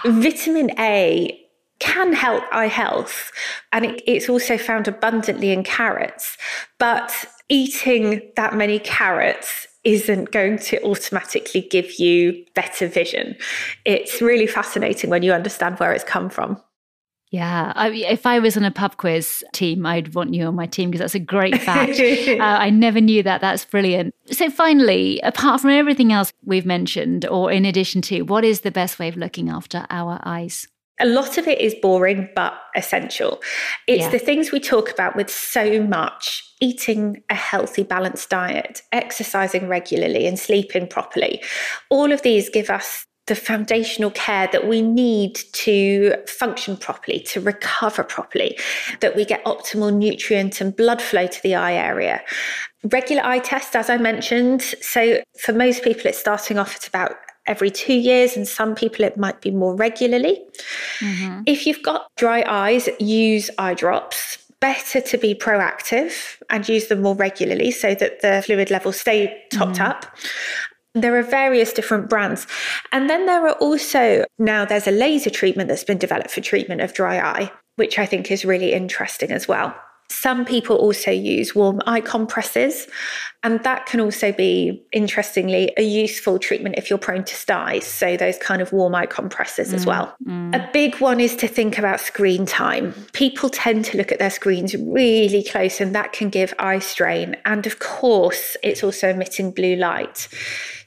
vitamin 0.06 0.70
A 0.78 1.38
can 1.80 2.14
help 2.14 2.44
eye 2.52 2.68
health 2.68 3.30
and 3.72 3.84
it, 3.84 4.02
it's 4.06 4.28
also 4.28 4.56
found 4.56 4.88
abundantly 4.88 5.50
in 5.50 5.64
carrots 5.64 6.38
but 6.78 7.26
eating 7.48 8.22
that 8.36 8.54
many 8.54 8.78
carrots 8.78 9.66
isn't 9.84 10.32
going 10.32 10.58
to 10.58 10.82
automatically 10.82 11.60
give 11.60 11.98
you 11.98 12.44
better 12.54 12.88
vision. 12.88 13.36
It's 13.84 14.20
really 14.20 14.46
fascinating 14.46 15.10
when 15.10 15.22
you 15.22 15.32
understand 15.32 15.78
where 15.78 15.92
it's 15.92 16.04
come 16.04 16.30
from. 16.30 16.60
Yeah, 17.30 17.72
I, 17.74 17.88
if 17.88 18.26
I 18.26 18.38
was 18.38 18.56
on 18.56 18.62
a 18.62 18.70
pub 18.70 18.96
quiz 18.96 19.42
team, 19.52 19.84
I'd 19.84 20.14
want 20.14 20.34
you 20.34 20.46
on 20.46 20.54
my 20.54 20.66
team 20.66 20.88
because 20.88 21.00
that's 21.00 21.16
a 21.16 21.18
great 21.18 21.60
fact. 21.60 21.98
uh, 22.00 22.36
I 22.40 22.70
never 22.70 23.00
knew 23.00 23.24
that. 23.24 23.40
That's 23.40 23.64
brilliant. 23.64 24.14
So, 24.30 24.48
finally, 24.50 25.18
apart 25.20 25.60
from 25.60 25.70
everything 25.70 26.12
else 26.12 26.32
we've 26.44 26.64
mentioned, 26.64 27.26
or 27.26 27.50
in 27.50 27.64
addition 27.64 28.02
to, 28.02 28.22
what 28.22 28.44
is 28.44 28.60
the 28.60 28.70
best 28.70 29.00
way 29.00 29.08
of 29.08 29.16
looking 29.16 29.48
after 29.48 29.84
our 29.90 30.20
eyes? 30.24 30.68
A 31.00 31.06
lot 31.06 31.36
of 31.36 31.48
it 31.48 31.60
is 31.60 31.74
boring 31.74 32.28
but 32.36 32.54
essential. 32.76 33.42
It's 33.88 34.02
yeah. 34.02 34.10
the 34.10 34.20
things 34.20 34.52
we 34.52 34.60
talk 34.60 34.88
about 34.88 35.16
with 35.16 35.28
so 35.28 35.82
much 35.82 36.53
eating 36.64 37.22
a 37.28 37.34
healthy, 37.34 37.82
balanced 37.82 38.30
diet, 38.30 38.80
exercising 38.90 39.68
regularly, 39.68 40.26
and 40.26 40.38
sleeping 40.38 40.86
properly. 40.86 41.42
All 41.90 42.10
of 42.10 42.22
these 42.22 42.48
give 42.48 42.70
us 42.70 43.04
the 43.26 43.34
foundational 43.34 44.10
care 44.10 44.48
that 44.52 44.66
we 44.66 44.82
need 44.82 45.34
to 45.52 46.14
function 46.26 46.76
properly, 46.76 47.20
to 47.20 47.40
recover 47.40 48.02
properly, 48.02 48.58
that 49.00 49.14
we 49.16 49.24
get 49.24 49.44
optimal 49.44 49.94
nutrient 49.94 50.60
and 50.60 50.74
blood 50.76 51.00
flow 51.00 51.26
to 51.26 51.42
the 51.42 51.54
eye 51.54 51.74
area. 51.74 52.22
Regular 52.84 53.22
eye 53.24 53.38
tests, 53.38 53.74
as 53.74 53.88
I 53.88 53.96
mentioned. 53.96 54.62
So, 54.62 55.22
for 55.40 55.52
most 55.52 55.82
people, 55.82 56.06
it's 56.06 56.18
starting 56.18 56.58
off 56.58 56.76
at 56.76 56.88
about 56.88 57.12
every 57.46 57.70
two 57.70 57.94
years, 57.94 58.36
and 58.36 58.46
some 58.48 58.74
people 58.74 59.04
it 59.04 59.16
might 59.16 59.40
be 59.40 59.50
more 59.50 59.74
regularly. 59.74 60.42
Mm-hmm. 61.00 61.42
If 61.46 61.66
you've 61.66 61.82
got 61.82 62.08
dry 62.16 62.44
eyes, 62.46 62.88
use 62.98 63.50
eye 63.58 63.74
drops. 63.74 64.38
Better 64.64 65.02
to 65.02 65.18
be 65.18 65.34
proactive 65.34 66.40
and 66.48 66.66
use 66.66 66.86
them 66.86 67.02
more 67.02 67.14
regularly 67.14 67.70
so 67.70 67.94
that 67.96 68.22
the 68.22 68.42
fluid 68.46 68.70
levels 68.70 68.98
stay 68.98 69.42
topped 69.50 69.72
mm-hmm. 69.72 69.90
up. 69.90 70.16
There 70.94 71.14
are 71.18 71.22
various 71.22 71.74
different 71.74 72.08
brands. 72.08 72.46
And 72.90 73.10
then 73.10 73.26
there 73.26 73.46
are 73.46 73.56
also 73.56 74.24
now 74.38 74.64
there's 74.64 74.86
a 74.86 74.90
laser 74.90 75.28
treatment 75.28 75.68
that's 75.68 75.84
been 75.84 75.98
developed 75.98 76.30
for 76.30 76.40
treatment 76.40 76.80
of 76.80 76.94
dry 76.94 77.18
eye, 77.18 77.52
which 77.76 77.98
I 77.98 78.06
think 78.06 78.30
is 78.30 78.46
really 78.46 78.72
interesting 78.72 79.32
as 79.32 79.46
well. 79.46 79.76
Some 80.10 80.44
people 80.44 80.76
also 80.76 81.10
use 81.10 81.54
warm 81.54 81.80
eye 81.86 82.00
compresses, 82.00 82.86
and 83.42 83.62
that 83.64 83.86
can 83.86 84.00
also 84.00 84.32
be, 84.32 84.82
interestingly, 84.92 85.72
a 85.78 85.82
useful 85.82 86.38
treatment 86.38 86.76
if 86.76 86.90
you're 86.90 86.98
prone 86.98 87.24
to 87.24 87.34
styes. 87.34 87.86
So, 87.86 88.16
those 88.16 88.36
kind 88.38 88.60
of 88.60 88.72
warm 88.72 88.94
eye 88.94 89.06
compresses 89.06 89.70
mm, 89.70 89.74
as 89.74 89.86
well. 89.86 90.14
Mm. 90.26 90.54
A 90.54 90.70
big 90.72 91.00
one 91.00 91.20
is 91.20 91.34
to 91.36 91.48
think 91.48 91.78
about 91.78 92.00
screen 92.00 92.44
time. 92.44 92.92
People 93.12 93.48
tend 93.48 93.86
to 93.86 93.96
look 93.96 94.12
at 94.12 94.18
their 94.18 94.30
screens 94.30 94.74
really 94.74 95.42
close, 95.42 95.80
and 95.80 95.94
that 95.94 96.12
can 96.12 96.28
give 96.28 96.52
eye 96.58 96.80
strain. 96.80 97.36
And 97.46 97.66
of 97.66 97.78
course, 97.78 98.56
it's 98.62 98.84
also 98.84 99.08
emitting 99.08 99.52
blue 99.52 99.76
light. 99.76 100.28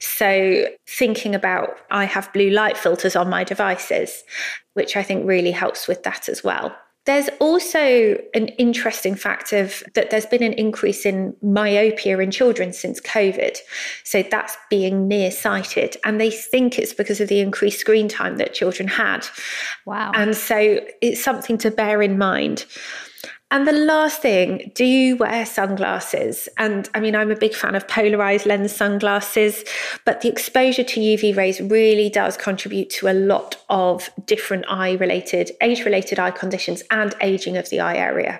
So, 0.00 0.66
thinking 0.86 1.34
about 1.34 1.76
I 1.90 2.04
have 2.04 2.32
blue 2.32 2.50
light 2.50 2.76
filters 2.76 3.16
on 3.16 3.28
my 3.28 3.42
devices, 3.42 4.22
which 4.74 4.96
I 4.96 5.02
think 5.02 5.26
really 5.26 5.52
helps 5.52 5.88
with 5.88 6.04
that 6.04 6.28
as 6.28 6.44
well. 6.44 6.76
There's 7.08 7.30
also 7.40 8.18
an 8.34 8.48
interesting 8.58 9.14
fact 9.14 9.54
of 9.54 9.82
that 9.94 10.10
there's 10.10 10.26
been 10.26 10.42
an 10.42 10.52
increase 10.52 11.06
in 11.06 11.34
myopia 11.40 12.18
in 12.18 12.30
children 12.30 12.74
since 12.74 13.00
COVID. 13.00 13.56
So 14.04 14.22
that's 14.22 14.58
being 14.68 15.08
nearsighted. 15.08 15.96
And 16.04 16.20
they 16.20 16.30
think 16.30 16.78
it's 16.78 16.92
because 16.92 17.18
of 17.22 17.28
the 17.28 17.40
increased 17.40 17.80
screen 17.80 18.08
time 18.08 18.36
that 18.36 18.52
children 18.52 18.88
had. 18.88 19.26
Wow. 19.86 20.12
And 20.14 20.36
so 20.36 20.80
it's 21.00 21.24
something 21.24 21.56
to 21.58 21.70
bear 21.70 22.02
in 22.02 22.18
mind. 22.18 22.66
And 23.50 23.66
the 23.66 23.72
last 23.72 24.20
thing, 24.20 24.70
do 24.74 24.84
you 24.84 25.16
wear 25.16 25.46
sunglasses? 25.46 26.50
And 26.58 26.86
I 26.92 27.00
mean, 27.00 27.16
I'm 27.16 27.30
a 27.30 27.36
big 27.36 27.54
fan 27.54 27.74
of 27.74 27.88
polarized 27.88 28.44
lens 28.44 28.76
sunglasses, 28.76 29.64
but 30.04 30.20
the 30.20 30.28
exposure 30.28 30.84
to 30.84 31.00
UV 31.00 31.34
rays 31.34 31.58
really 31.58 32.10
does 32.10 32.36
contribute 32.36 32.90
to 32.90 33.08
a 33.08 33.14
lot 33.14 33.56
of 33.70 34.10
different 34.26 34.66
eye 34.68 34.92
related, 34.94 35.50
age 35.62 35.86
related 35.86 36.18
eye 36.18 36.30
conditions 36.30 36.82
and 36.90 37.14
aging 37.22 37.56
of 37.56 37.70
the 37.70 37.80
eye 37.80 37.96
area. 37.96 38.38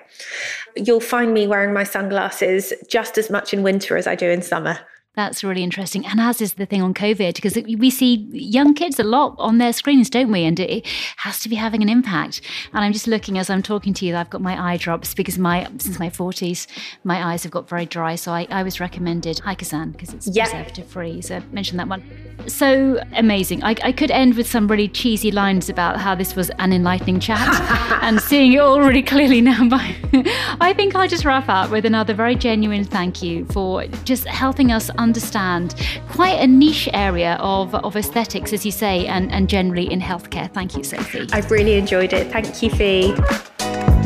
You'll 0.75 0.99
find 0.99 1.33
me 1.33 1.47
wearing 1.47 1.73
my 1.73 1.85
sunglasses 1.85 2.71
just 2.87 3.17
as 3.17 3.31
much 3.31 3.51
in 3.51 3.63
winter 3.63 3.97
as 3.97 4.05
I 4.05 4.13
do 4.13 4.29
in 4.29 4.43
summer. 4.43 4.77
That's 5.19 5.43
really 5.43 5.63
interesting. 5.63 6.05
And 6.05 6.17
as 6.21 6.39
is 6.39 6.53
the 6.53 6.65
thing 6.65 6.81
on 6.81 6.93
COVID, 6.93 7.35
because 7.35 7.53
we 7.77 7.89
see 7.89 8.25
young 8.31 8.73
kids 8.73 9.01
a 9.01 9.03
lot 9.03 9.35
on 9.37 9.57
their 9.57 9.73
screens, 9.73 10.09
don't 10.09 10.31
we? 10.31 10.45
And 10.45 10.57
it 10.57 10.87
has 11.17 11.39
to 11.39 11.49
be 11.49 11.57
having 11.57 11.81
an 11.81 11.89
impact. 11.89 12.39
And 12.73 12.85
I'm 12.85 12.93
just 12.93 13.05
looking 13.05 13.37
as 13.37 13.49
I'm 13.49 13.61
talking 13.61 13.93
to 13.95 14.05
you, 14.05 14.15
I've 14.15 14.29
got 14.29 14.39
my 14.39 14.57
eye 14.57 14.77
drops 14.77 15.13
because 15.13 15.37
my 15.37 15.67
since 15.77 15.99
my 15.99 16.09
40s, 16.09 16.67
my 17.03 17.33
eyes 17.33 17.43
have 17.43 17.51
got 17.51 17.67
very 17.67 17.85
dry. 17.85 18.15
So 18.15 18.31
I, 18.31 18.47
I 18.49 18.63
was 18.63 18.79
recommended 18.79 19.41
Hycosan 19.43 19.91
because 19.91 20.13
it's 20.13 20.25
yeah. 20.25 20.45
preservative 20.45 20.87
free. 20.87 21.21
So 21.21 21.35
I 21.35 21.39
mentioned 21.51 21.81
that 21.81 21.89
one. 21.89 22.01
So 22.47 23.03
amazing. 23.11 23.61
I, 23.61 23.75
I 23.83 23.91
could 23.91 24.11
end 24.11 24.35
with 24.35 24.47
some 24.47 24.69
really 24.69 24.87
cheesy 24.87 25.31
lines 25.31 25.67
about 25.67 25.97
how 25.97 26.15
this 26.15 26.33
was 26.37 26.49
an 26.59 26.71
enlightening 26.71 27.19
chat 27.19 27.39
and 28.01 28.21
seeing 28.21 28.53
it 28.53 28.59
all 28.59 28.79
really 28.79 29.03
clearly 29.03 29.41
now. 29.41 29.67
But 29.67 29.81
I 30.61 30.71
think 30.73 30.95
I'll 30.95 31.09
just 31.09 31.25
wrap 31.25 31.49
up 31.49 31.71
with 31.71 31.83
another 31.83 32.13
very 32.13 32.35
genuine 32.35 32.85
thank 32.85 33.21
you 33.21 33.43
for 33.47 33.85
just 34.05 34.25
helping 34.25 34.71
us 34.71 34.89
understand 34.91 35.08
understand 35.09 35.73
quite 36.07 36.39
a 36.39 36.45
niche 36.45 36.87
area 36.93 37.33
of, 37.39 37.73
of 37.73 37.95
aesthetics, 37.95 38.53
as 38.53 38.63
you 38.63 38.71
say, 38.71 39.07
and, 39.07 39.31
and 39.31 39.49
generally 39.49 39.91
in 39.91 39.99
healthcare. 39.99 40.47
Thank 40.53 40.77
you, 40.77 40.83
Sophie. 40.83 41.27
I've 41.33 41.49
really 41.49 41.75
enjoyed 41.77 42.13
it. 42.13 42.31
Thank 42.31 42.61
you, 42.61 42.69
Fee. 42.69 43.98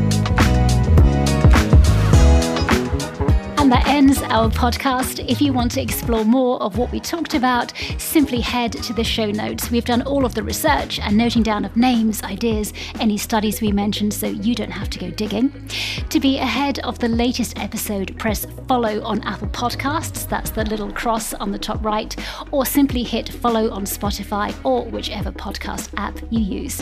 Our 4.34 4.50
podcast. 4.50 5.24
If 5.30 5.42
you 5.42 5.54
want 5.54 5.72
to 5.74 5.82
explore 5.82 6.26
more 6.26 6.60
of 6.64 6.80
what 6.80 6.92
we 6.92 7.00
talked 7.00 7.36
about, 7.36 7.72
simply 8.00 8.42
head 8.42 8.72
to 8.72 8.92
the 8.92 9.04
show 9.04 9.30
notes. 9.30 9.70
We've 9.70 9.86
done 9.86 10.02
all 10.02 10.26
of 10.26 10.34
the 10.34 10.42
research 10.42 11.00
and 11.00 11.16
noting 11.16 11.44
down 11.44 11.66
of 11.66 11.78
names, 11.78 12.24
ideas, 12.24 12.74
any 13.00 13.16
studies 13.16 13.62
we 13.62 13.72
mentioned, 13.72 14.12
so 14.12 14.26
you 14.26 14.56
don't 14.56 14.72
have 14.72 14.90
to 14.90 15.00
go 15.00 15.12
digging. 15.12 15.70
To 16.10 16.20
be 16.20 16.40
ahead 16.40 16.80
of 16.80 16.98
the 16.98 17.10
latest 17.10 17.60
episode, 17.60 18.18
press 18.18 18.48
follow 18.68 19.04
on 19.04 19.22
Apple 19.22 19.50
Podcasts. 19.50 20.28
That's 20.28 20.50
the 20.50 20.66
little 20.66 20.92
cross 20.92 21.36
on 21.36 21.52
the 21.52 21.60
top 21.60 21.86
right, 21.86 22.16
or 22.52 22.66
simply 22.66 23.04
hit 23.04 23.30
follow 23.30 23.70
on 23.70 23.86
Spotify 23.86 24.56
or 24.64 24.84
whichever 24.86 25.32
podcast 25.32 25.90
app 25.98 26.20
you 26.32 26.40
use. 26.40 26.82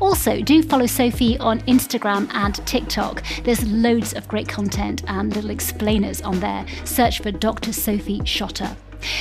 Also, 0.00 0.40
do 0.40 0.62
follow 0.62 0.86
Sophie 0.86 1.36
on 1.38 1.58
Instagram 1.62 2.32
and 2.34 2.54
TikTok. 2.68 3.24
There's 3.42 3.66
loads 3.66 4.12
of 4.12 4.28
great 4.28 4.46
content 4.46 5.02
and 5.08 5.34
little 5.34 5.50
explainers 5.50 6.22
on 6.22 6.38
there. 6.38 6.64
Search 6.84 7.20
for 7.20 7.30
Dr. 7.30 7.72
Sophie 7.72 8.24
Shotter. 8.24 8.76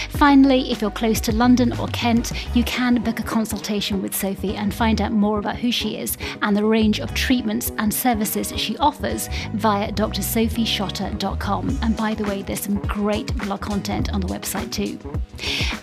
Finally, 0.09 0.71
if 0.71 0.81
you're 0.81 0.91
close 0.91 1.19
to 1.21 1.35
London 1.35 1.77
or 1.79 1.87
Kent, 1.87 2.31
you 2.55 2.63
can 2.63 3.01
book 3.01 3.19
a 3.19 3.23
consultation 3.23 4.01
with 4.01 4.15
Sophie 4.15 4.55
and 4.55 4.73
find 4.73 5.01
out 5.01 5.11
more 5.11 5.39
about 5.39 5.57
who 5.57 5.71
she 5.71 5.97
is 5.97 6.17
and 6.41 6.55
the 6.55 6.63
range 6.63 6.99
of 6.99 7.13
treatments 7.13 7.71
and 7.77 7.93
services 7.93 8.53
she 8.55 8.77
offers 8.77 9.27
via 9.53 9.91
drsophieshotter.com. 9.91 11.79
And 11.81 11.97
by 11.97 12.13
the 12.13 12.23
way, 12.23 12.41
there's 12.41 12.61
some 12.61 12.79
great 12.81 13.35
blog 13.37 13.61
content 13.61 14.13
on 14.13 14.21
the 14.21 14.27
website 14.27 14.71
too. 14.71 14.99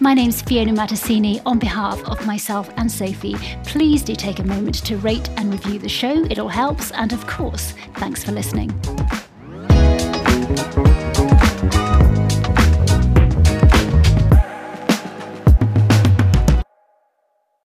My 0.01 0.15
name's 0.15 0.43
Fiona 0.43 0.73
Mattasini. 0.73 1.41
On 1.47 1.59
behalf 1.59 2.03
of 2.05 2.25
myself 2.27 2.71
and 2.77 2.91
Sophie, 2.91 3.37
please 3.65 4.03
do 4.03 4.15
take 4.15 4.39
a 4.39 4.45
moment 4.45 4.77
to 4.87 4.97
rate 4.99 5.29
and 5.37 5.53
review 5.53 5.79
the 5.79 5.89
show. 5.89 6.25
It 6.25 6.39
all 6.39 6.49
helps. 6.49 6.91
And 6.93 7.13
of 7.13 7.27
course, 7.27 7.75
thanks 7.97 8.25
for 8.25 8.33
listening. 8.33 8.71